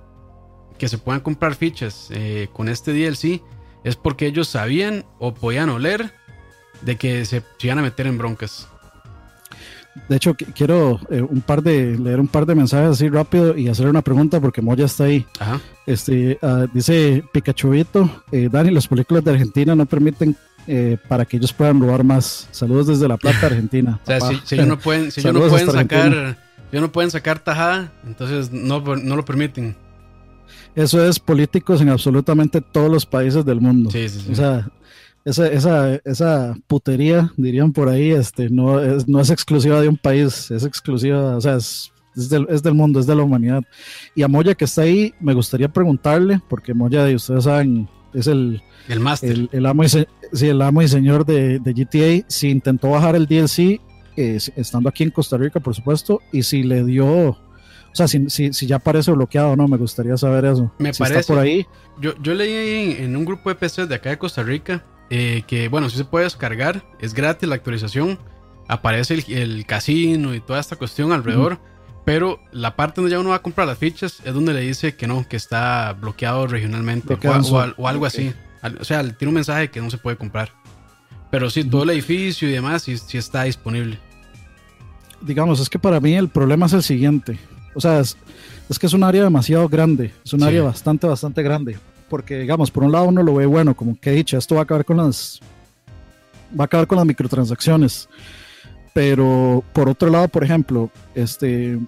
que 0.78 0.88
se 0.88 1.00
puedan 1.00 1.22
comprar 1.22 1.56
fichas 1.56 2.10
eh, 2.12 2.48
con 2.54 2.70
este 2.70 2.94
DLC, 2.94 3.42
es 3.84 3.96
porque 3.96 4.28
ellos 4.28 4.50
sabían 4.50 5.04
o 5.18 5.34
podían 5.34 5.72
oler 5.72 6.14
de 6.82 6.98
que 6.98 7.26
se, 7.26 7.44
iban 7.62 7.80
a 7.80 7.82
meter 7.82 8.08
en 8.08 8.18
broncas. 8.18 8.68
De 10.10 10.16
hecho, 10.16 10.36
quiero 10.56 11.00
eh, 11.12 11.22
un 11.22 11.42
par 11.42 11.62
de 11.62 11.98
leer 11.98 12.20
un 12.20 12.28
par 12.28 12.48
de 12.48 12.56
mensajes 12.56 12.90
así 12.90 13.10
rápido 13.10 13.56
y 13.56 13.68
hacer 13.68 13.88
una 13.88 14.02
pregunta 14.02 14.42
porque 14.42 14.62
Moya 14.62 14.86
está 14.86 15.04
ahí. 15.04 15.26
Este 15.86 16.40
uh, 16.42 16.68
dice 16.74 17.24
Pikachuito, 17.32 18.24
eh, 18.32 18.50
Dani, 18.52 18.72
las 18.72 18.88
películas 18.88 19.24
de 19.24 19.32
Argentina 19.32 19.76
no 19.76 19.86
permiten 19.86 20.36
eh, 20.66 20.98
para 21.08 21.26
que 21.26 21.38
ellos 21.38 21.54
puedan 21.54 21.80
robar 21.80 22.04
más. 22.04 22.48
Saludos 22.52 22.88
desde 22.88 23.08
La 23.08 23.18
Plata, 23.18 23.38
Argentina. 23.48 24.00
o 24.02 24.06
sea, 24.06 24.20
si, 24.20 24.56
ellos 24.56 24.68
no 24.68 24.80
pueden, 24.80 25.12
si 25.12 25.22
ellos 25.22 25.34
no 25.34 25.48
pueden 25.48 25.72
sacar, 25.72 26.38
ellos 26.72 26.82
no 26.82 26.92
pueden 26.92 27.12
sacar 27.12 27.40
tajada, 27.40 27.92
entonces 28.06 28.52
no, 28.52 28.80
no 28.80 29.16
lo 29.16 29.26
permiten. 29.26 29.76
Eso 30.76 31.06
es 31.08 31.20
políticos 31.20 31.82
en 31.82 31.90
absolutamente 31.90 32.62
todos 32.62 32.90
los 32.90 33.06
países 33.06 33.46
del 33.46 33.62
mundo. 33.62 33.92
Sí, 33.92 34.10
sí, 34.10 34.22
sí. 34.22 34.32
O 34.32 34.36
sea, 34.36 34.70
esa, 35.26 35.48
esa, 35.48 35.96
esa 36.04 36.56
putería, 36.68 37.32
dirían 37.38 37.72
por 37.72 37.90
ahí, 37.90 38.12
este, 38.12 38.50
no, 38.50 38.80
es, 38.80 39.08
no 39.08 39.20
es 39.20 39.30
exclusiva 39.30 39.80
de 39.82 39.88
un 39.88 39.98
país, 39.98 40.52
es 40.52 40.66
exclusiva, 40.66 41.38
o 41.38 41.42
sea, 41.42 41.56
es, 41.56 41.92
es, 42.16 42.30
del, 42.30 42.46
es 42.50 42.62
del 42.62 42.74
mundo, 42.74 43.00
es 43.00 43.08
de 43.08 43.16
la 43.16 43.24
humanidad. 43.24 43.64
Y 44.16 44.24
a 44.24 44.28
Moya 44.28 44.56
que 44.56 44.66
está 44.66 44.82
ahí, 44.82 45.14
me 45.20 45.34
gustaría 45.34 45.70
preguntarle, 45.70 46.42
porque 46.50 46.74
Moya, 46.74 47.06
ustedes 47.16 47.46
saben, 47.46 47.88
es 48.14 48.28
el, 48.28 48.62
el 48.90 49.00
máster. 49.00 49.48
El, 49.52 49.66
amo, 49.66 49.84
y 49.84 50.46
el 50.46 50.62
amo 50.62 50.82
y 50.82 50.88
señor 50.88 51.26
de, 51.26 51.60
de, 51.60 51.74
GTA, 51.74 52.26
si 52.28 52.50
intentó 52.50 52.90
bajar 52.90 53.16
el 53.16 53.26
DLC, 53.26 53.80
eh, 54.18 54.38
estando 54.56 54.90
aquí 54.90 55.04
en 55.04 55.12
Costa 55.12 55.38
Rica, 55.38 55.60
por 55.60 55.74
supuesto, 55.74 56.20
y 56.32 56.44
si 56.44 56.64
le 56.64 56.84
dio 56.84 57.38
o 57.94 57.96
sea, 57.96 58.08
si, 58.08 58.28
si, 58.28 58.66
ya 58.66 58.80
parece 58.80 59.12
bloqueado 59.12 59.52
o 59.52 59.56
no, 59.56 59.68
me 59.68 59.78
gustaría 59.78 60.18
saber 60.18 60.46
eso. 60.46 60.74
Me 60.80 60.92
parece. 60.94 61.32
por 61.32 61.38
ahí. 61.38 61.64
Yo, 62.02 62.16
yo 62.24 62.34
leí 62.34 62.96
en, 63.00 63.16
un 63.16 63.24
grupo 63.24 63.50
de 63.50 63.56
PCs 63.56 63.88
de 63.88 63.94
acá 63.94 64.10
de 64.10 64.18
Costa 64.18 64.42
Rica 64.42 64.84
eh, 65.16 65.44
que 65.46 65.68
bueno, 65.68 65.92
si 65.92 65.98
se 65.98 66.06
puede 66.06 66.24
descargar, 66.24 66.84
es 66.98 67.14
gratis 67.14 67.48
la 67.48 67.54
actualización, 67.54 68.18
aparece 68.68 69.24
el, 69.28 69.64
casino 69.68 70.34
y 70.34 70.40
toda 70.40 70.60
esta 70.60 70.76
cuestión 70.76 71.12
alrededor, 71.12 71.60
pero 72.04 72.40
la 72.52 72.76
parte 72.76 73.00
donde 73.00 73.12
ya 73.12 73.20
uno 73.20 73.30
va 73.30 73.36
a 73.36 73.42
comprar 73.44 73.68
las 73.68 73.78
fichas 73.78 74.22
es 74.26 74.34
donde 74.34 74.56
le 74.56 74.62
dice 74.62 74.96
que 74.96 75.06
no, 75.06 75.24
que 75.30 75.36
está 75.36 75.94
bloqueado 75.94 76.48
regionalmente 76.48 77.16
o, 77.78 77.88
algo 77.88 78.08
así. 78.08 78.34
O 78.80 78.84
sea, 78.84 79.04
tiene 79.04 79.30
un 79.30 79.36
mensaje 79.36 79.70
que 79.70 79.82
no 79.82 79.92
se 79.92 80.00
puede 80.00 80.18
comprar. 80.18 80.50
Pero 81.30 81.48
sí, 81.52 81.64
todo 81.64 81.84
el 81.84 81.92
edificio 81.92 82.50
y 82.50 82.54
demás 82.54 82.82
sí, 82.82 82.98
sí, 82.98 83.20
está 83.20 83.44
disponible. 83.44 84.00
Digamos, 85.22 85.60
es 85.60 85.70
que 85.70 85.78
para 85.78 86.00
mí 86.00 86.16
el 86.16 86.30
problema 86.30 86.66
es 86.66 86.74
el 86.74 86.82
siguiente. 86.82 87.38
O 87.76 87.82
sea, 87.82 88.00
es, 88.00 88.18
que 88.80 88.88
es 88.88 88.94
un 88.94 89.04
área 89.04 89.24
demasiado 89.24 89.70
grande, 89.70 90.12
es 90.26 90.34
un 90.34 90.42
área 90.42 90.64
bastante, 90.64 91.06
bastante 91.06 91.44
grande 91.44 91.78
porque 92.14 92.38
digamos, 92.38 92.70
por 92.70 92.84
un 92.84 92.92
lado 92.92 93.06
uno 93.06 93.24
lo 93.24 93.34
ve 93.34 93.48
bueno, 93.48 93.74
como 93.74 94.00
que 94.00 94.12
he 94.12 94.14
dicho, 94.14 94.38
esto 94.38 94.54
va 94.54 94.62
a 94.62 94.64
acabar 94.66 94.86
con 94.86 94.98
las 94.98 95.40
va 96.52 96.66
a 96.66 96.66
acabar 96.66 96.86
con 96.86 96.98
las 96.98 97.08
microtransacciones. 97.08 98.08
Pero 98.94 99.64
por 99.74 99.90
otro 99.90 100.12
lado, 100.12 100.28
por 100.28 100.44
ejemplo, 100.44 100.92
este 101.16 101.80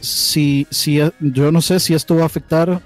si, 0.00 0.66
si 0.70 1.02
yo 1.20 1.52
no 1.52 1.60
sé 1.60 1.78
si 1.78 1.92
esto 1.92 2.16
va 2.16 2.22
a 2.22 2.24
afectar 2.24 2.80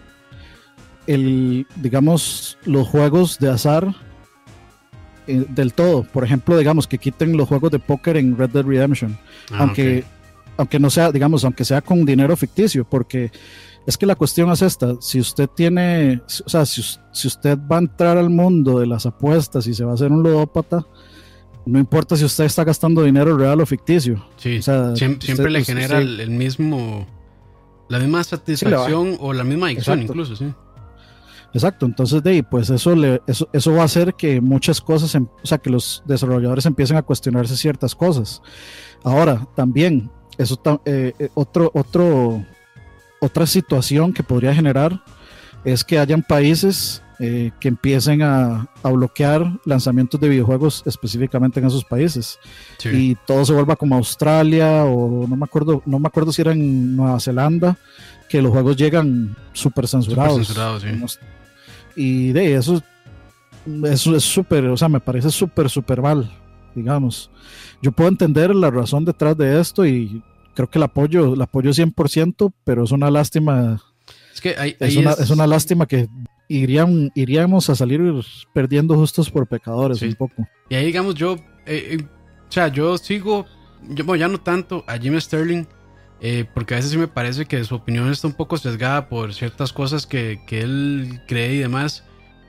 el 1.07 1.65
digamos 1.77 2.59
los 2.65 2.89
juegos 2.89 3.39
de 3.39 3.49
azar 3.49 3.95
eh, 5.29 5.47
del 5.49 5.75
todo. 5.75 6.03
Por 6.03 6.25
ejemplo, 6.25 6.59
digamos 6.59 6.89
que 6.89 6.99
quiten 6.99 7.37
los 7.37 7.47
juegos 7.47 7.71
de 7.71 7.79
póker 7.79 8.17
en 8.17 8.37
Red 8.37 8.51
Dead 8.51 8.65
Redemption. 8.65 9.17
Ah, 9.53 9.59
aunque 9.61 10.03
aunque 10.57 10.81
no 10.81 10.91
sea, 10.91 11.13
digamos, 11.13 11.45
aunque 11.45 11.65
sea 11.65 11.83
con 11.83 12.05
dinero 12.05 12.37
ficticio, 12.37 12.85
porque 12.85 13.31
es 13.87 13.97
que 13.97 14.07
la 14.07 14.15
cuestión 14.15 14.51
es 14.51 14.63
esta, 14.63 14.95
si 15.01 15.19
usted 15.21 15.49
tiene, 15.49 16.23
o 16.45 16.49
sea, 16.49 16.65
si, 16.65 16.81
usted 17.27 17.59
va 17.71 17.77
a 17.77 17.81
entrar 17.81 18.17
al 18.17 18.31
mundo 18.31 18.79
de 18.79 18.87
las 18.87 19.07
apuestas 19.07 19.67
y 19.67 19.75
se 19.75 19.85
va 19.85 19.93
a 19.93 19.95
hacer 19.95 20.13
un 20.13 20.23
ludópata, 20.23 20.87
no 21.67 21.79
importa 21.79 22.17
si 22.17 22.25
usted 22.25 22.45
está 22.45 22.65
gastando 22.65 23.03
dinero 23.03 23.37
real 23.37 23.61
o 23.61 23.67
ficticio. 23.67 24.25
Sí, 24.37 24.61
siempre, 24.63 25.51
le 25.51 25.65
genera 25.65 25.99
el, 25.99 26.31
mismo, 26.31 27.07
la 27.89 27.99
misma 27.99 28.23
satisfacción 28.25 29.17
o 29.21 29.33
la 29.33 29.45
misma 29.45 29.67
adicción 29.67 30.03
incluso, 30.03 30.37
sí. 30.37 30.53
Exacto, 31.55 31.85
entonces 31.85 32.23
de 32.23 32.31
ahí, 32.31 32.43
pues 32.43 32.71
eso, 32.71 32.95
le, 32.95 33.21
eso, 33.27 33.49
eso 33.53 33.73
va 33.73 33.83
a 33.83 33.85
hacer 33.85 34.15
que 34.15 34.41
muchas 34.41 34.81
cosas, 34.81 35.15
em, 35.15 35.27
o 35.43 35.47
sea, 35.47 35.59
que 35.59 35.69
los 35.69 36.03
desarrolladores 36.07 36.65
empiecen 36.65 36.97
a 36.97 37.03
cuestionarse 37.03 37.57
ciertas 37.57 37.95
cosas. 37.95 38.41
Ahora, 39.05 39.47
también, 39.55 40.11
eso 40.39 40.61
eh, 40.87 41.13
eh, 41.19 41.29
otro, 41.35 41.71
otro, 41.75 42.43
otra 43.23 43.47
situación 43.47 44.13
que 44.13 44.25
podría 44.25 44.53
generar 44.53 45.01
es 45.65 45.85
que 45.85 45.97
hayan 45.97 46.23
países 46.23 47.03
eh, 47.21 47.53
que 47.61 47.69
empiecen 47.69 48.21
a, 48.23 48.67
bloquear 48.83 49.61
lanzamientos 49.65 50.21
de 50.21 50.29
videojuegos 50.29 50.83
específicamente 50.87 51.61
en 51.61 51.67
esos 51.67 51.85
países. 51.85 52.41
Y 52.85 53.15
todo 53.27 53.45
se 53.45 53.53
vuelva 53.53 53.77
como 53.77 53.95
Australia 53.95 54.85
o 54.85 55.29
no 55.29 55.37
me 55.37 55.45
acuerdo 55.45 55.83
no 55.87 56.01
me 56.01 56.09
acuerdo 56.09 56.33
si 56.33 56.43
era 56.43 56.51
en 56.51 56.97
Nueva 56.97 57.21
Zelanda 57.21 57.79
que 58.29 58.43
los 58.43 58.51
juegos 58.51 58.77
llegan 58.77 59.37
súper 59.53 59.87
censurados, 59.87 60.53
y 61.95 62.33
de 62.33 62.57
eso 62.57 62.83
eso 63.85 64.17
es 64.17 64.25
súper 64.25 64.65
o 64.65 64.77
sea 64.77 64.89
me 64.89 64.99
parece 64.99 65.31
súper 65.31 65.71
súper 65.71 66.03
mal 66.03 66.29
digamos. 66.75 67.31
Yo 67.81 67.93
puedo 67.93 68.09
entender 68.09 68.55
la 68.55 68.71
razón 68.71 69.05
detrás 69.05 69.37
de 69.37 69.61
esto 69.61 69.87
y 69.87 70.23
creo 70.55 70.69
que 70.69 70.79
el 70.79 70.85
apoyo, 70.85 71.35
el 71.35 71.43
apoyo 71.43 71.71
100%, 71.71 72.53
pero 72.65 72.85
es 72.85 72.93
una 72.93 73.11
lástima. 73.11 73.83
Es 74.33 74.41
que 74.41 74.77
es, 74.79 74.97
una, 74.97 75.13
es... 75.13 75.31
una, 75.31 75.47
lástima 75.47 75.87
que 75.87 76.09
irían, 76.49 77.11
iríamos 77.15 77.69
a 77.71 77.75
salir 77.75 78.01
perdiendo 78.53 78.95
justos 78.95 79.31
por 79.31 79.47
pecadores 79.47 80.03
un 80.03 80.15
poco. 80.15 80.47
Y 80.69 80.75
ahí, 80.75 80.87
digamos, 80.87 81.15
yo, 81.15 81.35
eh, 81.67 81.99
eh, 81.99 82.05
o 82.49 82.53
sea, 82.53 82.69
yo 82.69 82.97
sigo, 82.99 83.47
yo, 83.89 84.05
bueno, 84.05 84.21
ya 84.21 84.29
no 84.29 84.41
tanto 84.41 84.85
a 84.87 84.99
Jim 84.99 85.19
Sterling, 85.21 85.65
eh, 86.21 86.45
porque 86.55 86.75
a 86.75 86.77
veces 86.77 86.93
sí 86.93 86.99
me 86.99 87.09
parece 87.09 87.47
que 87.47 87.63
su 87.65 87.75
opinión 87.75 88.11
está 88.11 88.29
un 88.29 88.35
poco 88.35 88.57
sesgada 88.57 89.09
por 89.09 89.35
ciertas 89.35 89.73
cosas 89.73 90.07
que, 90.07 90.41
que 90.47 90.61
él 90.61 91.21
cree 91.27 91.55
y 91.55 91.59
demás. 91.59 92.05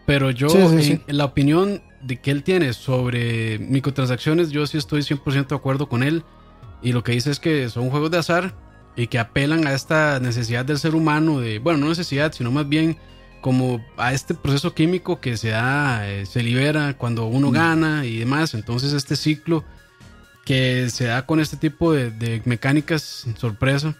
Pero 0.05 0.31
yo, 0.31 0.47
en, 0.49 1.01
la 1.07 1.25
opinión 1.25 1.81
de 2.01 2.19
que 2.19 2.31
él 2.31 2.43
tiene 2.43 2.73
sobre 2.73 3.57
microtransacciones, 3.59 4.51
yo 4.51 4.67
sí 4.67 4.77
estoy 4.77 5.01
100% 5.01 5.47
de 5.47 5.55
acuerdo 5.55 5.87
con 5.87 6.03
él. 6.03 6.23
Y 6.83 6.91
lo 6.91 7.03
que 7.03 7.13
dice 7.13 7.31
es 7.31 7.39
que 7.39 7.69
son 7.69 7.89
juegos 7.89 8.11
de 8.11 8.17
azar 8.17 8.53
y 8.95 9.07
que 9.07 9.17
apelan 9.17 9.65
a 9.65 9.73
esta 9.73 10.19
necesidad 10.19 10.65
del 10.65 10.77
ser 10.77 10.95
humano, 10.95 11.39
de, 11.39 11.59
bueno, 11.59 11.79
no 11.79 11.89
necesidad, 11.89 12.33
sino 12.33 12.51
más 12.51 12.67
bien 12.67 12.97
como 13.41 13.83
a 13.97 14.13
este 14.13 14.33
proceso 14.33 14.73
químico 14.73 15.19
que 15.19 15.37
se 15.37 15.49
da, 15.49 16.07
eh, 16.07 16.25
se 16.25 16.43
libera 16.43 16.95
cuando 16.97 17.25
uno 17.25 17.49
mm. 17.49 17.53
gana 17.53 18.05
y 18.05 18.19
demás. 18.19 18.53
Entonces 18.53 18.93
este 18.93 19.15
ciclo 19.15 19.63
que 20.45 20.89
se 20.89 21.05
da 21.05 21.25
con 21.25 21.39
este 21.39 21.57
tipo 21.57 21.93
de, 21.93 22.11
de 22.11 22.41
mecánicas 22.45 23.25
sorpresa. 23.37 23.95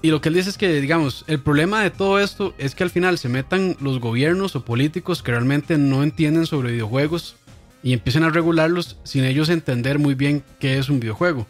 Y 0.00 0.10
lo 0.10 0.20
que 0.20 0.28
él 0.28 0.36
dice 0.36 0.50
es 0.50 0.58
que, 0.58 0.80
digamos, 0.80 1.24
el 1.26 1.40
problema 1.40 1.82
de 1.82 1.90
todo 1.90 2.20
esto 2.20 2.54
es 2.58 2.74
que 2.76 2.84
al 2.84 2.90
final 2.90 3.18
se 3.18 3.28
metan 3.28 3.76
los 3.80 3.98
gobiernos 3.98 4.54
o 4.54 4.64
políticos 4.64 5.22
que 5.22 5.32
realmente 5.32 5.76
no 5.76 6.04
entienden 6.04 6.46
sobre 6.46 6.72
videojuegos 6.72 7.36
y 7.88 7.94
empiecen 7.94 8.22
a 8.22 8.28
regularlos 8.28 8.98
sin 9.02 9.24
ellos 9.24 9.48
entender 9.48 9.98
muy 9.98 10.14
bien 10.14 10.44
qué 10.58 10.76
es 10.76 10.90
un 10.90 11.00
videojuego. 11.00 11.46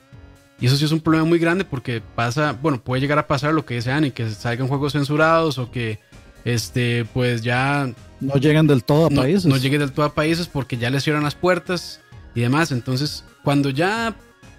Y 0.60 0.66
eso 0.66 0.76
sí 0.76 0.84
es 0.84 0.92
un 0.92 1.00
problema 1.00 1.24
muy 1.24 1.40
grande 1.40 1.64
porque 1.64 2.00
pasa, 2.14 2.56
bueno, 2.62 2.80
puede 2.80 3.00
llegar 3.00 3.18
a 3.18 3.26
pasar 3.26 3.52
lo 3.54 3.66
que 3.66 3.74
desean 3.74 4.04
y 4.04 4.12
que 4.12 4.30
salgan 4.30 4.68
juegos 4.68 4.92
censurados 4.92 5.58
o 5.58 5.72
que 5.72 5.98
este 6.44 7.04
pues 7.12 7.42
ya 7.42 7.92
no 8.20 8.36
lleguen 8.36 8.68
del 8.68 8.84
todo 8.84 9.06
a 9.06 9.10
países. 9.10 9.46
No 9.46 9.56
lleguen 9.56 9.80
del 9.80 9.90
todo 9.90 10.06
a 10.06 10.14
países 10.14 10.46
porque 10.46 10.76
ya 10.76 10.90
les 10.90 11.02
cierran 11.02 11.24
las 11.24 11.34
puertas 11.34 12.02
y 12.36 12.42
demás. 12.42 12.70
Entonces, 12.70 13.24
cuando 13.42 13.70
ya 13.70 14.14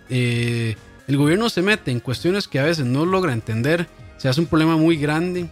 eh, 0.09 0.75
el 1.07 1.15
gobierno 1.15 1.47
se 1.47 1.61
mete 1.61 1.91
en 1.91 2.01
cuestiones 2.01 2.49
que 2.49 2.59
a 2.59 2.63
veces 2.63 2.86
no 2.88 3.05
logra 3.05 3.32
entender, 3.32 3.88
se 4.17 4.27
hace 4.27 4.41
un 4.41 4.47
problema 4.47 4.75
muy 4.75 4.97
grande 4.97 5.49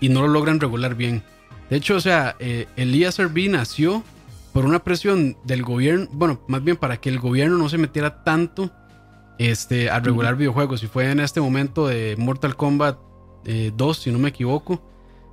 y 0.00 0.08
no 0.08 0.22
lo 0.22 0.26
logran 0.26 0.58
regular 0.58 0.96
bien. 0.96 1.22
De 1.70 1.76
hecho, 1.76 1.94
o 1.94 2.00
sea, 2.00 2.34
eh, 2.40 2.66
el 2.74 3.00
ESRB 3.00 3.48
nació 3.48 4.02
por 4.52 4.66
una 4.66 4.80
presión 4.80 5.36
del 5.44 5.62
gobierno, 5.62 6.08
bueno, 6.12 6.40
más 6.46 6.62
bien 6.62 6.76
para 6.76 6.98
que 6.98 7.08
el 7.08 7.18
gobierno 7.18 7.56
no 7.56 7.68
se 7.68 7.78
metiera 7.78 8.22
tanto 8.22 8.70
este, 9.38 9.90
a 9.90 9.98
regular 10.00 10.36
videojuegos. 10.36 10.82
Y 10.82 10.86
fue 10.86 11.10
en 11.10 11.20
este 11.20 11.40
momento 11.40 11.86
de 11.86 12.16
Mortal 12.18 12.56
Kombat 12.56 12.98
2, 13.44 13.46
eh, 13.46 14.00
si 14.00 14.12
no 14.12 14.18
me 14.18 14.28
equivoco. 14.28 14.82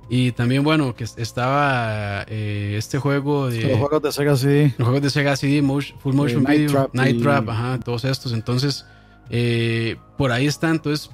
Y 0.08 0.32
también, 0.32 0.64
bueno, 0.64 0.96
que 0.96 1.04
estaba 1.04 2.24
eh, 2.26 2.74
este 2.76 2.98
juego 2.98 3.48
de. 3.48 3.62
Los 3.62 3.78
juegos 3.78 4.02
de 4.02 4.12
Sega 4.12 4.36
CD. 4.36 4.74
Los 4.76 4.88
juegos 4.88 5.02
de 5.02 5.10
Sega 5.10 5.36
CD, 5.36 5.62
Full 5.62 6.14
Motion 6.14 6.42
Video, 6.42 6.90
Night 6.92 7.22
Trap, 7.22 7.48
ajá, 7.48 7.78
todos 7.78 8.04
estos. 8.04 8.32
Entonces, 8.32 8.86
eh, 9.28 9.96
por 10.18 10.32
ahí 10.32 10.46
está. 10.46 10.70
Entonces, 10.70 11.10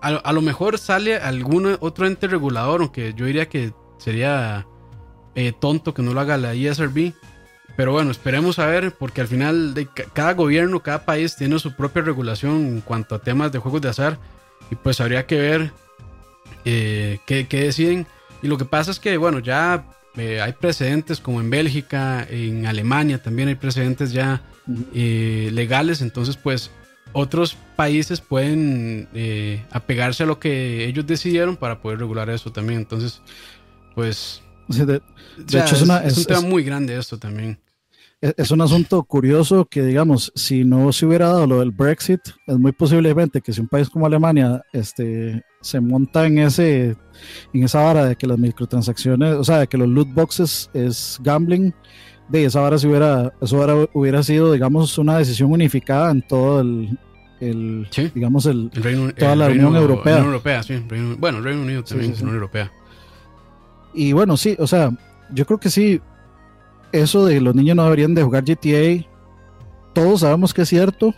a, 0.00 0.32
lo 0.32 0.40
mejor 0.40 0.78
sale 0.78 1.16
algún 1.16 1.76
otro 1.80 2.06
ente 2.06 2.28
regulador, 2.28 2.82
aunque 2.82 3.12
yo 3.16 3.26
diría 3.26 3.48
que 3.48 3.72
sería 3.96 4.68
tonto 5.60 5.94
que 5.94 6.02
no 6.02 6.14
lo 6.14 6.20
haga 6.20 6.36
la 6.36 6.54
ESRB. 6.54 7.14
Pero 7.78 7.92
bueno, 7.92 8.10
esperemos 8.10 8.58
a 8.58 8.66
ver, 8.66 8.92
porque 8.98 9.20
al 9.20 9.28
final 9.28 9.72
de 9.72 9.86
cada 10.12 10.34
gobierno, 10.34 10.82
cada 10.82 11.04
país 11.04 11.36
tiene 11.36 11.60
su 11.60 11.76
propia 11.76 12.02
regulación 12.02 12.66
en 12.66 12.80
cuanto 12.80 13.14
a 13.14 13.20
temas 13.20 13.52
de 13.52 13.60
juegos 13.60 13.80
de 13.80 13.88
azar. 13.88 14.18
Y 14.68 14.74
pues 14.74 15.00
habría 15.00 15.26
que 15.26 15.40
ver 15.40 15.70
eh, 16.64 17.20
qué, 17.24 17.46
deciden. 17.48 18.08
Y 18.42 18.48
lo 18.48 18.58
que 18.58 18.64
pasa 18.64 18.90
es 18.90 18.98
que, 18.98 19.16
bueno, 19.16 19.38
ya 19.38 19.84
eh, 20.16 20.40
hay 20.40 20.54
precedentes 20.54 21.20
como 21.20 21.40
en 21.40 21.50
Bélgica, 21.50 22.26
en 22.28 22.66
Alemania 22.66 23.22
también 23.22 23.46
hay 23.46 23.54
precedentes 23.54 24.10
ya 24.10 24.42
eh, 24.92 25.48
legales. 25.52 26.02
Entonces, 26.02 26.36
pues 26.36 26.72
otros 27.12 27.56
países 27.76 28.20
pueden 28.20 29.08
apegarse 29.70 30.24
a 30.24 30.26
lo 30.26 30.40
que 30.40 30.84
ellos 30.84 31.06
decidieron 31.06 31.56
para 31.56 31.80
poder 31.80 32.00
regular 32.00 32.28
eso 32.28 32.50
también. 32.50 32.80
Entonces, 32.80 33.22
pues... 33.94 34.42
de, 34.66 35.00
hecho, 35.46 35.76
es, 35.76 35.82
es, 35.82 36.18
un 36.18 36.24
tema 36.24 36.40
muy 36.40 36.64
grande 36.64 36.98
esto 36.98 37.16
también. 37.18 37.56
E, 38.20 38.34
es 38.36 38.50
un 38.50 38.60
asunto 38.60 39.02
curioso 39.04 39.66
que, 39.66 39.82
digamos, 39.82 40.32
si 40.34 40.64
no 40.64 40.92
se 40.92 41.06
hubiera 41.06 41.28
dado 41.28 41.46
lo 41.46 41.60
del 41.60 41.70
Brexit, 41.70 42.20
es 42.46 42.58
muy 42.58 42.72
posiblemente 42.72 43.40
que 43.40 43.52
si 43.52 43.60
un 43.60 43.68
país 43.68 43.88
como 43.88 44.06
Alemania 44.06 44.62
este, 44.72 45.42
se 45.60 45.80
monta 45.80 46.26
en, 46.26 46.38
ese, 46.38 46.96
en 47.52 47.64
esa 47.64 47.82
vara 47.82 48.06
de 48.06 48.16
que 48.16 48.26
las 48.26 48.38
microtransacciones, 48.38 49.34
o 49.34 49.44
sea, 49.44 49.58
de 49.60 49.66
que 49.68 49.78
los 49.78 49.88
loot 49.88 50.12
boxes 50.12 50.70
es 50.74 51.18
gambling, 51.22 51.72
de 52.28 52.44
esa 52.44 52.60
vara, 52.60 52.78
si 52.78 52.86
hubiera, 52.86 53.32
eso 53.40 53.88
hubiera 53.92 54.22
sido, 54.22 54.52
digamos, 54.52 54.98
una 54.98 55.18
decisión 55.18 55.50
unificada 55.50 56.10
en 56.10 56.22
todo 56.22 56.60
el, 56.60 56.98
el 57.40 57.88
digamos, 58.14 58.46
el, 58.46 58.70
toda 59.16 59.36
la 59.36 59.46
Unión 59.46 59.76
Europea. 59.76 60.18
Europea 60.18 60.62
sí, 60.62 60.82
bueno, 61.18 61.40
Reino 61.40 61.62
Unido 61.62 61.84
también, 61.84 62.12
Unión 62.14 62.34
Europea. 62.34 62.72
Y 63.94 64.12
bueno, 64.12 64.36
sí, 64.36 64.56
o 64.58 64.66
sea, 64.66 64.90
yo 65.32 65.46
creo 65.46 65.58
que 65.58 65.70
sí, 65.70 66.00
eso 66.92 67.26
de 67.26 67.40
los 67.40 67.54
niños 67.54 67.76
no 67.76 67.84
deberían 67.84 68.14
de 68.14 68.22
jugar 68.22 68.44
GTA, 68.44 69.06
todos 69.92 70.20
sabemos 70.20 70.54
que 70.54 70.62
es 70.62 70.68
cierto, 70.68 71.14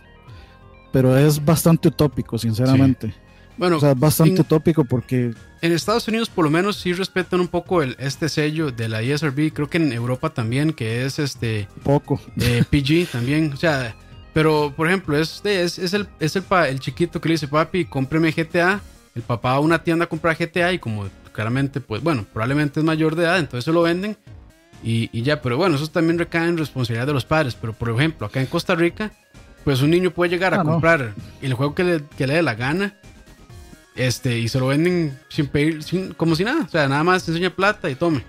pero 0.91 1.17
es 1.17 1.43
bastante 1.43 1.87
utópico, 1.87 2.37
sinceramente. 2.37 3.13
Bueno, 3.57 3.77
o 3.77 3.79
sea, 3.79 3.91
es 3.91 3.99
bastante 3.99 4.41
utópico 4.41 4.83
porque... 4.85 5.33
En 5.61 5.71
Estados 5.71 6.07
Unidos 6.07 6.29
por 6.29 6.45
lo 6.45 6.49
menos 6.49 6.77
sí 6.77 6.93
respetan 6.93 7.39
un 7.39 7.47
poco 7.47 7.83
el, 7.83 7.95
este 7.99 8.27
sello 8.29 8.71
de 8.71 8.89
la 8.89 9.01
ESRB, 9.01 9.53
creo 9.53 9.69
que 9.69 9.77
en 9.77 9.91
Europa 9.91 10.33
también, 10.33 10.73
que 10.73 11.05
es 11.05 11.19
este... 11.19 11.67
Poco. 11.83 12.19
Eh, 12.39 12.63
PG 12.69 13.11
también, 13.11 13.53
o 13.53 13.57
sea, 13.57 13.95
pero 14.33 14.73
por 14.75 14.87
ejemplo, 14.87 15.17
es, 15.17 15.41
es, 15.43 15.77
es, 15.77 15.93
el, 15.93 16.07
es 16.19 16.35
el, 16.35 16.43
el 16.67 16.79
chiquito 16.79 17.21
que 17.21 17.29
le 17.29 17.33
dice, 17.33 17.47
papi, 17.47 17.85
cómpreme 17.85 18.31
GTA, 18.31 18.81
el 19.13 19.21
papá 19.21 19.51
va 19.51 19.55
a 19.57 19.59
una 19.59 19.83
tienda 19.83 20.05
a 20.05 20.09
comprar 20.09 20.37
GTA 20.37 20.73
y 20.73 20.79
como 20.79 21.07
claramente, 21.31 21.81
pues 21.81 22.01
bueno, 22.01 22.25
probablemente 22.31 22.79
es 22.79 22.85
mayor 22.85 23.15
de 23.15 23.23
edad, 23.23 23.39
entonces 23.39 23.65
se 23.65 23.71
lo 23.71 23.83
venden 23.83 24.17
y, 24.83 25.21
ya, 25.21 25.41
pero 25.41 25.57
bueno, 25.57 25.75
eso 25.75 25.87
también 25.87 26.17
recae 26.17 26.47
en 26.47 26.57
responsabilidad 26.57 27.07
de 27.07 27.13
los 27.13 27.25
padres. 27.25 27.55
Pero 27.59 27.73
por 27.73 27.89
ejemplo, 27.89 28.27
acá 28.27 28.39
en 28.39 28.47
Costa 28.47 28.75
Rica, 28.75 29.11
pues 29.63 29.81
un 29.81 29.91
niño 29.91 30.11
puede 30.11 30.31
llegar 30.31 30.53
a 30.53 30.61
ah, 30.61 30.63
comprar 30.63 31.13
el 31.41 31.53
juego 31.53 31.75
que 31.75 31.83
le, 31.83 32.03
que 32.17 32.27
le 32.27 32.35
dé 32.35 32.41
la 32.41 32.55
gana. 32.55 32.95
Este, 33.95 34.39
y 34.39 34.47
se 34.47 34.59
lo 34.59 34.67
venden 34.67 35.19
sin 35.29 35.47
pedir, 35.47 35.83
sin, 35.83 36.13
como 36.13 36.35
si 36.35 36.43
nada. 36.43 36.63
O 36.63 36.69
sea, 36.69 36.87
nada 36.87 37.03
más 37.03 37.27
enseña 37.27 37.49
plata 37.49 37.89
y 37.89 37.95
tome. 37.95 38.23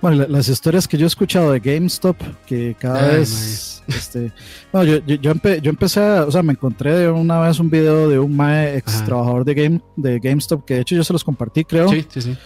Bueno, 0.00 0.24
las 0.28 0.48
historias 0.48 0.88
que 0.88 0.96
yo 0.96 1.04
he 1.04 1.08
escuchado 1.08 1.52
de 1.52 1.60
GameStop, 1.60 2.16
que 2.46 2.74
cada 2.78 3.08
vez. 3.08 3.82
Este, 3.86 4.32
bueno, 4.72 5.00
yo, 5.04 5.14
yo, 5.16 5.30
empecé 5.70 6.00
a. 6.00 6.24
O 6.24 6.30
sea, 6.30 6.42
me 6.42 6.52
encontré 6.52 7.10
una 7.10 7.40
vez 7.40 7.58
un 7.58 7.68
video 7.68 8.08
de 8.08 8.18
un 8.18 8.34
mae 8.34 8.76
ex 8.76 9.04
trabajador 9.04 9.44
de, 9.44 9.54
game, 9.54 9.80
de 9.96 10.20
GameStop, 10.20 10.64
que 10.64 10.74
de 10.74 10.80
hecho 10.82 10.94
yo 10.94 11.02
se 11.02 11.12
los 11.12 11.24
compartí, 11.24 11.64
creo. 11.64 11.88
Sí, 11.88 12.06
sí, 12.08 12.22
sí. 12.22 12.38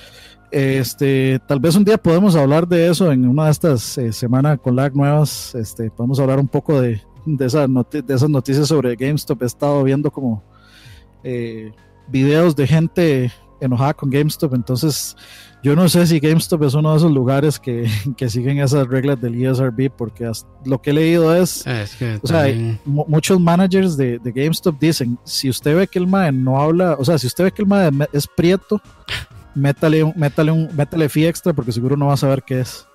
Este, 0.50 1.40
tal 1.46 1.58
vez 1.58 1.74
un 1.74 1.84
día 1.84 1.98
podemos 1.98 2.36
hablar 2.36 2.68
de 2.68 2.88
eso 2.88 3.10
en 3.10 3.26
una 3.26 3.46
de 3.46 3.50
estas 3.50 3.98
eh, 3.98 4.12
semanas 4.12 4.58
con 4.62 4.76
lag 4.76 4.94
nuevas. 4.94 5.54
Este, 5.54 5.90
podemos 5.90 6.20
hablar 6.20 6.38
un 6.38 6.48
poco 6.48 6.80
de, 6.80 7.02
de, 7.26 7.46
esa 7.46 7.66
de 7.66 8.14
esas 8.14 8.30
noticias 8.30 8.68
sobre 8.68 8.94
GameStop. 8.96 9.42
He 9.42 9.46
estado 9.46 9.82
viendo 9.82 10.10
como 10.10 10.42
eh, 11.22 11.72
videos 12.08 12.54
de 12.54 12.66
gente 12.66 13.32
enojada 13.60 13.94
con 13.94 14.10
GameStop. 14.10 14.54
Entonces, 14.54 15.16
yo 15.62 15.74
no 15.74 15.88
sé 15.88 16.06
si 16.06 16.20
GameStop 16.20 16.62
es 16.64 16.74
uno 16.74 16.92
de 16.92 16.98
esos 16.98 17.10
lugares 17.10 17.58
que, 17.58 17.88
que 18.16 18.28
siguen 18.28 18.58
esas 18.58 18.86
reglas 18.86 19.20
del 19.20 19.42
ESRB, 19.42 19.90
porque 19.90 20.30
lo 20.64 20.80
que 20.80 20.90
he 20.90 20.92
leído 20.92 21.34
es, 21.34 21.66
ah, 21.66 21.84
o 22.22 22.26
sea, 22.26 22.46
muchos 22.84 23.40
managers 23.40 23.96
de, 23.96 24.18
de, 24.18 24.32
GameStop 24.32 24.78
dicen, 24.78 25.18
si 25.24 25.48
usted 25.48 25.74
ve 25.76 25.86
que 25.86 25.98
el 25.98 26.06
MAE 26.06 26.32
no 26.32 26.60
habla, 26.60 26.96
o 26.98 27.04
sea, 27.04 27.18
si 27.18 27.26
usted 27.26 27.44
ve 27.44 27.52
que 27.52 27.62
el 27.62 27.68
MAE 27.68 27.90
es 28.12 28.26
prieto, 28.26 28.80
métale, 29.54 30.12
métale, 30.16 30.50
un, 30.50 30.68
métale 30.74 31.08
fee 31.08 31.26
extra 31.26 31.52
porque 31.52 31.72
seguro 31.72 31.96
no 31.96 32.06
vas 32.06 32.20
a 32.20 32.26
saber 32.26 32.42
qué 32.42 32.60
es. 32.60 32.86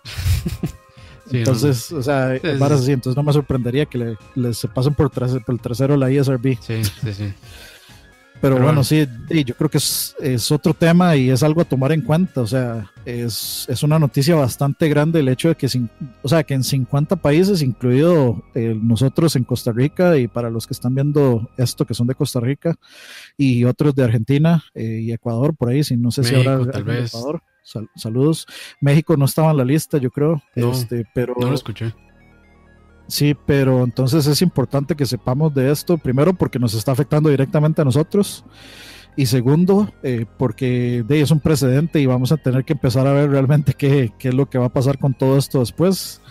entonces, 1.32 1.92
o 1.92 2.02
sea, 2.02 2.32
así, 2.34 2.92
entonces 2.92 3.16
no 3.16 3.24
me 3.24 3.34
sorprendería 3.34 3.86
que 3.86 3.98
le, 3.98 4.18
les 4.36 4.58
se 4.58 4.68
pasen 4.68 4.94
por, 4.94 5.12
por 5.12 5.54
el 5.54 5.62
trasero 5.62 5.98
la 5.98 6.10
ESRB. 6.10 6.58
Sí, 6.60 6.84
sí, 6.84 7.14
sí. 7.14 7.34
Pero, 8.42 8.58
bueno, 8.58 8.84
sí, 8.86 9.06
yo 9.46 9.56
creo 9.56 9.70
que 9.70 9.80
es, 9.80 10.16
es, 10.20 10.50
otro 10.52 10.74
tema 10.74 11.16
y 11.18 11.30
es 11.30 11.44
algo 11.44 11.62
a 11.62 11.66
tomar 11.66 11.92
en 11.92 12.02
cuenta. 12.02 12.42
O 12.42 12.48
sea, 12.48 12.90
es, 13.06 13.66
es 13.68 13.84
una 13.84 14.00
noticia 14.00 14.36
bastante 14.36 14.88
grande 14.88 15.20
el 15.20 15.28
hecho 15.28 15.50
de 15.50 15.56
que, 15.56 15.68
o 16.22 16.28
sea, 16.28 16.44
que 16.44 16.54
en 16.54 16.64
50 16.64 17.18
países, 17.18 17.62
incluido 17.62 18.42
eh, 18.56 18.78
nosotros 18.82 19.36
en 19.36 19.44
Costa 19.44 19.74
Rica 19.74 20.18
y 20.18 20.28
para 20.28 20.50
los 20.50 20.68
que 20.68 20.74
están 20.74 20.96
viendo 20.96 21.50
esto 21.58 21.86
que 21.86 21.94
son 21.94 22.08
de 22.08 22.16
Costa 22.16 22.40
Rica 22.40 22.76
y 23.38 23.66
otros 23.66 23.94
de 23.94 24.04
Argentina 24.04 24.64
eh, 24.74 25.02
y 25.02 25.12
Ecuador, 25.12 25.56
por 25.56 25.70
ahí, 25.70 25.84
si 25.84 25.98
no 25.98 26.10
sé 26.12 26.24
si 26.24 26.36
habrá 26.36 26.62
Ecuador. 26.62 27.42
saludos. 27.96 28.46
México 28.80 29.18
no 29.18 29.26
estaba 29.26 29.52
en 29.52 29.58
la 29.58 29.66
lista, 29.66 29.98
yo 29.98 30.12
creo. 30.12 30.42
este, 30.56 31.06
pero, 31.14 31.36
no 31.38 31.50
lo 31.50 31.56
escuché. 31.56 31.94
Sí, 33.10 33.36
pero 33.46 33.84
entonces 33.84 34.28
es 34.28 34.42
importante 34.44 34.96
que 34.96 35.06
sepamos 35.06 35.54
de 35.54 35.72
esto, 35.72 35.98
primero 35.98 36.34
porque 36.34 36.60
nos 36.60 36.76
está 36.76 36.92
afectando 36.92 37.30
directamente 37.30 37.82
a 37.82 37.86
nosotros 37.86 38.46
y 39.16 39.26
segundo 39.26 39.92
eh, 40.04 40.28
porque 40.38 41.04
de, 41.08 41.22
es 41.22 41.32
un 41.32 41.40
precedente 41.40 42.00
y 42.00 42.06
vamos 42.06 42.32
a 42.32 42.38
tener 42.38 42.64
que 42.64 42.74
empezar 42.74 43.08
a 43.08 43.14
ver 43.14 43.32
realmente 43.32 43.74
qué, 43.74 44.14
qué, 44.20 44.30
es 44.30 44.34
lo 44.36 44.48
que 44.48 44.60
va 44.60 44.68
a 44.68 44.74
pasar 44.74 45.00
con 45.00 45.16
todo 45.16 45.38
esto 45.40 45.60
después. 45.60 46.22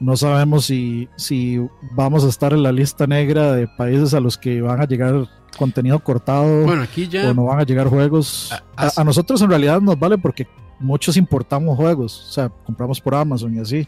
No 0.00 0.16
sabemos 0.16 0.64
si, 0.64 1.06
si 1.16 1.60
vamos 1.92 2.24
a 2.24 2.28
estar 2.28 2.54
en 2.54 2.62
la 2.62 2.72
lista 2.72 3.06
negra 3.06 3.52
de 3.52 3.68
países 3.68 4.14
a 4.14 4.20
los 4.20 4.38
que 4.38 4.62
van 4.62 4.80
a 4.80 4.86
llegar 4.86 5.28
contenido 5.58 6.02
cortado 6.02 6.64
bueno, 6.64 6.82
aquí 6.82 7.08
ya... 7.08 7.30
o 7.30 7.34
no 7.34 7.44
van 7.44 7.60
a 7.60 7.64
llegar 7.64 7.88
juegos. 7.88 8.50
a 8.74 9.04
nosotros 9.04 9.42
en 9.42 9.50
realidad 9.50 9.82
nos 9.82 9.98
vale 9.98 10.16
porque 10.16 10.48
muchos 10.80 11.16
importamos 11.18 11.76
juegos, 11.76 12.28
o 12.28 12.32
sea, 12.32 12.48
compramos 12.48 13.00
por 13.00 13.14
Amazon 13.14 13.54
y 13.54 13.60
así. 13.60 13.86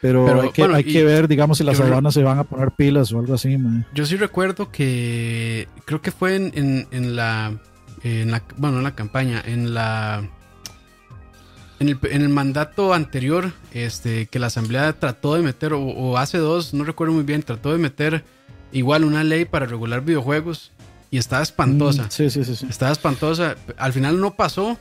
Pero, 0.00 0.42
hay, 0.42 0.50
que, 0.50 0.62
hay 0.62 0.84
que, 0.84 1.04
ver, 1.04 1.28
digamos, 1.28 1.58
si 1.58 1.64
las 1.64 1.80
aduanas 1.80 2.14
se 2.14 2.22
van 2.22 2.38
a 2.38 2.44
poner 2.44 2.70
pilas 2.72 3.12
o 3.12 3.18
algo 3.18 3.34
así. 3.34 3.56
Yo 3.94 4.06
sí 4.06 4.16
recuerdo 4.16 4.70
que 4.70 5.68
creo 5.84 6.00
que 6.00 6.10
fue 6.10 6.36
en, 6.36 6.86
en, 6.90 7.16
la, 7.16 7.58
en 8.02 8.30
la, 8.30 8.42
bueno, 8.56 8.78
en 8.78 8.84
la 8.84 8.94
campaña, 8.94 9.42
en 9.44 9.74
la... 9.74 10.28
En 11.78 11.90
el, 11.90 11.98
en 12.10 12.22
el, 12.22 12.30
mandato 12.30 12.94
anterior, 12.94 13.52
este, 13.74 14.26
que 14.28 14.38
la 14.38 14.46
Asamblea 14.46 14.94
trató 14.94 15.34
de 15.34 15.42
meter, 15.42 15.74
o, 15.74 16.16
hace 16.16 16.38
dos, 16.38 16.72
no 16.72 16.84
recuerdo 16.84 17.12
muy 17.12 17.24
bien, 17.24 17.42
trató 17.42 17.70
de 17.70 17.76
meter 17.76 18.24
igual 18.72 19.04
una 19.04 19.24
ley 19.24 19.44
para 19.44 19.66
regular 19.66 20.00
videojuegos 20.00 20.72
y 21.10 21.18
estaba 21.18 21.42
espantosa. 21.42 22.04
Mm, 22.04 22.10
sí, 22.10 22.30
sí, 22.30 22.44
sí, 22.44 22.66
Estaba 22.68 22.92
espantosa. 22.92 23.56
Al 23.76 23.92
final 23.92 24.20
no 24.20 24.34
pasó, 24.34 24.78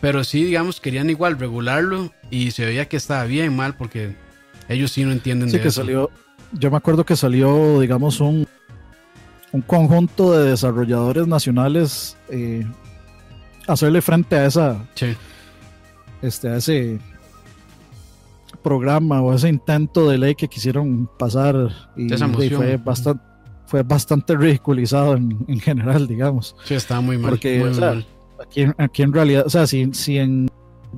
pero 0.00 0.24
sí, 0.24 0.44
digamos, 0.44 0.80
querían 0.80 1.10
igual 1.10 1.38
regularlo 1.38 2.12
y 2.30 2.50
se 2.52 2.64
veía 2.64 2.88
que 2.88 2.96
estaba 2.96 3.24
bien 3.24 3.54
mal 3.54 3.76
porque 3.76 4.14
ellos 4.68 4.92
sí 4.92 5.04
no 5.04 5.12
entienden 5.12 5.50
sí, 5.50 5.58
que 5.58 5.70
salió. 5.70 6.10
Yo 6.52 6.70
me 6.70 6.76
acuerdo 6.76 7.04
que 7.04 7.16
salió, 7.16 7.80
digamos, 7.80 8.20
un, 8.20 8.46
un 9.52 9.60
conjunto 9.62 10.32
de 10.32 10.50
desarrolladores 10.50 11.26
nacionales 11.26 12.16
eh, 12.30 12.66
hacerle 13.66 14.02
frente 14.02 14.36
a 14.36 14.46
esa. 14.46 14.86
Este, 16.22 16.48
a 16.48 16.56
ese 16.56 16.98
programa 18.62 19.22
o 19.22 19.32
ese 19.32 19.48
intento 19.48 20.08
de 20.08 20.18
ley 20.18 20.34
que 20.34 20.48
quisieron 20.48 21.08
pasar 21.18 21.70
y, 21.96 22.08
fue 22.50 22.76
bastante 22.76 23.22
fue 23.68 23.82
bastante 23.82 24.34
ridiculizado 24.34 25.14
en, 25.14 25.60
general, 25.60 26.08
digamos. 26.08 26.56
Sí, 26.64 26.72
estaba 26.74 27.02
muy 27.02 27.18
mal. 27.18 27.32
Porque, 27.32 27.62
Aquí, 28.48 28.66
aquí 28.76 29.02
en 29.02 29.12
realidad, 29.12 29.44
o 29.46 29.50
sea, 29.50 29.66
si, 29.66 29.92
si 29.92 30.18
en 30.18 30.48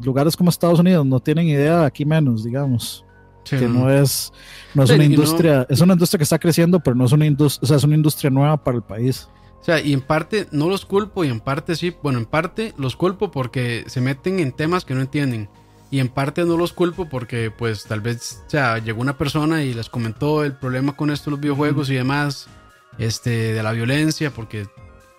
lugares 0.02 0.36
como 0.36 0.50
Estados 0.50 0.80
Unidos 0.80 1.04
no 1.04 1.20
tienen 1.20 1.46
idea, 1.46 1.84
aquí 1.84 2.04
menos, 2.04 2.44
digamos. 2.44 3.04
que 3.44 3.66
no 3.66 3.90
es, 3.90 4.32
no 4.74 4.84
es 4.84 4.90
una 4.90 5.04
industria, 5.04 5.66
es 5.68 5.80
una 5.80 5.94
industria 5.94 6.18
que 6.18 6.24
está 6.24 6.38
creciendo, 6.38 6.80
pero 6.80 6.94
no 6.94 7.04
es 7.04 7.12
una 7.12 7.26
industria, 7.26 7.64
o 7.64 7.66
sea, 7.66 7.76
es 7.76 7.84
una 7.84 7.96
industria 7.96 8.30
nueva 8.30 8.56
para 8.56 8.76
el 8.76 8.82
país. 8.82 9.28
O 9.60 9.64
sea, 9.64 9.80
y 9.80 9.92
en 9.92 10.00
parte 10.00 10.46
no 10.52 10.68
los 10.68 10.86
culpo 10.86 11.22
y 11.24 11.28
en 11.28 11.40
parte 11.40 11.76
sí, 11.76 11.94
bueno, 12.02 12.18
en 12.18 12.24
parte 12.24 12.72
los 12.78 12.96
culpo 12.96 13.30
porque 13.30 13.84
se 13.88 14.00
meten 14.00 14.40
en 14.40 14.52
temas 14.52 14.84
que 14.84 14.94
no 14.94 15.00
entienden. 15.00 15.48
Y 15.90 15.98
en 15.98 16.08
parte 16.08 16.44
no 16.44 16.56
los 16.56 16.72
culpo 16.72 17.08
porque 17.08 17.50
pues 17.50 17.84
tal 17.84 18.00
vez, 18.00 18.42
o 18.46 18.50
sea, 18.50 18.78
llegó 18.78 19.02
una 19.02 19.18
persona 19.18 19.64
y 19.64 19.74
les 19.74 19.90
comentó 19.90 20.44
el 20.44 20.56
problema 20.56 20.96
con 20.96 21.10
esto 21.10 21.30
los 21.30 21.40
videojuegos 21.40 21.90
y 21.90 21.94
demás, 21.94 22.48
este, 22.98 23.52
de 23.52 23.62
la 23.62 23.72
violencia, 23.72 24.30
porque, 24.30 24.66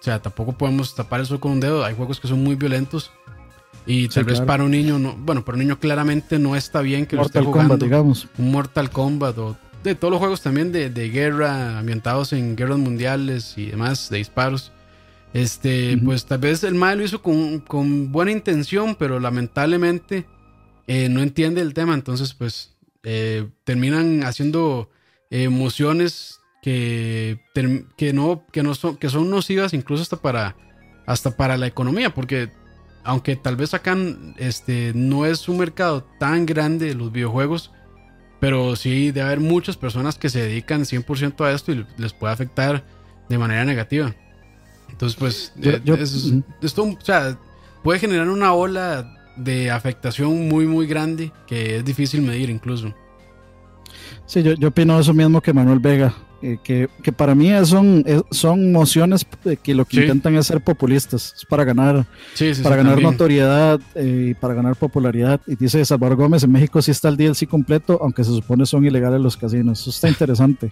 o 0.02 0.04
sea, 0.04 0.20
tampoco 0.20 0.54
podemos 0.54 0.95
tapar 0.95 1.22
eso 1.22 1.39
con 1.39 1.52
un 1.52 1.60
dedo, 1.60 1.86
hay 1.86 1.93
juegos 1.93 2.20
que 2.20 2.28
son 2.28 2.43
muy 2.43 2.56
violentos 2.56 3.12
y 3.86 4.08
tal 4.10 4.24
vez 4.24 4.41
para 4.41 4.64
un 4.64 4.72
niño, 4.72 4.97
no, 4.97 5.16
bueno, 5.16 5.45
para 5.45 5.56
un 5.56 5.60
niño 5.60 5.80
claramente 5.80 6.39
no 6.39 6.56
está 6.56 6.82
bien 6.82 7.06
que 7.06 7.16
lo 7.16 7.22
esté 7.24 7.39
jugando. 7.41 7.78
digamos. 7.78 8.28
Un 8.38 8.52
Mortal 8.52 8.89
Kombat 8.89 9.38
o 9.38 9.58
de 9.84 9.93
todos 9.93 10.12
los 10.12 10.20
juegos 10.20 10.41
también 10.41 10.72
de, 10.72 10.89
de, 10.89 11.10
guerra, 11.10 11.78
ambientados 11.78 12.34
en 12.34 12.56
guerras 12.56 12.80
mundiales 12.80 13.58
y 13.58 13.68
demás, 13.68 14.10
de 14.10 14.18
disparos. 14.18 14.72
Este, 15.34 15.97
pues 16.04 16.26
tal 16.26 16.39
vez 16.39 16.64
el 16.64 16.76
mal 16.76 16.97
lo 16.97 17.06
hizo 17.06 17.22
con, 17.22 17.60
con 17.60 18.12
buena 18.12 18.32
intención, 18.32 18.95
pero 18.95 19.20
lamentablemente 19.20 20.26
eh, 20.88 21.10
no 21.10 21.22
entiende 21.22 21.62
el 21.62 21.74
tema, 21.74 21.93
entonces 21.93 22.34
pues 22.34 22.76
eh, 23.04 23.47
terminan 23.64 24.24
haciendo 24.24 24.89
emociones 25.30 26.41
que, 26.62 27.39
que, 27.97 28.14
no, 28.14 28.45
que, 28.51 28.64
no 28.64 28.76
son, 28.76 28.97
que 28.97 29.09
son 29.09 29.30
nocivas 29.30 29.74
incluso 29.74 30.03
hasta 30.03 30.18
para, 30.18 30.55
hasta 31.05 31.36
para 31.36 31.57
la 31.57 31.68
economía, 31.68 32.14
porque 32.14 32.51
aunque 33.03 33.36
tal 33.36 33.55
vez 33.55 33.74
acá 33.74 33.97
este, 34.38 34.91
no 34.93 35.26
es 35.26 35.49
un 35.49 35.57
mercado 35.57 36.03
tan 36.20 36.45
grande 36.45 36.93
los 36.93 37.12
videojuegos, 37.12 37.72
pero 38.39 38.76
sí 38.76 39.12
debe 39.12 39.28
haber 39.28 39.39
muchas 39.39 39.78
personas 39.78 40.18
que 40.18 40.30
se 40.30 40.41
dedican 40.41 40.82
100% 40.82 41.45
a 41.45 41.51
esto 41.51 41.72
y 41.72 41.86
les 41.97 42.14
puede 42.14 42.34
afectar 42.34 42.84
de 43.30 43.38
manera 43.38 43.66
negativa. 43.66 44.14
Entonces, 44.89 45.18
pues, 45.18 45.53
esto, 46.62 46.84
o 46.84 47.01
sea, 47.01 47.38
puede 47.84 47.99
generar 47.99 48.30
una 48.30 48.53
ola 48.53 49.18
de 49.36 49.72
afectación 49.72 50.47
muy, 50.47 50.66
muy 50.66 50.86
grande 50.86 51.32
que 51.47 51.78
es 51.78 51.86
difícil 51.86 52.22
medir 52.22 52.49
incluso. 52.49 52.93
Sí, 54.26 54.43
yo, 54.43 54.53
yo 54.53 54.68
opino 54.68 54.99
eso 54.99 55.14
mismo 55.14 55.41
que 55.41 55.53
Manuel 55.53 55.80
Vega. 55.80 56.14
Eh, 56.44 56.58
que, 56.64 56.89
que, 57.04 57.12
para 57.12 57.36
mí 57.36 57.52
son, 57.66 58.04
son 58.32 58.72
mociones 58.72 59.28
que 59.62 59.76
lo 59.76 59.86
que 59.86 60.02
intentan 60.02 60.36
es 60.36 60.48
ser 60.48 60.60
populistas, 60.62 61.36
es 61.38 61.46
para 61.46 61.64
ganar, 61.64 62.08
para 62.64 62.76
ganar 62.78 63.00
notoriedad 63.00 63.80
eh, 63.94 64.30
y 64.32 64.34
para 64.34 64.56
ganar 64.56 64.76
popularidad. 64.76 65.39
Y 65.46 65.56
dice 65.56 65.86
Salvador 65.86 66.18
Gómez, 66.18 66.44
en 66.44 66.52
México 66.52 66.82
sí 66.82 66.89
está 66.89 67.10
el 67.10 67.18
DLC 67.18 67.48
completo, 67.48 68.00
aunque 68.02 68.24
se 68.24 68.32
supone 68.32 68.66
son 68.66 68.84
ilegales 68.86 69.22
los 69.22 69.38
casinos. 69.38 69.82
Eso 69.82 69.92
está 69.92 70.10
interesante. 70.10 70.72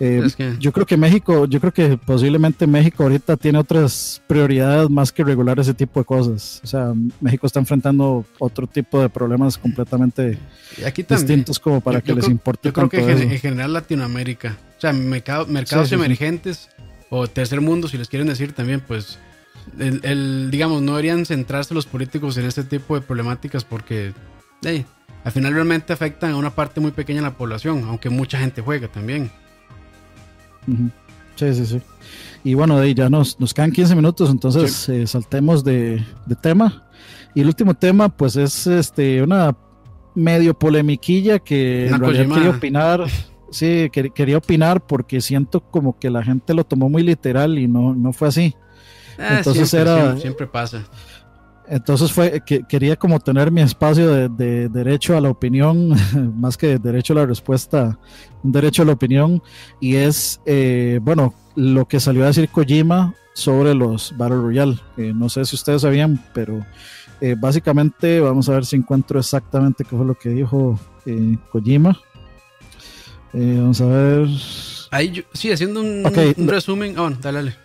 Eh, 0.00 0.56
yo 0.58 0.72
creo 0.72 0.86
que 0.86 0.96
México, 0.96 1.46
yo 1.46 1.60
creo 1.60 1.72
que 1.72 1.96
posiblemente 1.96 2.66
México 2.66 3.04
ahorita 3.04 3.36
tiene 3.36 3.58
otras 3.58 4.20
prioridades 4.26 4.90
más 4.90 5.12
que 5.12 5.22
regular 5.22 5.58
ese 5.60 5.72
tipo 5.72 6.00
de 6.00 6.04
cosas. 6.04 6.60
O 6.64 6.66
sea, 6.66 6.92
México 7.20 7.46
está 7.46 7.60
enfrentando 7.60 8.24
otro 8.38 8.66
tipo 8.66 9.00
de 9.00 9.08
problemas 9.08 9.56
completamente 9.56 10.38
distintos 11.08 11.60
como 11.60 11.80
para 11.80 12.00
que 12.00 12.12
les 12.12 12.28
importe. 12.28 12.68
Yo 12.68 12.72
creo 12.72 12.88
que 12.88 12.98
en 12.98 13.38
general 13.38 13.72
Latinoamérica, 13.72 14.56
sea, 14.92 15.46
mercados 15.46 15.92
emergentes 15.92 16.68
o 17.10 17.26
tercer 17.28 17.60
mundo, 17.60 17.88
si 17.88 17.98
les 17.98 18.08
quieren 18.08 18.28
decir 18.28 18.52
también, 18.52 18.80
pues, 18.80 19.18
el, 19.78 20.50
digamos, 20.50 20.82
no 20.82 20.92
deberían 20.92 21.24
centrarse 21.26 21.74
los 21.74 21.86
políticos 21.86 22.36
en 22.36 22.46
este 22.46 22.64
tipo 22.64 22.94
de 22.94 23.00
problemáticas 23.00 23.64
porque, 23.64 24.12
al 25.24 25.32
final 25.32 25.52
realmente 25.52 25.92
afectan 25.92 26.32
a 26.32 26.36
una 26.36 26.54
parte 26.54 26.80
muy 26.80 26.90
pequeña 26.90 27.20
de 27.20 27.28
la 27.28 27.36
población, 27.36 27.84
aunque 27.88 28.10
mucha 28.10 28.38
gente 28.38 28.62
juega 28.62 28.88
también. 28.88 29.30
Sí, 31.36 31.54
sí, 31.54 31.66
sí. 31.66 31.82
Y 32.42 32.54
bueno, 32.54 32.78
de 32.78 32.86
ahí 32.86 32.94
ya 32.94 33.08
nos, 33.08 33.40
nos 33.40 33.54
quedan 33.54 33.72
15 33.72 33.94
minutos, 33.94 34.30
entonces 34.30 34.88
eh, 34.88 35.06
saltemos 35.06 35.64
de, 35.64 36.04
tema. 36.42 36.84
Y 37.34 37.40
el 37.40 37.46
último 37.46 37.74
tema, 37.74 38.08
pues 38.08 38.36
es 38.36 38.66
este 38.66 39.22
una 39.22 39.56
medio 40.14 40.56
polemiquilla 40.56 41.38
que 41.38 41.88
en 41.88 41.98
realidad 41.98 42.34
quería 42.34 42.50
opinar. 42.50 43.06
Sí, 43.54 43.88
quería 43.88 44.38
opinar 44.38 44.84
porque 44.84 45.20
siento 45.20 45.60
como 45.60 45.96
que 45.96 46.10
la 46.10 46.24
gente 46.24 46.54
lo 46.54 46.64
tomó 46.64 46.88
muy 46.88 47.04
literal 47.04 47.56
y 47.56 47.68
no, 47.68 47.94
no 47.94 48.12
fue 48.12 48.26
así. 48.26 48.52
Ah, 49.16 49.36
entonces 49.36 49.72
era. 49.72 50.16
siempre 50.16 50.48
pasa. 50.48 50.82
Entonces 51.68 52.10
fue 52.10 52.42
que 52.44 52.64
quería 52.64 52.96
como 52.96 53.20
tener 53.20 53.52
mi 53.52 53.60
espacio 53.60 54.28
de, 54.28 54.68
derecho 54.68 55.16
a 55.16 55.20
la 55.20 55.30
opinión, 55.30 55.94
más 56.36 56.56
que 56.56 56.80
derecho 56.80 57.12
a 57.12 57.16
la 57.16 57.26
respuesta, 57.26 57.96
un 58.42 58.50
derecho 58.50 58.82
a 58.82 58.86
la 58.86 58.92
opinión, 58.94 59.40
y 59.78 59.94
es, 59.94 60.40
eh, 60.46 60.98
bueno, 61.00 61.32
lo 61.54 61.86
que 61.86 62.00
salió 62.00 62.24
a 62.24 62.26
decir 62.26 62.48
Kojima 62.48 63.14
sobre 63.34 63.72
los 63.72 64.12
Battle 64.16 64.38
Royale. 64.38 64.80
no 64.96 65.28
sé 65.28 65.44
si 65.44 65.54
ustedes 65.54 65.82
sabían, 65.82 66.20
pero 66.34 66.66
eh, 67.20 67.36
básicamente 67.38 68.18
vamos 68.18 68.48
a 68.48 68.54
ver 68.54 68.66
si 68.66 68.74
encuentro 68.74 69.20
exactamente 69.20 69.84
qué 69.84 69.96
fue 69.96 70.04
lo 70.04 70.16
que 70.16 70.30
dijo 70.30 70.76
eh, 71.06 71.38
Kojima. 71.52 71.96
Vamos 73.34 73.80
a 73.80 73.86
ver. 73.86 74.28
Ahí 74.90 75.24
sí, 75.32 75.50
haciendo 75.50 75.80
un, 75.80 76.48
resumen. 76.48 76.98
Oh, 76.98 77.10
dale, 77.10 77.38
dale. 77.38 77.56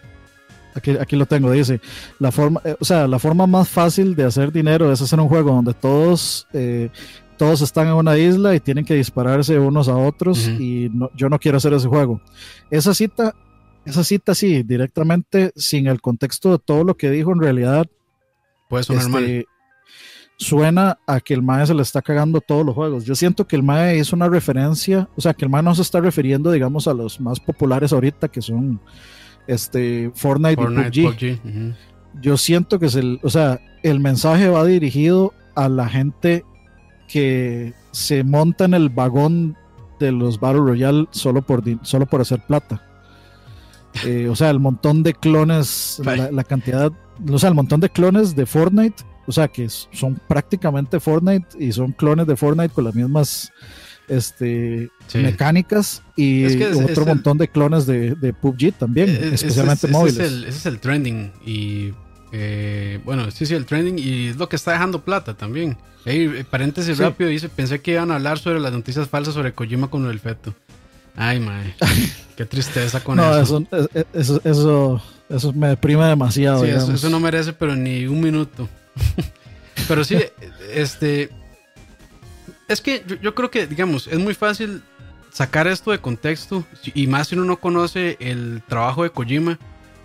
Aquí, 0.73 0.91
aquí 0.91 1.15
lo 1.15 1.25
tengo, 1.25 1.51
dice, 1.51 1.81
la 2.19 2.31
forma, 2.31 2.61
eh, 2.63 2.75
o 2.79 2.85
sea, 2.85 3.07
la 3.07 3.19
forma 3.19 3.47
más 3.47 3.67
fácil 3.67 4.15
de 4.15 4.23
hacer 4.23 4.51
dinero 4.51 4.91
es 4.91 5.01
hacer 5.01 5.19
un 5.19 5.27
juego 5.27 5.51
donde 5.51 5.73
todos, 5.73 6.47
eh, 6.53 6.89
todos 7.37 7.61
están 7.61 7.87
en 7.87 7.93
una 7.93 8.17
isla 8.17 8.55
y 8.55 8.59
tienen 8.59 8.85
que 8.85 8.93
dispararse 8.93 9.57
unos 9.59 9.87
a 9.87 9.97
otros 9.97 10.47
y 10.47 10.91
yo 11.15 11.27
no 11.29 11.39
quiero 11.39 11.57
hacer 11.57 11.73
ese 11.73 11.87
juego. 11.87 12.21
Esa 12.69 12.93
cita, 12.93 13.35
esa 13.83 14.03
cita 14.03 14.35
sí, 14.35 14.63
directamente, 14.63 15.51
sin 15.55 15.87
el 15.87 16.01
contexto 16.01 16.51
de 16.51 16.59
todo 16.59 16.83
lo 16.83 16.95
que 16.95 17.09
dijo 17.09 17.31
en 17.33 17.41
realidad, 17.41 17.87
puede 18.69 18.83
sonar 18.83 19.07
este, 19.07 19.47
Suena 20.41 20.97
a 21.05 21.19
que 21.19 21.33
el 21.33 21.43
MAE 21.43 21.67
se 21.67 21.73
le 21.73 21.81
está 21.81 22.01
cagando 22.01 22.39
todos 22.39 22.65
los 22.65 22.73
juegos. 22.73 23.03
Yo 23.03 23.13
siento 23.13 23.45
que 23.45 23.57
el 23.57 23.63
MAE 23.63 23.99
es 23.99 24.13
una 24.13 24.29
referencia, 24.29 25.09
o 25.17 25.21
sea, 25.21 25.33
que 25.33 25.43
el 25.43 25.51
MAE 25.51 25.63
no 25.63 25.75
se 25.75 25.81
está 25.81 25.99
refiriendo, 25.99 26.49
digamos, 26.49 26.87
a 26.87 26.93
los 26.93 27.19
más 27.19 27.41
populares 27.41 27.91
ahorita, 27.91 28.29
que 28.29 28.41
son 28.41 28.79
este, 29.47 30.11
Fortnite, 30.15 30.61
y 30.93 31.03
PUBG. 31.03 31.75
Yo 32.21 32.37
siento 32.37 32.79
que 32.79 32.85
es 32.85 32.95
el, 32.95 33.19
o 33.21 33.29
sea, 33.29 33.59
el 33.83 33.99
mensaje 33.99 34.47
va 34.47 34.63
dirigido 34.63 35.33
a 35.55 35.67
la 35.67 35.89
gente 35.89 36.45
que 37.09 37.73
se 37.91 38.23
monta 38.23 38.65
en 38.65 38.73
el 38.73 38.89
vagón 38.89 39.57
de 39.99 40.11
los 40.13 40.39
Battle 40.39 40.61
Royale 40.61 41.07
solo 41.11 41.41
por, 41.41 41.63
solo 41.81 42.05
por 42.05 42.21
hacer 42.21 42.39
plata. 42.45 42.88
Eh, 44.05 44.27
o 44.29 44.35
sea, 44.35 44.49
el 44.49 44.59
montón 44.59 45.03
de 45.03 45.13
clones, 45.13 46.01
la, 46.03 46.43
cantidad, 46.43 46.91
o 47.29 47.39
sea, 47.39 47.49
el 47.49 47.55
montón 47.55 47.79
de 47.79 47.89
clones 47.89 48.35
de 48.35 48.45
Fortnite, 48.45 49.03
o 49.25 49.31
sea, 49.31 49.47
que 49.47 49.67
son 49.69 50.19
prácticamente 50.27 50.99
Fortnite 50.99 51.47
y 51.59 51.71
son 51.71 51.91
clones 51.91 52.27
de 52.27 52.35
Fortnite 52.35 52.73
con 52.73 52.83
las 52.85 52.95
mismas 52.95 53.51
este, 54.07 54.89
mecánicas 55.13 56.03
y 56.15 56.63
otro 56.63 57.05
montón 57.05 57.37
de 57.37 57.47
clones 57.47 57.85
de, 57.85 58.15
de, 58.15 58.33
PUBG 58.33 58.73
también, 58.73 59.09
especialmente 59.09 59.87
móviles. 59.87 60.19
Ese 60.19 60.47
es, 60.49 60.65
el, 60.65 60.79
trending 60.79 61.31
y 61.45 61.93
eh, 62.31 62.99
bueno, 63.05 63.29
sí, 63.31 63.45
sí, 63.45 63.53
el 63.53 63.65
trending 63.65 63.99
y 63.99 64.27
es 64.27 64.37
lo 64.37 64.49
que 64.49 64.55
está 64.55 64.71
dejando 64.71 65.03
plata 65.03 65.35
también. 65.35 65.77
Hey, 66.05 66.45
paréntesis 66.49 66.97
rápido, 66.97 67.29
dice, 67.29 67.49
pensé 67.49 67.81
que 67.81 67.91
iban 67.91 68.11
a 68.11 68.15
hablar 68.15 68.39
sobre 68.39 68.59
las 68.59 68.71
noticias 68.71 69.07
falsas 69.09 69.33
sobre 69.33 69.53
Kojima 69.53 69.89
con 69.89 70.05
el 70.09 70.19
feto. 70.19 70.55
Ay, 71.21 71.39
mae, 71.41 71.75
qué 72.37 72.45
tristeza 72.45 73.03
con 73.03 73.19
eso. 73.19 73.65
Eso, 74.13 74.41
eso, 74.45 75.01
eso, 75.27 75.53
me 75.53 75.67
deprime 75.67 76.05
demasiado. 76.05 76.63
Sí, 76.63 76.71
eso, 76.71 76.93
eso 76.93 77.09
no 77.09 77.19
merece, 77.19 77.51
pero 77.51 77.75
ni 77.75 78.05
un 78.05 78.21
minuto. 78.21 78.69
pero 79.87 80.05
sí, 80.05 80.17
este, 80.73 81.29
es 82.69 82.79
que 82.79 83.03
yo, 83.21 83.35
creo 83.35 83.51
que, 83.51 83.67
digamos, 83.67 84.07
es 84.07 84.17
muy 84.17 84.33
fácil 84.33 84.81
sacar 85.33 85.67
esto 85.67 85.91
de 85.91 85.99
contexto 85.99 86.63
y 86.93 87.07
más 87.07 87.27
si 87.27 87.35
uno 87.35 87.43
no 87.43 87.59
conoce 87.59 88.15
el 88.21 88.61
trabajo 88.67 89.03
de 89.03 89.09
Kojima. 89.09 89.59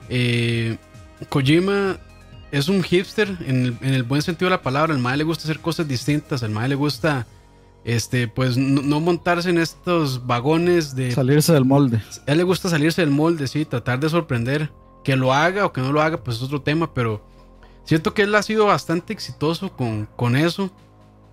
Eh, 0.09 0.79
Kojima 1.29 1.99
es 2.51 2.69
un 2.69 2.83
hipster 2.83 3.37
en 3.47 3.79
el, 3.83 4.03
buen 4.03 4.23
sentido 4.23 4.47
de 4.47 4.57
la 4.57 4.63
palabra. 4.63 4.95
Al 4.95 5.01
mae 5.01 5.17
le 5.17 5.25
gusta 5.25 5.45
hacer 5.45 5.61
cosas 5.61 5.87
distintas. 5.87 6.43
Al 6.43 6.51
mae 6.51 6.69
le 6.69 6.75
gusta, 6.75 7.27
este, 7.85 8.29
pues 8.29 8.57
no, 8.57 9.01
montarse 9.01 9.51
en 9.51 9.59
estos 9.59 10.27
vagones 10.27 10.97
de 10.97 11.13
salirse 11.13 11.53
del 11.53 11.65
molde. 11.65 12.03
A 12.27 12.33
él 12.33 12.39
le 12.39 12.45
gusta 12.45 12.69
salirse 12.69 13.03
del 13.03 13.11
molde, 13.11 13.47
sí, 13.47 13.65
tratar 13.65 14.01
de 14.01 14.09
sorprender. 14.09 14.73
Que 15.05 15.17
lo 15.17 15.35
haga 15.35 15.67
o 15.67 15.73
que 15.73 15.83
no 15.83 15.93
lo 15.93 16.01
haga, 16.01 16.25
pues 16.25 16.39
es 16.39 16.43
otro 16.43 16.63
tema. 16.63 16.95
Pero 16.95 17.23
siento 17.85 18.15
que 18.15 18.23
él 18.23 18.35
ha 18.35 18.43
sido 18.43 18.65
bastante 18.67 19.13
exitoso 19.13 19.71
con, 19.71 20.09
con 20.17 20.35
eso 20.35 20.71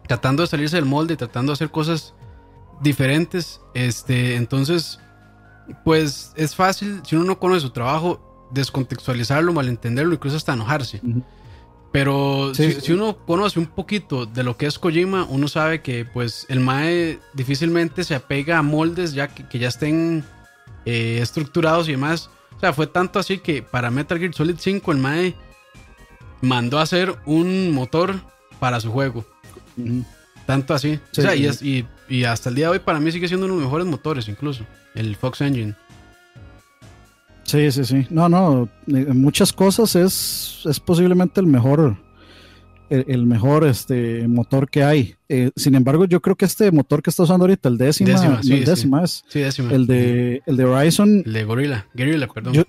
tratando 0.08 0.43
de 0.43 0.47
salirse 0.47 0.76
del 0.76 0.86
molde, 0.86 1.16
tratando 1.16 1.52
de 1.52 1.54
hacer 1.54 1.72
cosas 1.72 2.14
diferentes. 2.82 3.62
Este, 3.74 4.36
entonces, 4.36 4.99
pues 5.86 6.34
es 6.36 6.54
fácil, 6.54 7.02
si 7.06 7.16
uno 7.16 7.24
no 7.24 7.39
conoce 7.39 7.62
su 7.62 7.70
trabajo, 7.70 8.49
descontextualizarlo, 8.52 9.54
malentenderlo, 9.54 10.14
incluso 10.14 10.36
hasta 10.36 10.54
enojarse. 10.54 11.02
Pero 11.92 12.54
si, 12.56 12.94
uno 12.94 13.18
conoce 13.26 13.60
un 13.60 13.66
poquito 13.66 14.26
de 14.26 14.44
lo 14.44 14.56
que 14.56 14.66
es 14.66 14.80
Kojima, 14.80 15.26
uno 15.26 15.50
sabe 15.50 15.82
que 15.82 16.06
pues 16.06 16.46
el 16.48 16.62
Mae 16.62 17.20
difícilmente 17.34 18.06
se 18.06 18.16
apega 18.16 18.58
a 18.58 18.62
moldes 18.62 19.14
ya 19.14 19.28
que, 19.28 19.60
ya 19.60 19.68
estén 19.68 20.24
eh, 20.86 21.20
estructurados 21.22 21.89
y 21.89 21.92
demás. 21.92 22.30
O 22.56 22.60
sea, 22.62 22.72
fue 22.72 22.88
tanto 22.88 23.20
así 23.20 23.39
que 23.39 23.62
para 23.62 23.92
Metal 23.92 24.18
Gear 24.18 24.34
Solid 24.34 24.56
5 24.58 24.92
el 24.92 24.98
Mae 25.00 25.36
mandó 26.42 26.80
a 26.80 26.84
hacer 26.84 27.16
un 27.26 27.74
motor 27.74 28.22
para 28.60 28.80
su 28.80 28.89
juego. 28.92 29.26
Tanto 30.46 30.74
así. 30.74 30.98
o 31.18 31.22
sea, 31.22 31.36
y, 31.36 31.86
y, 32.08 32.24
hasta 32.24 32.50
el 32.50 32.56
día 32.56 32.68
de 32.68 32.72
hoy 32.74 32.80
para 32.80 33.00
mí 33.00 33.12
sigue 33.12 33.28
siendo 33.28 33.48
uno 33.48 33.56
de 33.56 33.62
los 33.62 33.68
mejores 33.68 33.88
motores 33.88 34.28
incluso, 34.30 34.66
el 34.96 35.18
Fox 35.18 35.42
Engine. 35.42 35.76
Sí, 37.52 37.70
sí, 37.72 37.84
sí. 37.84 38.08
No, 38.10 38.30
no, 38.30 38.70
en 38.88 39.22
muchas 39.22 39.52
cosas 39.52 39.95
es, 39.97 40.62
es 40.66 40.80
posiblemente 40.80 41.41
el 41.41 41.47
mejor, 41.47 41.97
el, 42.89 43.26
mejor 43.26 43.66
este, 43.66 44.26
motor 44.28 44.70
que 44.70 44.84
hay. 44.84 45.16
Eh, 45.28 45.52
sin 45.58 45.76
embargo, 45.76 46.06
yo 46.06 46.22
creo 46.22 46.38
que 46.38 46.45
este 46.45 46.72
motor 46.72 47.02
que 47.04 47.10
está 47.10 47.24
usando 47.24 47.43
ahorita, 47.43 47.68
el 47.68 47.78
décima, 47.78 48.39
el 48.41 48.64
décima 48.64 49.04
es, 49.04 49.26
el 49.34 49.86
de, 49.86 50.41
el 50.45 50.56
de 50.56 50.64
Horizon. 50.64 51.24
El 51.26 51.34
de 51.34 51.43
Gorilla, 51.43 51.88
Gorilla, 51.93 52.28
perdón. 52.28 52.54
Yo, 52.54 52.64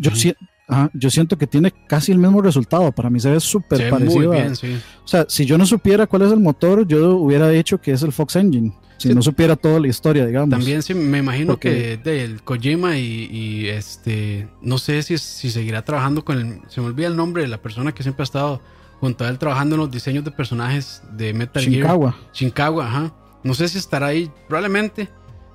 yo, 0.95 1.11
siento 1.11 1.39
que 1.39 1.47
tiene 1.47 1.73
casi 1.87 2.11
el 2.11 2.19
mismo 2.19 2.43
resultado. 2.43 2.91
Para 2.91 3.09
mí 3.09 3.21
se 3.21 3.31
ve 3.31 3.39
súper 3.39 3.89
parecido. 3.89 4.33
Muy 4.33 4.57
sí. 4.57 4.77
O 5.05 5.09
sea, 5.09 5.27
si 5.29 5.47
yo 5.47 5.59
no 5.59 5.67
supiera 5.67 6.09
cuál 6.09 6.23
es 6.23 6.33
el 6.33 6.41
motor, 6.41 6.89
yo 6.89 7.17
hubiera 7.17 7.49
dicho 7.49 7.79
que 7.79 7.93
es 7.93 8.03
el 8.03 8.11
Fox 8.11 8.35
Engine 8.35 8.73
si 9.03 9.15
no 9.15 9.23
supiera 9.23 9.57
toda 9.57 9.81
la 9.81 9.89
historia, 9.89 10.27
digamos. 10.27 10.51
También 10.51 10.83
sí, 10.83 10.95
me 10.95 11.19
imagino 11.19 11.59
que 11.59 11.97
del 11.97 12.43
Kojima 12.43 12.97
y, 12.99 13.69
este, 13.69 14.49
no 14.61 14.79
sé 14.79 15.03
si, 15.03 15.19
si 15.19 15.51
seguirá 15.51 15.85
trabajando 15.85 16.25
con 16.25 16.39
el, 16.39 16.61
se 16.69 16.81
me 16.81 16.87
olvida 16.89 17.09
el 17.09 17.17
nombre 17.17 17.43
de 17.43 17.49
la 17.49 17.61
persona 17.61 17.93
que 17.93 18.03
siempre 18.03 18.23
ha 18.23 18.25
estado 18.25 18.61
junto 19.01 19.25
a 19.25 19.29
él 19.29 19.39
trabajando 19.39 19.75
en 19.75 19.81
los 19.81 19.91
diseños 19.91 20.25
de 20.25 20.31
personajes 20.31 21.03
de 21.13 21.35
Metal 21.35 21.63
Gear. 21.63 22.15
Shinkawa, 22.33 22.87
ajá. 22.87 23.15
No 23.43 23.55
sé 23.55 23.69
si 23.69 23.79
estará 23.79 24.07
ahí, 24.07 24.31
probablemente. 24.49 25.09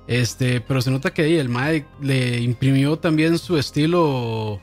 Este, 0.06 0.60
pero 0.60 0.80
se 0.80 0.90
nota 0.90 1.12
que 1.12 1.22
ahí 1.22 1.36
el 1.36 1.48
Mae 1.48 1.86
le 2.00 2.40
imprimió 2.40 2.98
también 2.98 3.38
su 3.38 3.58
estilo 3.58 4.60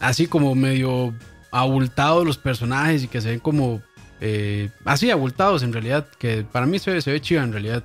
así 0.00 0.26
como 0.26 0.54
medio 0.54 1.14
abultado 1.50 2.24
los 2.24 2.38
personajes 2.38 3.04
y 3.04 3.08
que 3.08 3.20
se 3.20 3.30
ven 3.30 3.40
como 3.40 3.82
eh, 4.24 4.70
así 4.84 5.10
abultados 5.10 5.64
en 5.64 5.72
realidad, 5.72 6.06
que 6.18 6.44
para 6.50 6.64
mí 6.64 6.78
se, 6.78 7.00
se 7.02 7.10
ve 7.10 7.20
chido 7.20 7.42
en 7.42 7.50
realidad. 7.50 7.82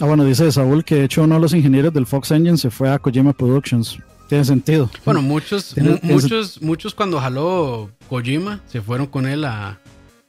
Ah, 0.00 0.06
bueno, 0.06 0.24
dice 0.24 0.50
Saúl 0.50 0.84
que 0.84 0.96
de 0.96 1.04
hecho 1.04 1.22
uno 1.22 1.36
de 1.36 1.40
los 1.40 1.54
ingenieros 1.54 1.94
del 1.94 2.06
Fox 2.06 2.32
Engine 2.32 2.58
se 2.58 2.70
fue 2.70 2.90
a 2.90 2.98
Kojima 2.98 3.32
Productions. 3.32 3.98
Tiene 4.28 4.44
sentido. 4.44 4.90
Bueno, 5.04 5.22
muchos, 5.22 5.76
muchos, 6.02 6.60
muchos 6.60 6.92
cuando 6.92 7.20
jaló 7.20 7.90
Kojima 8.08 8.60
se 8.66 8.80
fueron 8.80 9.06
con 9.06 9.28
él 9.28 9.44
a, 9.44 9.78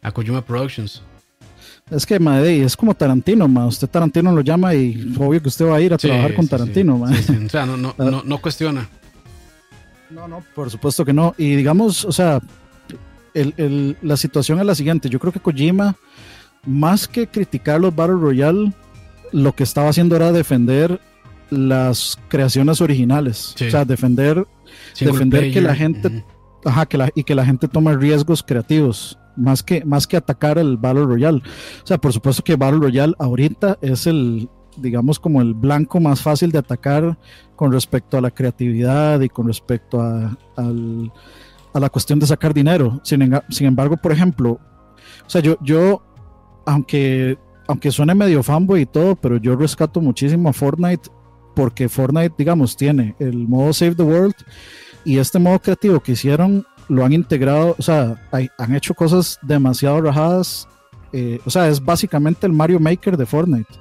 a 0.03 0.11
Kojima 0.11 0.43
Productions. 0.43 1.01
Es 1.89 2.05
que, 2.05 2.19
madre, 2.19 2.63
es 2.63 2.77
como 2.77 2.93
Tarantino, 2.93 3.47
ma. 3.47 3.65
Usted 3.65 3.87
Tarantino 3.87 4.31
lo 4.31 4.41
llama 4.41 4.75
y 4.75 5.13
obvio 5.19 5.41
que 5.41 5.47
usted 5.47 5.65
va 5.65 5.77
a 5.77 5.81
ir 5.81 5.93
a 5.93 5.97
trabajar 5.97 6.35
con 6.35 6.47
Tarantino, 6.47 7.01
O 7.01 7.49
sea, 7.49 7.65
no, 7.65 7.77
no, 7.77 7.95
no, 7.97 8.21
no, 8.23 8.37
cuestiona. 8.39 8.87
No, 10.09 10.27
no, 10.27 10.43
por 10.53 10.69
supuesto 10.69 11.03
que 11.03 11.13
no. 11.13 11.33
Y 11.37 11.55
digamos, 11.55 12.05
o 12.05 12.11
sea, 12.11 12.39
el, 13.33 13.97
la 14.01 14.17
situación 14.17 14.59
es 14.59 14.65
la 14.65 14.75
siguiente. 14.75 15.09
Yo 15.09 15.19
creo 15.19 15.33
que 15.33 15.39
Kojima, 15.39 15.95
más 16.65 17.07
que 17.07 17.27
criticar 17.27 17.79
los 17.79 17.95
Battle 17.95 18.15
Royale, 18.15 18.73
lo 19.31 19.53
que 19.53 19.63
estaba 19.63 19.89
haciendo 19.89 20.15
era 20.15 20.31
defender 20.31 20.99
las 21.49 22.17
creaciones 22.29 22.81
originales. 22.81 23.55
O 23.55 23.69
sea, 23.69 23.85
defender, 23.85 24.47
defender 24.99 25.51
que 25.51 25.61
la 25.61 25.75
gente, 25.75 26.23
ajá, 26.65 26.85
que 26.85 26.97
la, 26.97 27.09
y 27.15 27.23
que 27.23 27.35
la 27.35 27.45
gente 27.45 27.67
tome 27.67 27.95
riesgos 27.95 28.43
creativos. 28.43 29.17
Más 29.35 29.63
que, 29.63 29.83
más 29.83 30.05
que 30.05 30.15
atacar 30.15 30.59
el 30.59 30.77
Battle 30.77 31.05
Royale. 31.05 31.39
O 31.83 31.87
sea, 31.87 31.97
por 31.97 32.13
supuesto 32.13 32.43
que 32.43 32.55
Battle 32.55 32.79
Royale 32.79 33.15
ahorita 33.17 33.79
es 33.81 34.05
el, 34.05 34.47
digamos, 34.77 35.19
como 35.19 35.41
el 35.41 35.55
blanco 35.55 35.99
más 35.99 36.21
fácil 36.21 36.51
de 36.51 36.59
atacar 36.59 37.17
con 37.55 37.71
respecto 37.71 38.17
a 38.17 38.21
la 38.21 38.29
creatividad 38.29 39.21
y 39.21 39.29
con 39.29 39.47
respecto 39.47 40.01
a, 40.01 40.37
al, 40.55 41.11
a 41.73 41.79
la 41.79 41.89
cuestión 41.89 42.19
de 42.19 42.27
sacar 42.27 42.53
dinero. 42.53 43.01
Sin, 43.03 43.33
sin 43.49 43.67
embargo, 43.67 43.97
por 43.97 44.11
ejemplo, 44.11 44.59
o 45.25 45.29
sea, 45.29 45.41
yo, 45.41 45.57
yo 45.61 46.03
aunque, 46.65 47.37
aunque 47.67 47.91
suene 47.91 48.15
medio 48.15 48.43
fanboy 48.43 48.81
y 48.81 48.85
todo, 48.85 49.15
pero 49.15 49.37
yo 49.37 49.55
rescato 49.55 50.01
muchísimo 50.01 50.49
a 50.49 50.53
Fortnite 50.53 51.09
porque 51.55 51.89
Fortnite, 51.89 52.35
digamos, 52.37 52.75
tiene 52.75 53.15
el 53.19 53.47
modo 53.47 53.73
Save 53.73 53.95
the 53.95 54.03
World 54.03 54.35
y 55.05 55.17
este 55.17 55.39
modo 55.39 55.59
creativo 55.59 55.99
que 55.99 56.13
hicieron 56.13 56.65
lo 56.89 57.05
han 57.05 57.13
integrado, 57.13 57.75
o 57.77 57.81
sea, 57.81 58.21
han 58.57 58.75
hecho 58.75 58.93
cosas 58.93 59.39
demasiado 59.41 60.01
rajadas. 60.01 60.67
Eh, 61.13 61.39
o 61.45 61.49
sea, 61.49 61.67
es 61.67 61.83
básicamente 61.83 62.47
el 62.47 62.53
Mario 62.53 62.79
Maker 62.79 63.15
de 63.17 63.25
Fortnite. 63.25 63.71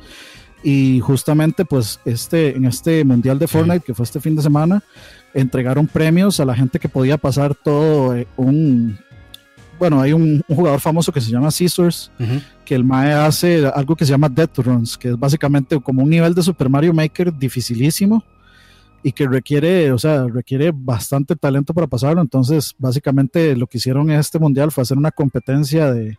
Y 0.63 1.01
justamente, 1.01 1.65
pues, 1.65 2.01
este, 2.05 2.57
en 2.57 2.65
este 2.65 3.05
mundial 3.05 3.39
de 3.39 3.49
Fortnite, 3.49 3.85
que 3.85 3.95
fue 3.95 4.05
este 4.05 4.21
fin 4.21 4.37
de 4.37 4.43
semana, 4.43 4.83
entregaron 5.35 5.87
premios 5.87 6.39
a 6.41 6.45
la 6.45 6.55
gente 6.55 6.79
que 6.79 6.89
podía 6.89 7.19
pasar 7.19 7.55
todo 7.55 8.15
eh, 8.15 8.27
un... 8.37 8.99
Bueno, 9.79 10.01
hay 10.01 10.13
un, 10.13 10.43
jugador 10.49 10.79
famoso 10.79 11.11
que 11.11 11.21
se 11.21 11.33
llama 11.33 11.51
Scissors, 11.51 12.13
que 12.65 12.77
el 12.77 12.85
MAE 12.85 13.15
hace 13.15 13.67
algo 13.67 13.97
que 13.97 14.05
se 14.05 14.13
llama 14.13 14.29
Death 14.29 14.59
Runs, 14.59 14.97
que 14.97 15.09
es 15.09 15.19
básicamente 15.19 15.81
como 15.81 16.05
un 16.05 16.11
nivel 16.11 16.35
de 16.35 16.43
Super 16.43 16.69
Mario 16.69 16.95
Maker 16.95 17.37
dificilísimo 17.37 18.23
y 19.03 19.11
que 19.11 19.27
requiere, 19.27 19.91
o 19.91 19.99
sea, 19.99 20.27
requiere 20.29 20.71
bastante 20.73 21.35
talento 21.35 21.75
para 21.75 21.89
pasarlo. 21.89 22.21
Entonces, 22.21 22.75
básicamente 22.79 23.57
lo 23.57 23.67
que 23.67 23.79
hicieron 23.79 24.09
en 24.11 24.21
este 24.21 24.39
mundial 24.39 24.71
fue 24.71 24.83
hacer 24.83 24.97
una 24.97 25.11
competencia 25.11 25.93
de, 25.93 26.17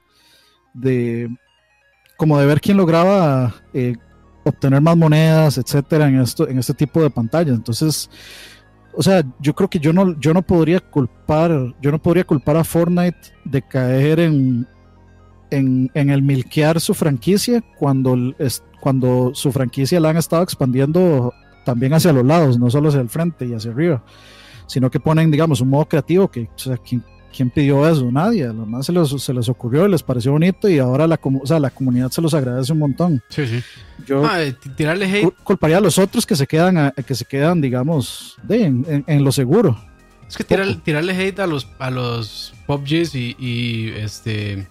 de 0.74 1.30
como 2.18 2.38
de 2.38 2.46
ver 2.46 2.60
quién 2.60 2.78
lograba 2.78 3.56
eh, 3.74 3.96
obtener 4.44 4.82
más 4.82 4.98
monedas, 4.98 5.58
etcétera, 5.58 6.08
en 6.08 6.20
esto, 6.20 6.48
en 6.48 6.60
este 6.60 6.74
tipo 6.74 7.02
de 7.02 7.10
pantallas. 7.10 7.56
Entonces, 7.56 8.10
o 8.94 9.02
sea, 9.02 9.24
yo 9.40 9.56
creo 9.56 9.70
que 9.70 9.80
yo 9.80 9.94
no, 9.94 10.20
yo 10.20 10.34
no 10.34 10.42
podría 10.42 10.80
culpar, 10.80 11.74
yo 11.82 11.92
no 11.92 12.02
podría 12.02 12.24
culpar 12.24 12.58
a 12.58 12.64
Fortnite 12.64 13.18
de 13.46 13.62
caer 13.62 14.20
en, 14.20 14.68
en, 15.50 15.90
el 16.10 16.22
milquear 16.22 16.80
su 16.80 16.94
franquicia 16.94 17.64
cuando, 17.78 18.16
es, 18.38 18.64
cuando 18.80 19.32
su 19.34 19.52
franquicia 19.52 20.00
la 20.00 20.10
han 20.10 20.18
estado 20.18 20.44
expandiendo 20.44 21.34
también 21.66 21.94
hacia 21.94 22.14
los 22.14 22.26
lados, 22.26 22.60
no 22.60 22.70
solo 22.70 22.90
hacia 22.90 23.02
el 23.02 23.10
frente 23.10 23.46
y 23.46 23.54
hacia 23.54 23.72
arriba, 23.72 24.04
sino 24.68 24.90
que 24.92 25.00
ponen, 25.00 25.32
digamos, 25.32 25.62
un 25.62 25.70
modo 25.70 25.86
creativo 25.86 26.30
que, 26.30 26.50
¿Quién 27.36 27.50
pidió 27.50 27.88
eso? 27.90 28.12
Nadie. 28.12 28.46
Lo 28.48 28.66
más 28.66 28.86
se 28.86 28.92
les, 28.92 29.10
se 29.10 29.34
les 29.34 29.50
ocurrió, 29.50 29.88
les 29.88 30.04
pareció 30.04 30.32
bonito 30.32 30.70
y 30.70 30.80
ahora 30.80 31.08
la, 31.08 31.20
o 31.24 31.46
sea, 31.46 31.60
la 31.60 31.72
comunidad 31.72 32.12
se 32.12 32.22
los 32.22 32.34
agradece 32.34 32.72
un 32.72 32.80
montón. 32.80 33.24
Sí, 33.30 33.48
sí. 33.48 33.64
Yo 34.06 34.26
ah, 34.26 34.42
eh, 34.42 34.56
tirarle 34.76 35.06
hate. 35.06 35.34
culparía 35.44 35.78
a 35.78 35.82
los 35.82 35.98
otros 35.98 36.26
que 36.26 36.36
se 36.36 36.46
quedan, 36.46 36.94
que 37.06 37.16
se 37.16 37.26
quedan 37.26 37.60
digamos, 37.60 38.38
de, 38.44 38.66
en, 38.66 39.24
lo 39.24 39.32
seguro. 39.32 39.78
Es 40.28 40.38
que 40.38 40.44
tirarle 40.44 41.16
hate 41.16 41.40
a 41.40 41.48
los, 41.48 41.68
a 41.80 41.90
los 41.90 42.54
PUBGs 42.68 43.16
y, 43.16 43.36
y 43.40 43.90
este, 43.96 44.68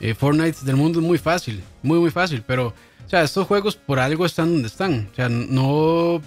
eh, 0.00 0.14
Fortnite 0.14 0.58
del 0.64 0.76
mundo 0.76 1.00
es 1.00 1.06
muy 1.06 1.18
fácil, 1.18 1.62
muy, 1.82 1.98
muy 1.98 2.10
fácil. 2.10 2.42
Pero, 2.46 2.68
o 2.68 3.08
sea, 3.08 3.22
estos 3.22 3.46
juegos 3.46 3.76
por 3.76 3.98
algo 3.98 4.26
están 4.26 4.50
donde 4.52 4.68
están. 4.68 5.08
O 5.12 5.14
sea, 5.14 5.28
no 5.28 6.20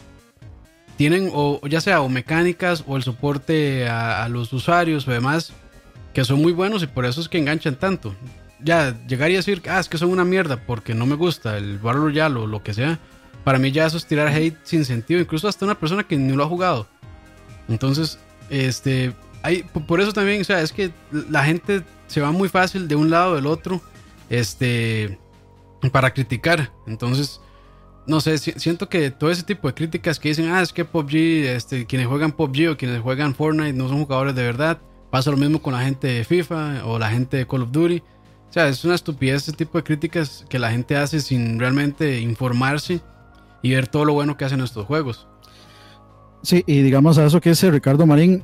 tienen 1.04 1.32
o 1.34 1.60
ya 1.68 1.82
sea 1.82 1.99
o 1.99 2.08
mecánicas 2.08 2.82
o 2.88 2.95
el 2.95 3.04
soporte 3.04 3.89
a, 3.89 4.26
los 4.30 4.54
usuarios 4.54 5.06
o 5.06 5.12
demás 5.12 5.51
que 6.14 6.24
son 6.24 6.41
muy 6.41 6.54
buenos 6.54 6.82
y 6.82 6.88
por 6.88 7.04
eso 7.04 7.20
es 7.20 7.28
que 7.28 7.38
enganchan 7.38 7.76
tanto. 7.76 8.16
Ya 8.62 8.97
llegar 9.06 9.30
y 9.30 9.34
decir, 9.34 9.62
ah, 9.68 9.82
es 9.82 9.89
que 9.89 9.97
son 9.97 10.12
una 10.12 10.24
mierda 10.24 10.66
porque 10.66 10.93
no 10.93 11.06
me 11.06 11.16
gusta 11.16 11.58
el 11.58 11.78
Battle 11.78 12.04
Royale 12.04 12.39
o 12.39 12.47
lo 12.47 12.64
que 12.64 12.74
sea, 12.74 12.99
para 13.43 13.60
mí 13.60 13.74
ya 13.74 13.86
eso 13.86 13.97
es 13.97 14.06
tirar 14.06 14.30
hate 14.30 14.56
sin 14.64 14.86
sentido, 14.86 15.20
incluso 15.20 15.49
hasta 15.49 15.66
una 15.66 15.78
persona 15.78 16.06
que 16.06 16.16
ni 16.16 16.32
lo 16.32 16.45
ha 16.45 16.47
jugado. 16.47 16.88
Entonces, 17.68 18.18
este, 18.49 19.12
hay, 19.41 19.64
por 19.64 19.99
eso 19.99 20.14
también, 20.14 20.39
o 20.39 20.45
sea, 20.45 20.62
es 20.62 20.72
que 20.72 20.93
la 21.12 21.43
gente 21.43 21.84
se 22.08 22.22
va 22.22 22.32
muy 22.32 22.47
fácil 22.47 22.88
de 22.88 22.95
un 22.95 23.10
lado 23.10 23.34
o 23.34 23.36
del 23.36 23.47
otro, 23.47 23.82
este, 24.30 25.20
para 25.91 26.14
criticar. 26.14 26.72
Entonces, 26.88 27.41
no 28.06 28.20
sé, 28.20 28.38
siento 28.38 28.89
que 28.89 29.12
todo 29.12 29.32
ese 29.32 29.43
tipo 29.43 29.68
de 29.68 29.74
críticas 29.74 30.20
que 30.20 30.30
dicen, 30.30 30.49
ah, 30.49 30.62
es 30.62 30.74
que 30.74 30.84
PUBG, 30.86 31.16
este, 31.56 31.86
quienes 31.86 32.08
juegan 32.08 32.32
PUBG 32.32 32.72
o 32.72 32.78
quienes 32.78 33.01
juegan 33.01 33.34
Fortnite 33.34 33.74
no 33.74 33.88
son 33.88 34.04
jugadores 34.04 34.36
de 34.36 34.43
verdad. 34.43 34.80
Pasa 35.10 35.32
lo 35.32 35.38
mismo 35.38 35.62
con 35.62 35.74
la 35.74 35.82
gente 35.82 36.08
de 36.08 36.24
FIFA 36.24 36.86
o 36.86 36.99
la 36.99 37.10
gente 37.10 37.38
de 37.38 37.47
Call 37.47 37.62
of 37.62 37.72
Duty. 37.72 38.04
O 38.49 38.54
sea, 38.54 38.68
es 38.68 38.84
una 38.84 38.95
estupidez 38.95 39.43
ese 39.43 39.54
tipo 39.54 39.78
de 39.78 39.84
críticas 39.84 40.45
que 40.49 40.60
la 40.60 40.72
gente 40.72 40.97
hace 40.97 41.22
sin 41.22 41.60
realmente 41.60 42.20
informarse 42.20 43.01
y 43.62 43.74
ver 43.74 43.88
todo 43.88 44.06
lo 44.06 44.14
bueno 44.14 44.38
que 44.38 44.45
hacen 44.45 44.60
estos 44.62 44.86
juegos. 44.86 45.28
Sí, 46.41 46.64
y 46.68 46.82
digamos 46.82 47.18
a 47.18 47.26
eso 47.26 47.39
que 47.39 47.51
dice 47.51 47.72
Ricardo 47.72 48.06
Marín, 48.06 48.43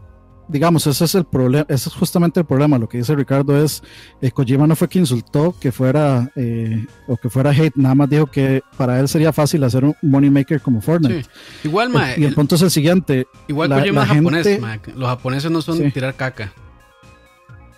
digamos, 0.50 0.86
ese 0.88 1.06
es 1.06 1.16
el 1.16 1.26
problema, 1.26 1.66
ese 1.70 1.90
es 1.90 1.96
justamente 1.96 2.40
el 2.40 2.46
problema. 2.46 2.78
Lo 2.78 2.90
que 2.90 2.98
dice 2.98 3.16
Ricardo 3.16 3.64
es, 3.64 3.82
eh, 4.22 4.32
Kojima 4.32 4.68
no 4.68 4.76
fue 4.76 4.90
que 4.90 5.00
insultó 5.00 5.56
que 5.60 5.72
fuera 5.72 6.30
eh, 6.36 6.86
o 7.08 7.16
que 7.16 7.30
fuera 7.30 7.52
hate, 7.52 7.76
nada 7.76 7.96
más 7.96 8.10
dijo 8.10 8.26
que 8.26 8.62
para 8.76 9.00
él 9.00 9.08
sería 9.08 9.32
fácil 9.32 9.64
hacer 9.64 9.86
un 9.86 9.96
money 10.02 10.30
maker 10.30 10.60
como 10.60 10.82
Fortnite. 10.82 11.26
Igual, 11.64 11.90
ma, 11.90 12.18
y 12.18 12.26
el, 12.26 12.34
punto 12.34 12.56
es 12.56 12.64
el 12.64 12.72
siguiente. 12.72 13.28
Igual 13.48 13.70
Kojima 13.70 14.04
es 14.04 14.10
japonés, 14.10 14.60
los 14.96 15.08
japoneses 15.08 15.52
no 15.52 15.62
son 15.62 15.92
tirar 15.92 16.16
caca. 16.16 16.52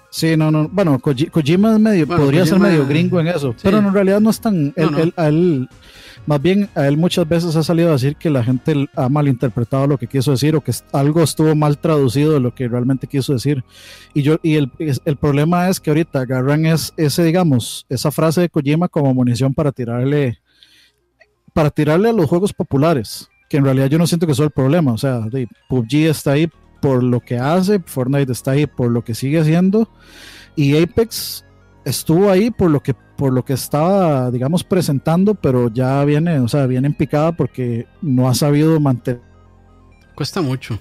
Sí, 0.10 0.36
no, 0.36 0.52
no. 0.52 0.68
Bueno, 0.68 1.00
Kojima 1.00 1.74
es 1.74 1.80
medio, 1.80 2.08
podría 2.08 2.46
ser 2.46 2.60
medio 2.60 2.86
gringo 2.88 3.20
en 3.20 3.28
eso, 3.28 3.54
pero 3.62 3.78
en 3.78 3.94
realidad 3.94 4.20
no 4.20 4.30
es 4.30 4.40
tan. 4.40 4.74
Él, 4.76 5.70
más 6.26 6.42
bien, 6.42 6.70
a 6.76 6.88
él 6.88 6.98
muchas 6.98 7.28
veces 7.28 7.56
ha 7.56 7.64
salido 7.64 7.90
a 7.90 7.94
decir 7.94 8.16
que 8.16 8.30
la 8.30 8.44
gente 8.44 8.88
ha 8.96 9.10
malinterpretado 9.10 9.88
lo 9.88 9.98
que 9.98 10.08
quiso 10.08 10.32
decir 10.32 10.56
o 10.56 10.62
que 10.62 10.72
algo 10.92 11.22
estuvo 11.24 11.56
mal 11.56 11.78
traducido 11.78 12.34
de 12.34 12.40
lo 12.40 12.54
que 12.54 12.68
realmente 12.68 13.08
quiso 13.08 13.34
decir. 13.34 13.64
Y 14.14 14.22
yo 14.22 14.38
y 14.44 14.56
el, 14.56 14.72
el 14.80 15.16
problema 15.18 15.70
es 15.70 15.80
que 15.80 15.90
ahorita 15.90 16.22
agarran 16.22 16.66
es, 16.66 16.94
ese, 16.98 17.24
digamos, 17.24 17.86
esa 17.90 18.12
frase 18.12 18.42
de 18.42 18.50
Kojima 18.50 18.88
como 18.88 19.14
munición 19.14 19.54
para 19.54 19.72
tirarle 19.72 20.40
para 21.54 21.70
tirarle 21.70 22.10
a 22.10 22.14
los 22.14 22.30
juegos 22.30 22.54
populares, 22.54 23.30
que 23.50 23.58
en 23.58 23.66
realidad 23.66 23.88
yo 23.88 23.98
no 23.98 24.08
siento 24.08 24.26
que 24.26 24.32
es 24.32 24.40
el 24.40 24.52
problema. 24.52 24.94
O 24.94 24.98
sea, 24.98 25.22
PUBG 25.68 26.08
está 26.08 26.32
ahí 26.32 26.50
por 26.82 27.04
lo 27.04 27.20
que 27.20 27.38
hace, 27.38 27.80
Fortnite 27.86 28.32
está 28.32 28.52
ahí 28.52 28.66
por 28.66 28.90
lo 28.90 29.04
que 29.04 29.14
sigue 29.14 29.40
haciendo 29.40 29.90
y 30.56 30.82
Apex 30.82 31.46
estuvo 31.86 32.30
ahí 32.30 32.52
por 32.52 32.70
lo 32.70 32.82
que 32.82 32.94
por 32.94 33.34
lo 33.34 33.46
que 33.46 33.54
estaba 33.54 34.32
digamos 34.32 34.64
presentando, 34.64 35.36
pero 35.36 35.70
ya 35.70 36.04
viene, 36.06 36.40
o 36.40 36.48
sea, 36.48 36.66
viene 36.66 36.88
en 36.88 36.94
picada 36.94 37.32
porque 37.32 37.88
no 38.02 38.28
ha 38.28 38.34
sabido 38.34 38.80
mantener 38.80 39.22
cuesta 40.16 40.42
mucho 40.42 40.78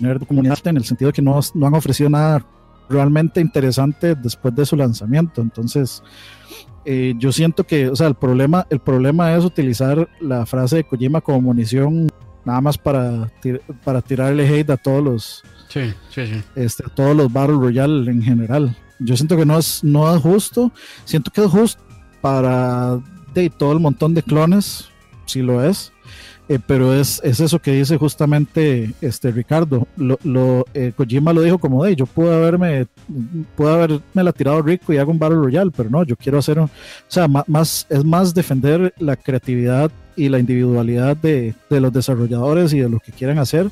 tener 0.00 0.18
comunidad 0.26 0.58
en 0.64 0.76
el 0.76 0.84
sentido 0.84 1.10
de 1.10 1.12
que 1.12 1.22
no, 1.22 1.38
no 1.54 1.66
han 1.66 1.74
ofrecido 1.74 2.08
nada 2.10 2.44
realmente 2.88 3.40
interesante 3.40 4.14
después 4.14 4.54
de 4.54 4.66
su 4.66 4.76
lanzamiento. 4.76 5.40
Entonces, 5.40 6.02
eh, 6.84 7.14
yo 7.18 7.32
siento 7.32 7.64
que, 7.64 7.88
o 7.88 7.96
sea, 7.96 8.08
el 8.08 8.14
problema, 8.14 8.66
el 8.70 8.80
problema 8.80 9.34
es 9.34 9.44
utilizar 9.44 10.08
la 10.20 10.46
frase 10.46 10.76
de 10.76 10.84
Kojima 10.84 11.20
como 11.20 11.40
munición 11.40 12.08
nada 12.44 12.60
más 12.60 12.78
para, 12.78 13.30
para 13.84 14.00
tirarle 14.00 14.48
hate 14.48 14.70
a 14.70 14.76
todos 14.78 15.04
los 15.04 15.42
sí, 15.68 15.92
sí, 16.08 16.26
sí. 16.26 16.42
Este, 16.56 16.84
a 16.84 16.88
todos 16.88 17.14
los 17.14 17.32
Battle 17.32 17.56
Royale 17.56 18.10
en 18.10 18.22
general. 18.22 18.74
Yo 19.00 19.16
siento 19.16 19.36
que 19.36 19.46
no 19.46 19.58
es, 19.58 19.82
no 19.82 20.14
es 20.14 20.22
justo. 20.22 20.70
Siento 21.04 21.30
que 21.30 21.42
es 21.42 21.50
justo 21.50 21.82
para 22.20 23.00
de, 23.34 23.50
todo 23.50 23.72
el 23.72 23.80
montón 23.80 24.14
de 24.14 24.22
clones, 24.22 24.88
si 25.26 25.42
lo 25.42 25.64
es. 25.64 25.92
Eh, 26.50 26.58
pero 26.66 26.92
es, 26.92 27.20
es, 27.22 27.38
eso 27.38 27.60
que 27.60 27.70
dice 27.70 27.96
justamente 27.96 28.92
este 29.00 29.30
Ricardo. 29.30 29.86
Lo, 29.96 30.18
lo 30.24 30.66
eh, 30.74 30.92
Kojima 30.96 31.32
lo 31.32 31.42
dijo 31.42 31.58
como 31.58 31.84
de 31.84 31.94
yo 31.94 32.06
pude 32.06 32.34
haberme, 32.34 32.88
pude 33.56 33.70
haberme 33.70 34.00
la 34.14 34.32
tirado 34.32 34.60
rico 34.60 34.92
y 34.92 34.96
hago 34.96 35.12
un 35.12 35.18
Battle 35.20 35.38
Royale, 35.38 35.70
pero 35.74 35.88
no, 35.88 36.02
yo 36.02 36.16
quiero 36.16 36.38
hacer 36.38 36.58
un, 36.58 36.64
o 36.64 36.70
sea, 37.06 37.28
más, 37.28 37.86
es 37.88 38.04
más 38.04 38.34
defender 38.34 38.92
la 38.98 39.14
creatividad 39.14 39.92
y 40.16 40.28
la 40.28 40.40
individualidad 40.40 41.16
de, 41.16 41.54
de, 41.70 41.80
los 41.80 41.92
desarrolladores 41.92 42.72
y 42.72 42.80
de 42.80 42.88
lo 42.88 42.98
que 42.98 43.12
quieran 43.12 43.38
hacer, 43.38 43.70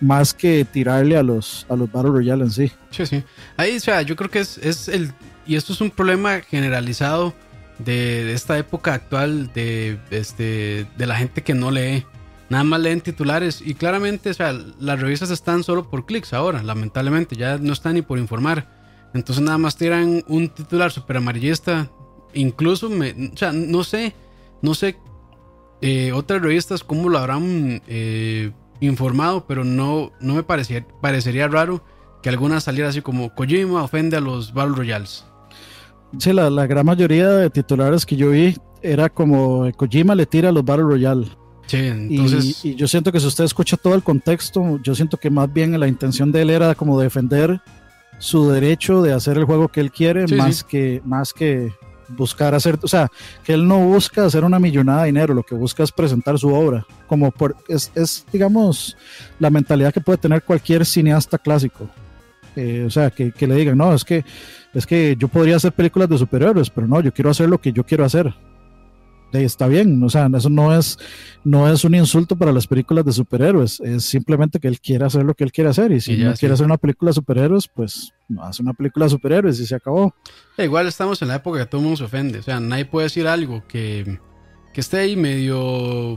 más 0.00 0.34
que 0.34 0.64
tirarle 0.64 1.16
a 1.16 1.22
los, 1.22 1.66
a 1.68 1.76
los 1.76 1.90
Battle 1.90 2.10
Royale 2.10 2.44
en 2.44 2.50
sí. 2.50 2.72
Sí, 2.90 3.06
sí. 3.06 3.22
Ahí, 3.56 3.76
o 3.76 3.80
sea, 3.80 4.02
yo 4.02 4.16
creo 4.16 4.30
que 4.30 4.40
es, 4.40 4.58
es 4.58 4.88
el, 4.88 5.12
y 5.46 5.56
esto 5.56 5.72
es 5.72 5.80
un 5.80 5.90
problema 5.90 6.40
generalizado 6.40 7.34
de, 7.78 8.32
esta 8.32 8.58
época 8.58 8.94
actual 8.94 9.52
de, 9.52 9.98
este, 10.10 10.86
de 10.96 11.06
la 11.06 11.16
gente 11.16 11.42
que 11.42 11.54
no 11.54 11.70
lee. 11.70 12.04
Nada 12.50 12.64
más 12.64 12.80
leen 12.80 13.00
titulares 13.00 13.62
y 13.64 13.74
claramente, 13.74 14.30
o 14.30 14.34
sea, 14.34 14.52
las 14.78 15.00
revistas 15.00 15.30
están 15.30 15.64
solo 15.64 15.88
por 15.88 16.04
clics 16.04 16.34
ahora, 16.34 16.62
lamentablemente, 16.62 17.36
ya 17.36 17.58
no 17.58 17.72
están 17.72 17.94
ni 17.94 18.02
por 18.02 18.18
informar. 18.18 18.68
Entonces 19.14 19.42
nada 19.42 19.58
más 19.58 19.76
tiran 19.76 20.22
un 20.28 20.48
titular 20.48 20.90
super 20.90 21.16
amarillista. 21.16 21.90
Incluso, 22.34 22.90
me, 22.90 23.30
o 23.32 23.36
sea, 23.36 23.52
no 23.52 23.84
sé, 23.84 24.14
no 24.60 24.74
sé 24.74 24.96
eh, 25.80 26.12
otras 26.12 26.42
revistas 26.42 26.82
cómo 26.82 27.08
lo 27.08 27.18
habrán 27.18 27.82
eh, 27.86 28.52
informado, 28.80 29.46
pero 29.46 29.64
no, 29.64 30.12
no 30.20 30.34
me 30.34 30.42
parecía, 30.42 30.86
parecería 31.00 31.48
raro 31.48 31.82
que 32.22 32.28
alguna 32.28 32.60
saliera 32.60 32.88
así 32.88 33.02
como 33.02 33.34
Kojima 33.34 33.82
ofende 33.82 34.16
a 34.16 34.20
los 34.20 34.52
Battle 34.52 34.76
Royales. 34.76 35.24
Sí, 36.18 36.32
la, 36.32 36.48
la, 36.48 36.66
gran 36.66 36.86
mayoría 36.86 37.28
de 37.28 37.50
titulares 37.50 38.06
que 38.06 38.16
yo 38.16 38.30
vi 38.30 38.56
era 38.82 39.08
como 39.08 39.70
Kojima 39.76 40.14
le 40.14 40.26
tira 40.26 40.48
a 40.48 40.52
los 40.52 40.64
Battle 40.64 40.84
Royale. 40.84 41.26
Sí, 41.66 41.78
entonces... 41.78 42.64
Y, 42.64 42.74
yo 42.74 42.86
siento 42.86 43.10
que 43.10 43.20
si 43.20 43.26
usted 43.26 43.44
escucha 43.44 43.76
todo 43.76 43.94
el 43.94 44.02
contexto, 44.02 44.78
yo 44.82 44.94
siento 44.94 45.16
que 45.16 45.30
más 45.30 45.52
bien 45.52 45.78
la 45.78 45.88
intención 45.88 46.30
de 46.30 46.42
él 46.42 46.50
era 46.50 46.74
como 46.74 47.00
defender 47.00 47.60
su 48.18 48.48
derecho 48.48 49.02
de 49.02 49.12
hacer 49.12 49.38
el 49.38 49.44
juego 49.44 49.68
que 49.68 49.80
él 49.80 49.90
quiere, 49.90 50.26
más, 50.36 50.62
Que, 50.62 51.02
más 51.04 51.32
que 51.32 51.72
buscar 52.08 52.54
hacer, 52.54 52.78
o 52.82 52.88
sea, 52.88 53.10
que 53.42 53.54
él 53.54 53.66
no 53.66 53.78
busca 53.80 54.24
hacer 54.24 54.44
una 54.44 54.58
millonada 54.58 55.02
de 55.02 55.06
dinero, 55.06 55.34
lo 55.34 55.42
que 55.42 55.54
busca 55.54 55.82
es 55.82 55.92
presentar 55.92 56.38
su 56.38 56.52
obra, 56.52 56.86
como 57.06 57.30
por, 57.30 57.56
es, 57.68 57.90
es 57.94 58.24
digamos, 58.32 58.96
la 59.38 59.50
mentalidad 59.50 59.92
que 59.92 60.00
puede 60.00 60.18
tener 60.18 60.42
cualquier 60.42 60.84
cineasta 60.86 61.38
clásico. 61.38 61.88
Eh, 62.56 62.84
o 62.86 62.90
sea, 62.90 63.10
que, 63.10 63.32
que, 63.32 63.46
le 63.46 63.56
digan, 63.56 63.76
no, 63.76 63.92
es 63.94 64.04
que, 64.04 64.24
es 64.72 64.86
que 64.86 65.16
yo 65.18 65.28
podría 65.28 65.56
hacer 65.56 65.72
películas 65.72 66.08
de 66.08 66.18
superhéroes, 66.18 66.70
pero 66.70 66.86
no, 66.86 67.00
yo 67.00 67.12
quiero 67.12 67.30
hacer 67.30 67.48
lo 67.48 67.60
que 67.60 67.72
yo 67.72 67.84
quiero 67.84 68.04
hacer. 68.04 68.32
Está 69.32 69.66
bien, 69.66 70.00
o 70.02 70.08
sea, 70.08 70.28
eso 70.32 70.48
no 70.48 70.76
es, 70.76 70.96
no 71.42 71.68
es 71.68 71.84
un 71.84 71.94
insulto 71.96 72.36
para 72.36 72.52
las 72.52 72.68
películas 72.68 73.04
de 73.04 73.10
superhéroes, 73.12 73.80
es 73.80 74.04
simplemente 74.04 74.60
que 74.60 74.68
él 74.68 74.80
quiere 74.80 75.04
hacer 75.04 75.24
lo 75.24 75.34
que 75.34 75.42
él 75.42 75.50
quiere 75.50 75.70
hacer. 75.70 75.90
Y 75.90 76.00
si 76.00 76.16
no 76.16 76.34
quiere 76.34 76.54
hacer 76.54 76.66
una 76.66 76.78
película 76.78 77.10
de 77.10 77.14
superhéroes, 77.14 77.66
pues 77.66 78.12
no 78.28 78.44
hace 78.44 78.62
una 78.62 78.74
película 78.74 79.06
de 79.06 79.10
superhéroes 79.10 79.58
y 79.58 79.66
se 79.66 79.74
acabó. 79.74 80.14
igual 80.58 80.86
estamos 80.86 81.20
en 81.22 81.28
la 81.28 81.36
época 81.36 81.58
que 81.58 81.66
todo 81.66 81.80
el 81.80 81.84
mundo 81.84 81.96
se 81.96 82.04
ofende, 82.04 82.38
o 82.38 82.42
sea, 82.42 82.60
nadie 82.60 82.84
puede 82.84 83.06
decir 83.06 83.26
algo 83.26 83.66
que, 83.66 84.20
que 84.72 84.80
esté 84.80 84.98
ahí 84.98 85.16
medio, 85.16 86.16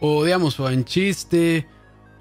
o 0.00 0.24
digamos, 0.24 0.58
o 0.58 0.68
en 0.68 0.84
chiste, 0.84 1.66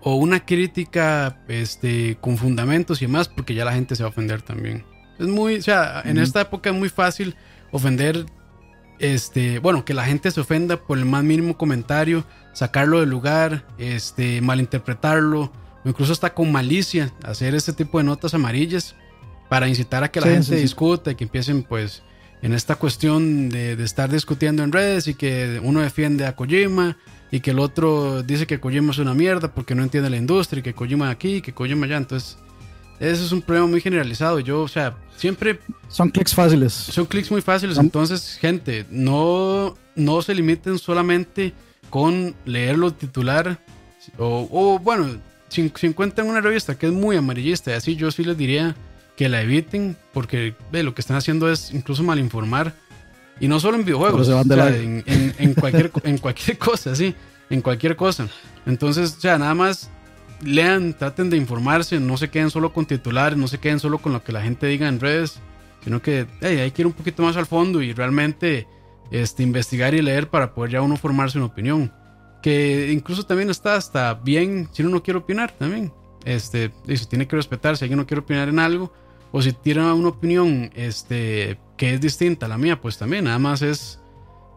o 0.01 0.15
una 0.15 0.45
crítica 0.45 1.43
este, 1.47 2.17
con 2.21 2.37
fundamentos 2.37 3.01
y 3.01 3.05
demás, 3.05 3.27
porque 3.27 3.53
ya 3.53 3.65
la 3.65 3.73
gente 3.73 3.95
se 3.95 4.03
va 4.03 4.07
a 4.07 4.11
ofender 4.11 4.41
también. 4.41 4.85
Es 5.19 5.27
muy, 5.27 5.55
o 5.55 5.61
sea, 5.61 6.01
en 6.05 6.17
esta 6.17 6.41
época 6.41 6.69
es 6.69 6.75
muy 6.75 6.89
fácil 6.89 7.35
ofender, 7.71 8.25
este, 8.99 9.59
bueno, 9.59 9.85
que 9.85 9.93
la 9.93 10.05
gente 10.05 10.31
se 10.31 10.39
ofenda 10.39 10.77
por 10.77 10.97
el 10.97 11.05
más 11.05 11.23
mínimo 11.23 11.57
comentario, 11.57 12.25
sacarlo 12.53 12.99
del 12.99 13.09
lugar, 13.09 13.65
este, 13.77 14.41
malinterpretarlo, 14.41 15.51
o 15.83 15.89
incluso 15.89 16.13
hasta 16.13 16.33
con 16.33 16.51
malicia, 16.51 17.13
hacer 17.23 17.55
este 17.55 17.73
tipo 17.73 17.97
de 17.97 18.03
notas 18.03 18.33
amarillas 18.33 18.95
para 19.49 19.67
incitar 19.67 20.03
a 20.03 20.11
que 20.11 20.19
la 20.19 20.27
gente 20.27 20.55
discuta 20.55 21.11
y 21.11 21.15
que 21.15 21.23
empiecen, 21.23 21.63
pues, 21.63 22.03
en 22.41 22.53
esta 22.53 22.75
cuestión 22.75 23.49
de, 23.49 23.75
de 23.75 23.83
estar 23.83 24.11
discutiendo 24.11 24.63
en 24.63 24.71
redes 24.71 25.07
y 25.07 25.15
que 25.15 25.59
uno 25.63 25.81
defiende 25.81 26.25
a 26.25 26.35
Kojima 26.35 26.97
y 27.31 27.39
que 27.39 27.51
el 27.51 27.59
otro 27.59 28.23
dice 28.23 28.47
que 28.47 28.59
Kojima 28.59 28.91
es 28.91 28.99
una 28.99 29.13
mierda 29.13 29.53
porque 29.53 29.75
no 29.75 29.83
entiende 29.83 30.09
la 30.09 30.17
industria, 30.17 30.59
y 30.59 30.63
que 30.63 30.73
Kojima 30.73 31.09
aquí, 31.09 31.41
que 31.41 31.53
Kojima 31.53 31.85
allá. 31.85 31.97
Entonces, 31.97 32.37
ese 32.99 33.25
es 33.25 33.31
un 33.31 33.41
problema 33.41 33.67
muy 33.67 33.81
generalizado. 33.81 34.39
Yo, 34.39 34.61
o 34.61 34.67
sea, 34.67 34.95
siempre. 35.15 35.59
Son 35.89 36.09
clics 36.09 36.33
fáciles. 36.33 36.73
Son 36.73 37.05
clics 37.05 37.31
muy 37.31 37.41
fáciles. 37.41 37.77
Entonces, 37.77 38.37
gente, 38.39 38.85
no, 38.89 39.75
no 39.95 40.21
se 40.21 40.33
limiten 40.33 40.77
solamente 40.79 41.53
con 41.89 42.35
leerlo 42.45 42.91
titular. 42.93 43.59
O, 44.17 44.47
o 44.51 44.79
bueno, 44.79 45.19
si, 45.49 45.71
si, 45.75 45.87
encuentran 45.87 46.27
una 46.27 46.41
revista 46.41 46.77
que 46.77 46.87
es 46.87 46.93
muy 46.93 47.17
amarillista, 47.17 47.71
y 47.71 47.73
así 47.73 47.95
yo 47.95 48.09
sí 48.11 48.23
les 48.23 48.37
diría 48.37 48.75
que 49.17 49.29
la 49.29 49.41
eviten, 49.41 49.97
porque 50.13 50.55
ve, 50.71 50.83
lo 50.83 50.93
que 50.93 51.01
están 51.01 51.17
haciendo 51.17 51.51
es 51.51 51.73
incluso 51.73 52.03
malinformar 52.03 52.73
y 53.39 53.47
no 53.47 53.59
solo 53.59 53.77
en 53.77 53.85
videojuegos, 53.85 54.29
en, 54.29 55.53
cualquier, 55.53 55.91
en 56.03 56.17
cualquier 56.17 56.57
cosa, 56.59 56.95
sí, 56.95 57.15
en 57.49 57.61
cualquier 57.61 57.95
cosa. 57.95 58.27
Entonces, 58.65 59.15
o 59.17 59.19
sea, 59.19 59.37
nada 59.37 59.53
más 59.53 59.89
lean, 60.43 60.93
traten 60.93 61.29
de 61.29 61.37
informarse, 61.37 61.99
no 61.99 62.17
se 62.17 62.29
queden 62.29 62.49
solo 62.49 62.73
con 62.73 62.85
titulares, 62.85 63.37
no 63.37 63.47
se 63.47 63.59
queden 63.59 63.79
solo 63.79 63.99
con 63.99 64.13
lo 64.13 64.23
que 64.23 64.31
la 64.31 64.41
gente 64.41 64.67
diga 64.67 64.87
en 64.87 64.99
redes, 64.99 65.39
sino 65.83 66.01
que 66.01 66.27
hay 66.41 66.71
que 66.71 66.81
ir 66.81 66.87
un 66.87 66.93
poquito 66.93 67.23
más 67.23 67.37
al 67.37 67.45
fondo 67.45 67.81
y 67.81 67.93
realmente 67.93 68.67
este, 69.11 69.43
investigar 69.43 69.93
y 69.93 70.01
leer 70.01 70.29
para 70.29 70.53
poder 70.53 70.71
ya 70.71 70.81
uno 70.81 70.97
formarse 70.97 71.37
una 71.37 71.47
opinión. 71.47 71.93
Que 72.41 72.91
incluso 72.91 73.23
también 73.25 73.49
está 73.49 73.75
hasta 73.75 74.13
bien 74.13 74.69
si 74.71 74.83
uno 74.83 74.91
no 74.91 75.03
quiere 75.03 75.19
opinar 75.19 75.51
también. 75.51 75.91
Este, 76.25 76.71
y 76.87 76.97
se 76.97 77.05
tiene 77.05 77.27
que 77.27 77.35
respetar 77.35 77.77
si 77.77 77.85
alguien 77.85 77.99
no 77.99 78.05
quiere 78.05 78.21
opinar 78.21 78.49
en 78.49 78.59
algo 78.59 78.91
o 79.31 79.41
si 79.41 79.53
tiene 79.53 79.91
una 79.91 80.09
opinión 80.09 80.71
este, 80.75 81.59
que 81.77 81.93
es 81.93 82.01
distinta 82.01 82.45
a 82.45 82.49
la 82.49 82.57
mía, 82.57 82.81
pues 82.81 82.97
también 82.97 83.25
nada 83.25 83.39
más 83.39 83.61
es, 83.61 83.99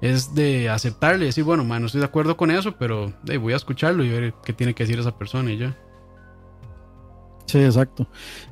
es 0.01 0.35
de 0.35 0.69
aceptarle 0.69 1.25
y 1.25 1.29
decir, 1.29 1.45
bueno, 1.45 1.65
man, 1.65 1.83
no 1.83 1.87
estoy 1.87 2.01
de 2.01 2.07
acuerdo 2.07 2.37
con 2.37 2.51
eso, 2.51 2.77
pero 2.79 3.13
voy 3.41 3.53
a 3.53 3.57
escucharlo 3.57 4.05
y 4.05 4.09
ver 4.09 4.35
qué 4.45 4.53
tiene 4.53 4.75
que 4.75 4.85
decir 4.85 4.99
esa 4.99 5.17
persona 5.17 5.53
y 5.53 5.59
ya. 5.59 5.77
Sí, 7.47 7.59
exacto. 7.59 8.07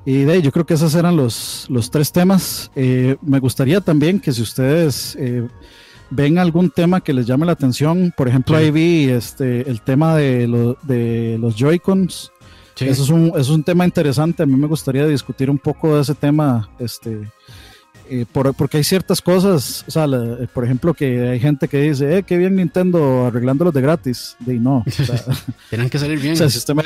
Y 0.04 0.24
de 0.24 0.42
yo 0.42 0.50
creo 0.50 0.66
que 0.66 0.74
esos 0.74 0.94
eran 0.94 1.16
los, 1.16 1.66
los 1.68 1.90
tres 1.90 2.10
temas. 2.10 2.70
Eh, 2.74 3.16
me 3.22 3.38
gustaría 3.38 3.80
también 3.80 4.18
que 4.18 4.32
si 4.32 4.42
ustedes 4.42 5.16
eh, 5.20 5.46
ven 6.10 6.38
algún 6.38 6.70
tema 6.70 7.00
que 7.00 7.12
les 7.12 7.26
llame 7.26 7.46
la 7.46 7.52
atención, 7.52 8.12
por 8.16 8.28
ejemplo, 8.28 8.56
ahí 8.56 8.72
vi 8.72 9.08
este, 9.08 9.70
el 9.70 9.82
tema 9.82 10.16
de, 10.16 10.74
de 10.82 11.38
los 11.38 11.54
Joy-Cons. 11.54 12.32
Eso 12.80 13.02
es 13.02 13.10
un, 13.10 13.32
es 13.36 13.48
un 13.48 13.62
tema 13.62 13.84
interesante. 13.84 14.42
A 14.42 14.46
mí 14.46 14.56
me 14.56 14.66
gustaría 14.66 15.06
discutir 15.06 15.50
un 15.50 15.58
poco 15.58 15.96
de 15.96 16.02
ese 16.02 16.14
tema 16.14 16.70
este, 16.78 17.30
eh, 18.10 18.26
por, 18.30 18.54
porque 18.54 18.78
hay 18.78 18.84
ciertas 18.84 19.20
cosas, 19.20 19.84
o 19.86 19.90
sea, 19.90 20.04
eh, 20.06 20.46
por 20.52 20.64
ejemplo, 20.64 20.94
que 20.94 21.28
hay 21.28 21.40
gente 21.40 21.68
que 21.68 21.82
dice, 21.82 22.18
eh, 22.18 22.22
qué 22.22 22.36
bien 22.38 22.56
Nintendo 22.56 23.26
arreglándolos 23.26 23.74
de 23.74 23.80
gratis. 23.80 24.36
De 24.40 24.54
no. 24.54 24.84
Tenían 25.70 25.90
que 25.90 25.98
salir 25.98 26.18
bien. 26.20 26.32
O 26.34 26.36
sea, 26.36 26.46
el 26.46 26.52
sistema 26.52 26.82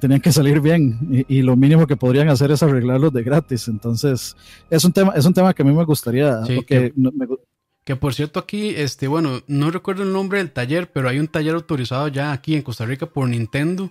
tenían 0.00 0.20
que 0.20 0.32
salir 0.32 0.60
bien 0.60 1.24
y, 1.28 1.42
lo 1.42 1.56
mínimo 1.56 1.86
que 1.86 1.96
podrían 1.96 2.28
hacer 2.28 2.50
es 2.50 2.62
arreglarlos 2.62 3.12
de 3.12 3.22
gratis. 3.22 3.68
Entonces, 3.68 4.36
es 4.70 4.84
un 4.84 4.92
tema, 4.92 5.12
es 5.14 5.24
un 5.24 5.34
tema 5.34 5.52
que 5.52 5.62
a 5.62 5.64
mí 5.64 5.72
me 5.72 5.84
gustaría. 5.84 6.40
que, 6.66 6.92
que 7.84 7.96
por 7.96 8.14
cierto, 8.14 8.40
aquí, 8.40 8.70
este, 8.76 9.08
bueno, 9.08 9.40
no 9.46 9.70
recuerdo 9.70 10.02
el 10.02 10.12
nombre 10.12 10.38
del 10.38 10.50
taller, 10.50 10.90
pero 10.92 11.08
hay 11.08 11.18
un 11.18 11.28
taller 11.28 11.54
autorizado 11.54 12.08
ya 12.08 12.32
aquí 12.32 12.54
en 12.54 12.62
Costa 12.62 12.86
Rica 12.86 13.06
por 13.06 13.28
Nintendo. 13.28 13.90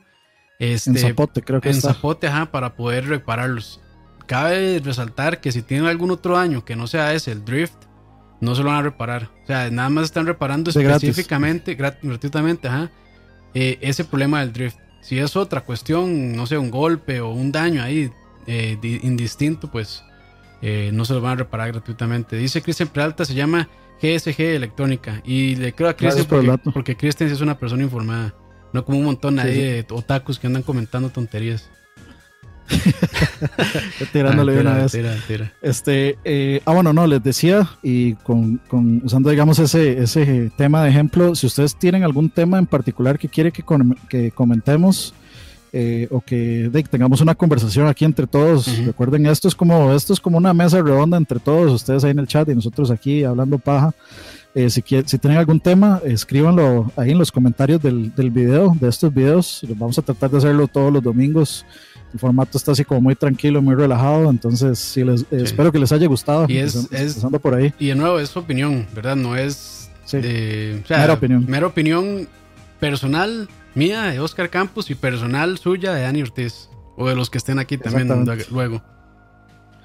Este, 0.59 0.91
en 0.91 0.97
Zapote, 0.97 1.41
creo 1.41 1.61
que 1.61 1.69
En 1.69 1.81
Zapote, 1.81 2.27
ajá, 2.27 2.51
para 2.51 2.75
poder 2.75 3.07
repararlos 3.07 3.81
cabe 4.27 4.79
resaltar 4.83 5.41
que 5.41 5.51
si 5.51 5.63
tienen 5.63 5.87
algún 5.87 6.11
otro 6.11 6.37
año 6.37 6.63
que 6.63 6.75
no 6.75 6.85
sea 6.85 7.13
ese, 7.13 7.31
el 7.31 7.43
drift, 7.43 7.73
no 8.39 8.53
se 8.53 8.61
lo 8.61 8.69
van 8.69 8.77
a 8.77 8.81
reparar. 8.83 9.29
O 9.43 9.47
sea, 9.47 9.71
nada 9.71 9.89
más 9.89 10.05
están 10.05 10.27
reparando 10.27 10.69
específicamente, 10.69 11.75
gratuitamente, 11.75 12.69
eh, 13.53 13.79
ese 13.81 14.03
problema 14.03 14.41
del 14.41 14.53
drift. 14.53 14.77
Si 15.01 15.17
es 15.17 15.35
otra 15.35 15.61
cuestión, 15.61 16.35
no 16.35 16.45
sé, 16.45 16.57
un 16.57 16.69
golpe 16.69 17.21
o 17.21 17.29
un 17.29 17.51
daño 17.51 17.81
ahí 17.81 18.11
eh, 18.45 18.77
indistinto, 19.01 19.71
pues 19.71 20.03
eh, 20.61 20.91
no 20.93 21.05
se 21.05 21.13
lo 21.13 21.21
van 21.21 21.33
a 21.33 21.35
reparar 21.35 21.71
gratuitamente. 21.71 22.35
Dice 22.35 22.61
Cristian 22.61 22.89
Peralta, 22.89 23.25
se 23.25 23.33
llama 23.33 23.69
GSG 24.01 24.39
Electrónica. 24.41 25.21
Y 25.25 25.55
le 25.55 25.73
creo 25.73 25.89
a 25.89 25.95
Cristian 25.95 26.25
porque, 26.27 26.71
porque 26.71 26.97
Cristian 26.97 27.31
es 27.31 27.41
una 27.41 27.57
persona 27.57 27.83
informada. 27.83 28.35
No 28.73 28.83
como 28.83 28.99
un 28.99 29.05
montón 29.05 29.37
de 29.37 29.85
otakus 29.89 30.37
que 30.37 30.47
andan 30.47 30.61
comentando 30.61 31.09
tonterías. 31.09 31.69
Tirándole 34.11 34.57
ah, 34.57 34.61
una 34.61 34.73
vez. 34.75 34.97
Este, 35.61 36.17
eh, 36.23 36.61
ah, 36.65 36.73
bueno, 36.73 36.93
no, 36.93 37.07
les 37.07 37.23
decía, 37.23 37.69
y 37.81 38.13
con, 38.15 38.61
usando, 39.03 39.29
digamos, 39.29 39.59
ese, 39.59 40.01
ese 40.01 40.51
tema 40.57 40.83
de 40.83 40.89
ejemplo, 40.89 41.35
si 41.35 41.47
ustedes 41.47 41.75
tienen 41.75 42.03
algún 42.03 42.29
tema 42.29 42.59
en 42.59 42.65
particular 42.65 43.17
que 43.17 43.29
quiere 43.29 43.51
que, 43.51 43.63
que 44.09 44.31
comentemos, 44.31 45.13
eh, 45.73 46.07
o 46.11 46.21
que 46.21 46.71
tengamos 46.89 47.19
una 47.19 47.35
conversación 47.35 47.87
aquí 47.87 48.05
entre 48.05 48.25
todos. 48.25 48.85
Recuerden, 48.85 49.25
esto 49.25 49.47
es 49.47 49.55
como 49.55 49.93
esto 49.93 50.13
es 50.13 50.19
como 50.19 50.37
una 50.37 50.53
mesa 50.53 50.81
redonda 50.81 51.17
entre 51.17 51.39
todos, 51.39 51.71
ustedes 51.71 52.03
ahí 52.03 52.11
en 52.11 52.19
el 52.19 52.27
chat 52.27 52.47
y 52.47 52.55
nosotros 52.55 52.89
aquí 52.89 53.23
hablando 53.23 53.59
paja. 53.59 53.93
Eh, 54.55 54.69
si, 54.69 54.81
si 54.81 55.17
tienen 55.19 55.37
algún 55.37 55.59
tema, 55.59 56.01
escríbanlo 56.03 56.91
ahí 56.95 57.11
en 57.11 57.19
los 57.19 57.31
comentarios 57.31 57.81
del, 57.81 58.15
del 58.15 58.31
video, 58.31 58.75
de 58.79 58.87
estos 58.89 59.13
videos. 59.13 59.61
Vamos 59.75 59.99
a 59.99 60.01
tratar 60.01 60.31
de 60.31 60.37
hacerlo 60.37 60.67
todos 60.67 60.91
los 60.91 61.03
domingos 61.03 61.65
el 62.13 62.19
formato 62.19 62.57
está 62.57 62.71
así 62.71 62.85
como 62.85 63.01
muy 63.01 63.15
tranquilo, 63.15 63.61
muy 63.61 63.75
relajado, 63.75 64.29
entonces 64.29 64.79
sí 64.79 65.03
les, 65.03 65.25
espero 65.31 65.71
que 65.71 65.79
les 65.79 65.91
haya 65.91 66.07
gustado. 66.07 66.45
Y 66.47 66.57
es, 66.57 66.87
por 67.41 67.55
ahí. 67.55 67.73
Y 67.79 67.87
de 67.87 67.95
nuevo, 67.95 68.19
es 68.19 68.29
su 68.29 68.39
opinión, 68.39 68.87
¿verdad? 68.95 69.15
No 69.15 69.35
es 69.35 69.89
mera 70.13 71.13
opinión. 71.13 71.45
Mera 71.47 71.67
opinión 71.67 72.27
personal 72.79 73.49
mía 73.75 74.03
de 74.03 74.19
Oscar 74.19 74.49
Campos 74.49 74.89
y 74.89 74.95
personal 74.95 75.57
suya 75.57 75.93
de 75.93 76.03
Dani 76.03 76.21
Ortiz. 76.21 76.69
O 76.95 77.07
de 77.07 77.15
los 77.15 77.29
que 77.29 77.37
estén 77.37 77.59
aquí 77.59 77.77
también 77.77 78.07
luego. 78.49 78.81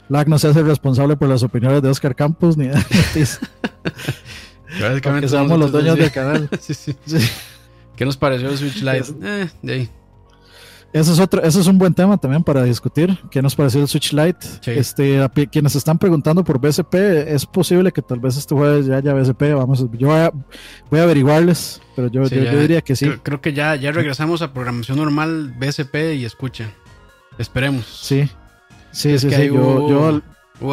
Lag 0.09 0.29
no 0.29 0.39
se 0.39 0.49
hace 0.49 0.63
responsable 0.63 1.17
por 1.17 1.29
las 1.29 1.43
opiniones 1.43 1.83
de 1.83 1.89
Oscar 1.89 2.15
Campos 2.15 2.57
ni 2.57 2.67
de 2.67 2.73
Dani 2.73 2.99
Ortiz. 2.99 3.41
Básicamente 4.81 5.29
somos 5.29 5.59
los 5.59 5.73
dueños 5.73 5.99
del 5.99 6.11
canal. 6.11 6.49
sí, 6.61 6.73
sí. 6.75 6.97
¿Qué 7.97 8.07
nos 8.07 8.17
pareció 8.17 8.49
el 8.49 8.57
Switch 8.57 8.83
Lite? 8.83 9.13
Eh, 9.23 9.49
de 9.61 9.73
ahí. 9.73 9.91
Eso 10.93 11.13
es 11.13 11.19
otro, 11.19 11.43
eso 11.43 11.61
es 11.61 11.67
un 11.67 11.79
buen 11.79 11.95
tema 11.95 12.19
también 12.19 12.45
para 12.45 12.65
discutir. 12.65 13.19
¿Qué 13.31 13.41
nos 13.41 13.55
pareció 13.55 13.81
el 13.81 13.89
Switch 13.89 14.13
Lite? 14.13 14.47
Este, 14.67 15.23
a 15.23 15.29
quienes 15.29 15.75
están 15.75 15.99
preguntando 15.99 16.45
por 16.45 16.61
BSP, 16.61 16.95
es 17.29 17.47
posible 17.47 17.93
que 17.93 18.03
tal 18.03 18.21
vez 18.21 18.37
este 18.37 18.55
jueves 18.55 18.87
ya 18.87 18.97
haya 18.97 19.15
BSP. 19.15 19.55
Vamos, 19.55 19.87
yo 19.93 20.09
voy 20.09 21.01
a, 21.01 21.03
averiguarles, 21.03 21.81
pero 21.97 22.09
yo, 22.09 22.29
diría 22.29 22.83
que 22.83 22.95
sí. 22.95 23.09
Creo, 23.23 23.41
que 23.41 23.55
ya, 23.55 23.75
ya 23.77 23.91
regresamos 23.91 24.43
a 24.43 24.53
programación 24.53 24.99
normal 24.99 25.55
BSP 25.59 26.15
y 26.17 26.27
escucha. 26.27 26.71
Esperemos. 27.39 27.87
Sí, 27.87 28.29
sí, 28.91 29.19
sí, 29.19 29.31
sí. 29.31 29.47
yo, 29.47 30.21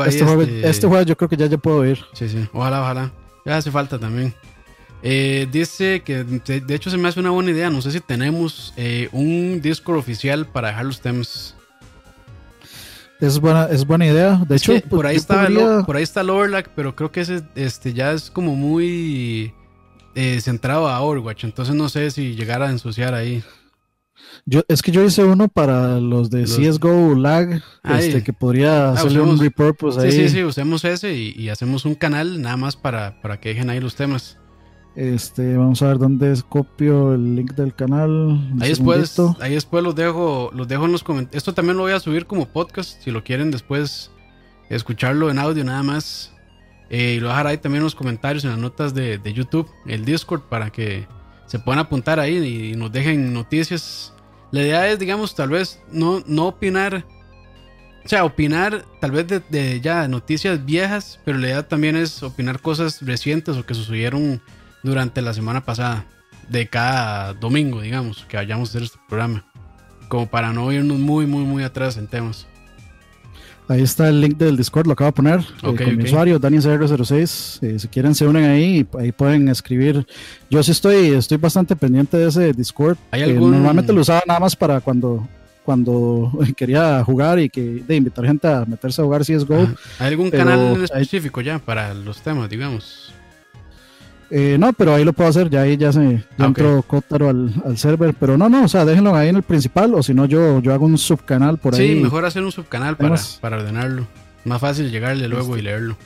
este, 0.05 0.25
jueves, 0.25 0.49
este, 0.49 0.69
este, 0.69 0.87
jueves, 0.87 1.05
yo 1.05 1.15
creo 1.15 1.29
que 1.29 1.37
ya, 1.37 1.45
ya 1.45 1.57
puedo 1.57 1.85
ir. 1.85 1.99
Sí, 2.13 2.27
sí. 2.27 2.45
Ojalá, 2.51 2.81
ojalá. 2.81 3.11
Ya 3.45 3.55
hace 3.55 3.71
falta 3.71 3.97
también. 3.97 4.33
Eh, 5.01 5.47
dice 5.51 6.01
que 6.01 6.23
de, 6.23 6.75
hecho 6.75 6.89
se 6.89 6.97
me 6.97 7.07
hace 7.07 7.19
una 7.19 7.29
buena 7.29 7.51
idea. 7.51 7.69
No 7.69 7.81
sé 7.81 7.91
si 7.91 7.99
tenemos 7.99 8.73
eh, 8.75 9.09
un 9.11 9.61
Discord 9.61 9.97
oficial 9.97 10.45
para 10.45 10.69
dejar 10.69 10.85
los 10.85 11.01
temas. 11.01 11.55
Es 13.19 13.39
buena, 13.39 13.65
es 13.65 13.85
buena 13.85 14.05
idea. 14.05 14.41
De 14.47 14.55
hecho, 14.55 14.73
por 14.89 15.05
ahí 15.05 15.17
está 15.17 15.47
por 15.85 15.97
ahí 15.97 16.03
está 16.03 16.23
Lorlac, 16.23 16.71
pero 16.75 16.95
creo 16.95 17.11
que 17.11 17.21
ese 17.21 17.43
este 17.55 17.93
ya 17.93 18.13
es 18.13 18.29
como 18.29 18.55
muy 18.55 19.53
eh, 20.15 20.39
centrado 20.41 20.87
a 20.87 21.01
Overwatch. 21.01 21.43
Entonces 21.43 21.75
no 21.75 21.89
sé 21.89 22.11
si 22.11 22.35
llegara 22.35 22.67
a 22.67 22.71
ensuciar 22.71 23.13
ahí. 23.13 23.43
Yo, 24.45 24.63
es 24.67 24.81
que 24.81 24.91
yo 24.91 25.03
hice 25.03 25.23
uno 25.23 25.47
para 25.47 25.99
los 25.99 26.29
de 26.29 26.43
CSGO 26.43 27.15
Lag, 27.15 27.61
este, 27.83 28.23
que 28.23 28.33
podría 28.33 28.89
ah, 28.89 28.91
hacerle 28.93 29.21
un 29.21 29.39
repurpose 29.39 29.99
ahí. 29.99 30.11
Sí, 30.11 30.27
sí, 30.27 30.29
sí, 30.29 30.43
usemos 30.43 30.83
ese 30.85 31.13
y, 31.13 31.33
y, 31.37 31.49
hacemos 31.49 31.85
un 31.85 31.95
canal 31.95 32.41
nada 32.41 32.57
más 32.57 32.75
para, 32.75 33.21
para 33.21 33.39
que 33.39 33.49
dejen 33.49 33.69
ahí 33.69 33.79
los 33.79 33.95
temas. 33.95 34.38
Este, 34.99 35.55
vamos 35.55 35.81
a 35.81 35.87
ver 35.87 35.97
dónde 35.97 36.37
copio 36.49 37.13
el 37.13 37.37
link 37.37 37.53
del 37.53 37.73
canal. 37.73 38.37
Ahí 38.59 38.67
después, 38.67 39.17
ahí 39.39 39.53
después 39.53 39.81
los 39.81 39.95
dejo, 39.95 40.51
los 40.53 40.67
dejo 40.67 40.83
en 40.83 40.91
los 40.91 41.05
comentarios. 41.05 41.37
Esto 41.37 41.53
también 41.53 41.77
lo 41.77 41.83
voy 41.83 41.93
a 41.93 42.01
subir 42.01 42.25
como 42.25 42.49
podcast, 42.49 43.01
si 43.01 43.09
lo 43.09 43.23
quieren 43.23 43.49
después 43.49 44.11
escucharlo 44.69 45.31
en 45.31 45.39
audio 45.39 45.63
nada 45.63 45.83
más. 45.83 46.33
Eh, 46.89 47.13
y 47.15 47.19
lo 47.21 47.29
dejar 47.29 47.47
ahí 47.47 47.57
también 47.57 47.79
en 47.79 47.85
los 47.85 47.95
comentarios, 47.95 48.43
en 48.43 48.49
las 48.49 48.59
notas 48.59 48.93
de, 48.93 49.21
YouTube, 49.33 49.69
el 49.87 50.03
Discord, 50.03 50.41
para 50.49 50.69
que 50.69 51.07
se 51.45 51.59
puedan 51.59 51.79
apuntar 51.79 52.19
ahí 52.19 52.35
y, 52.35 52.75
nos 52.75 52.91
dejen 52.91 53.33
noticias. 53.33 54.13
La 54.51 54.63
idea 54.63 54.85
es, 54.89 54.99
digamos, 54.99 55.33
tal 55.33 55.47
vez 55.47 55.81
no, 55.93 56.21
no 56.27 56.47
opinar, 56.47 57.05
o 58.03 58.09
sea, 58.09 58.25
opinar 58.25 58.83
tal 58.99 59.11
vez 59.11 59.27
de, 59.27 59.39
de 59.47 59.79
ya 59.79 60.09
noticias 60.09 60.65
viejas, 60.65 61.21
pero 61.23 61.37
la 61.37 61.47
idea 61.47 61.65
también 61.65 61.95
es 61.95 62.21
opinar 62.21 62.59
cosas 62.59 63.01
recientes 63.01 63.55
o 63.55 63.65
que 63.65 63.73
sucedieron 63.73 64.41
durante 64.83 65.21
la 65.21 65.33
semana 65.33 65.65
pasada, 65.65 66.05
de 66.49 66.67
cada 66.67 67.33
domingo, 67.33 67.81
digamos, 67.81 68.25
que 68.27 68.37
vayamos 68.37 68.69
a 68.69 68.71
hacer 68.71 68.83
este 68.83 68.97
programa, 69.07 69.45
como 70.07 70.27
para 70.27 70.51
no 70.51 70.71
irnos 70.71 70.97
muy, 70.97 71.25
muy, 71.25 71.43
muy 71.43 71.63
atrás 71.63 71.97
en 71.97 72.07
temas. 72.07 72.47
Ahí 73.69 73.83
está 73.83 74.09
el 74.09 74.19
link 74.19 74.35
del 74.35 74.57
Discord, 74.57 74.87
lo 74.87 74.93
acabo 74.93 75.09
de 75.09 75.13
poner 75.13 75.39
eh, 75.41 75.61
con 75.61 75.95
mi 75.95 76.03
usuario, 76.03 76.39
DanielCR06. 76.39 77.59
Eh, 77.61 77.77
si 77.77 77.87
quieren, 77.87 78.15
se 78.15 78.25
unen 78.25 78.45
ahí 78.45 78.79
y 78.79 78.97
ahí 78.97 79.11
pueden 79.11 79.47
escribir. 79.47 80.07
Yo 80.49 80.63
sí 80.63 80.71
estoy, 80.71 81.09
estoy 81.09 81.37
bastante 81.37 81.75
pendiente 81.75 82.17
de 82.17 82.29
ese 82.29 82.51
Discord. 82.51 82.97
¿Hay 83.11 83.31
normalmente 83.31 83.93
lo 83.93 84.01
usaba 84.01 84.23
nada 84.25 84.39
más 84.39 84.55
para 84.55 84.81
cuando, 84.81 85.27
cuando 85.63 86.31
quería 86.57 87.03
jugar 87.03 87.37
y 87.37 87.47
que 87.47 87.83
de 87.87 87.95
invitar 87.95 88.25
gente 88.25 88.47
a 88.47 88.65
meterse 88.65 89.03
a 89.03 89.05
jugar 89.05 89.21
CSGO. 89.21 89.67
¿Hay 89.99 90.07
algún 90.07 90.31
canal 90.31 90.83
específico 90.83 91.39
ya 91.41 91.59
para 91.59 91.93
los 91.93 92.23
temas, 92.23 92.49
digamos? 92.49 93.08
Eh, 94.31 94.57
no, 94.59 94.73
pero 94.73 94.93
ahí 94.93 95.03
lo 95.03 95.13
puedo 95.13 95.29
hacer, 95.29 95.49
ya 95.49 95.61
ahí 95.61 95.75
ya 95.75 95.91
se 95.91 96.23
ya 96.37 96.45
entró 96.45 96.83
Kotaro 96.83 97.29
al, 97.29 97.51
al, 97.65 97.77
server, 97.77 98.13
pero 98.13 98.37
no, 98.37 98.47
no, 98.47 98.65
o 98.65 98.67
sea, 98.67 98.85
déjenlo 98.85 99.15
ahí 99.15 99.29
en 99.29 99.37
el 99.37 99.43
principal 99.43 99.95
o 99.95 100.03
si 100.03 100.13
no 100.13 100.25
yo, 100.25 100.59
yo 100.59 100.71
hago 100.71 100.85
un 100.85 100.99
subcanal 100.99 101.57
por 101.57 101.73
ahí. 101.73 101.95
Sí, 101.95 102.01
mejor 102.01 102.25
hacer 102.25 102.43
un 102.43 102.51
subcanal 102.51 102.95
para, 102.95 103.15
para 103.41 103.57
ordenarlo. 103.57 104.05
Más 104.45 104.61
fácil 104.61 104.91
llegarle 104.91 105.27
luego 105.27 105.57
y 105.57 105.63
leerlo. 105.63 105.97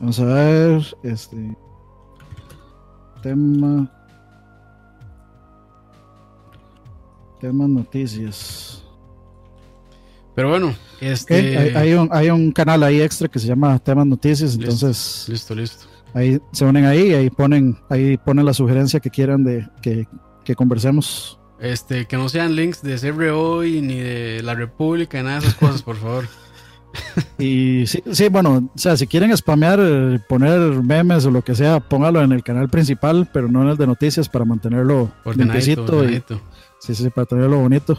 Vamos 0.00 0.18
a 0.18 0.24
ver, 0.24 0.82
este 1.04 1.56
tema 3.22 3.88
temas 7.40 7.68
noticias. 7.68 8.82
Pero 10.34 10.50
bueno, 10.50 10.74
este 11.00 11.76
hay, 11.76 11.94
un, 11.94 12.08
hay 12.12 12.30
un 12.30 12.52
canal 12.52 12.82
ahí 12.82 13.00
extra 13.00 13.28
que 13.28 13.38
se 13.38 13.46
llama 13.46 13.78
temas 13.78 14.06
noticias, 14.06 14.54
entonces 14.54 15.26
listo, 15.28 15.54
listo. 15.54 15.86
Ahí 16.14 16.40
se 16.52 16.64
unen 16.64 16.84
ahí 16.84 17.10
y 17.10 17.14
ahí 17.14 17.30
ponen, 17.30 17.78
ahí 17.88 18.16
ponen 18.16 18.44
la 18.44 18.54
sugerencia 18.54 19.00
que 19.00 19.10
quieran 19.10 19.44
de 19.44 19.68
que, 19.82 20.06
conversemos. 20.56 21.38
Este, 21.60 22.06
que 22.06 22.16
no 22.16 22.28
sean 22.28 22.56
links 22.56 22.82
de 22.82 22.98
CRO 22.98 23.62
ni 23.62 24.00
de 24.00 24.42
la 24.42 24.54
República, 24.54 25.22
nada 25.22 25.38
de 25.40 25.46
esas 25.46 25.54
cosas, 25.54 25.82
por 25.82 25.96
favor. 25.96 26.24
Y 27.38 27.86
sí, 27.86 28.02
sí, 28.10 28.28
bueno, 28.28 28.70
o 28.74 28.78
sea, 28.78 28.96
si 28.96 29.06
quieren 29.06 29.34
spamear, 29.36 29.78
poner 30.28 30.58
memes 30.82 31.24
o 31.24 31.30
lo 31.30 31.40
que 31.42 31.54
sea, 31.54 31.78
póngalo 31.78 32.20
en 32.20 32.32
el 32.32 32.42
canal 32.42 32.68
principal, 32.68 33.28
pero 33.32 33.46
no 33.46 33.62
en 33.62 33.68
el 33.68 33.76
de 33.76 33.86
noticias 33.86 34.28
para 34.28 34.44
mantenerlo 34.44 35.12
ordenadito. 35.24 36.04
sí, 36.80 36.94
sí, 36.94 37.10
para 37.10 37.26
tenerlo 37.26 37.60
bonito. 37.60 37.96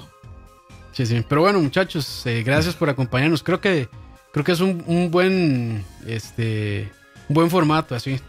Sí, 0.92 1.06
sí. 1.06 1.24
Pero 1.28 1.42
bueno, 1.42 1.62
muchachos, 1.62 2.26
eh, 2.26 2.44
gracias 2.44 2.76
por 2.76 2.90
acompañarnos. 2.90 3.44
Creo 3.44 3.62
que 3.62 3.88
creo 4.32 4.44
que 4.44 4.52
es 4.52 4.60
un, 4.60 4.84
un 4.88 5.10
buen 5.10 5.84
este 6.06 6.92
buen 7.34 7.50
formato 7.50 7.96
así. 7.96 8.20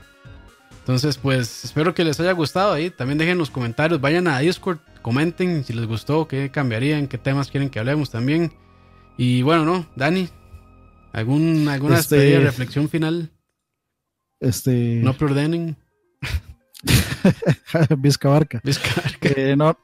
Entonces, 0.80 1.16
pues 1.16 1.64
espero 1.64 1.94
que 1.94 2.04
les 2.04 2.18
haya 2.18 2.32
gustado 2.32 2.72
ahí. 2.72 2.90
También 2.90 3.18
dejen 3.18 3.38
los 3.38 3.50
comentarios, 3.50 4.00
vayan 4.00 4.26
a 4.26 4.40
Discord, 4.40 4.78
comenten 5.00 5.64
si 5.64 5.72
les 5.72 5.86
gustó, 5.86 6.26
qué 6.26 6.50
cambiarían, 6.50 7.06
qué 7.06 7.18
temas 7.18 7.50
quieren 7.50 7.70
que 7.70 7.78
hablemos 7.78 8.10
también. 8.10 8.52
Y 9.16 9.42
bueno, 9.42 9.64
¿no? 9.64 9.86
Dani. 9.94 10.28
¿Algún, 11.12 11.68
¿Alguna 11.68 11.98
este, 11.98 12.40
reflexión 12.40 12.88
final? 12.88 13.30
Este. 14.40 15.00
No 15.02 15.14
preordenen. 15.14 15.76
Vizcabarca. 17.98 18.60
Vizcabarca. 18.64 19.28
Eh, 19.36 19.54
no, 19.56 19.78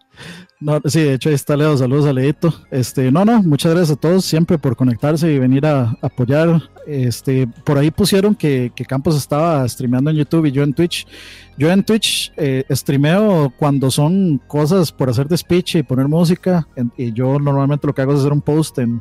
no, 0.60 0.80
sí, 0.86 1.00
de 1.00 1.14
hecho 1.14 1.28
ahí 1.28 1.34
está 1.36 1.56
Leo, 1.56 1.76
saludos 1.76 2.06
a 2.06 2.12
Leito. 2.12 2.52
Este, 2.70 3.12
no, 3.12 3.24
no, 3.24 3.42
muchas 3.42 3.72
gracias 3.72 3.96
a 3.96 4.00
todos 4.00 4.24
siempre 4.24 4.58
por 4.58 4.74
conectarse 4.74 5.32
y 5.32 5.38
venir 5.38 5.64
a, 5.66 5.96
apoyar. 6.02 6.62
Este, 6.86 7.46
por 7.64 7.78
ahí 7.78 7.90
pusieron 7.90 8.34
que, 8.34 8.72
que, 8.74 8.84
Campos 8.84 9.16
estaba 9.16 9.68
streameando 9.68 10.10
en 10.10 10.16
YouTube 10.16 10.46
y 10.46 10.52
yo 10.52 10.62
en 10.62 10.72
Twitch. 10.72 11.06
Yo 11.56 11.70
en 11.70 11.84
Twitch 11.84 12.32
eh, 12.36 12.64
streameo 12.70 13.52
cuando 13.56 13.90
son 13.90 14.40
cosas 14.46 14.90
por 14.90 15.10
hacer 15.10 15.28
de 15.28 15.36
speech 15.36 15.76
y 15.76 15.82
poner 15.82 16.08
música. 16.08 16.66
y 16.96 17.12
yo 17.12 17.38
normalmente 17.38 17.86
lo 17.86 17.94
que 17.94 18.02
hago 18.02 18.14
es 18.14 18.20
hacer 18.20 18.32
un 18.32 18.40
post 18.40 18.78
en, 18.78 19.00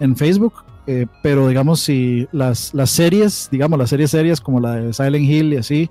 en 0.00 0.16
Facebook. 0.16 0.54
Eh, 0.90 1.06
pero 1.22 1.48
digamos, 1.48 1.80
si 1.80 2.26
las, 2.32 2.72
las 2.72 2.90
series, 2.90 3.48
digamos, 3.52 3.78
las 3.78 3.90
series 3.90 4.10
serias 4.10 4.40
como 4.40 4.58
la 4.58 4.76
de 4.76 4.94
Silent 4.94 5.28
Hill 5.28 5.52
y 5.52 5.56
así, 5.58 5.90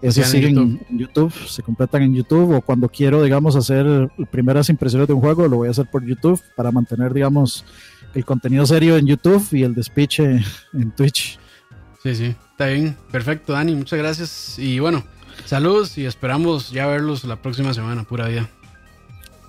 eso 0.00 0.22
siguen 0.22 0.80
en 0.88 0.98
YouTube. 0.98 1.32
se 1.46 1.62
completan 1.62 2.02
en 2.02 2.14
YouTube 2.14 2.54
o 2.54 2.60
cuando 2.60 2.88
quiero, 2.88 3.22
digamos, 3.22 3.56
hacer 3.56 4.08
primeras 4.30 4.68
impresiones 4.68 5.08
de 5.08 5.14
un 5.14 5.20
juego, 5.20 5.48
lo 5.48 5.56
voy 5.56 5.68
a 5.68 5.70
hacer 5.72 5.86
por 5.90 6.04
YouTube 6.04 6.40
para 6.56 6.70
mantener, 6.70 7.12
digamos, 7.12 7.64
el 8.14 8.24
contenido 8.24 8.64
serio 8.66 8.96
en 8.96 9.06
YouTube 9.06 9.46
y 9.52 9.62
el 9.62 9.74
despiche 9.74 10.40
en 10.72 10.90
Twitch. 10.92 11.38
Sí, 12.02 12.14
sí, 12.14 12.34
está 12.52 12.66
bien, 12.66 12.96
perfecto, 13.10 13.52
Dani, 13.52 13.74
muchas 13.74 13.98
gracias 13.98 14.58
y 14.58 14.78
bueno, 14.78 15.04
saludos 15.44 15.98
y 15.98 16.06
esperamos 16.06 16.70
ya 16.70 16.86
verlos 16.86 17.24
la 17.24 17.36
próxima 17.36 17.74
semana, 17.74 18.04
pura 18.04 18.28
vida. 18.28 18.48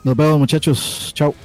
Nos 0.04 0.16
vemos 0.16 0.40
muchachos, 0.40 1.12
chao. 1.14 1.36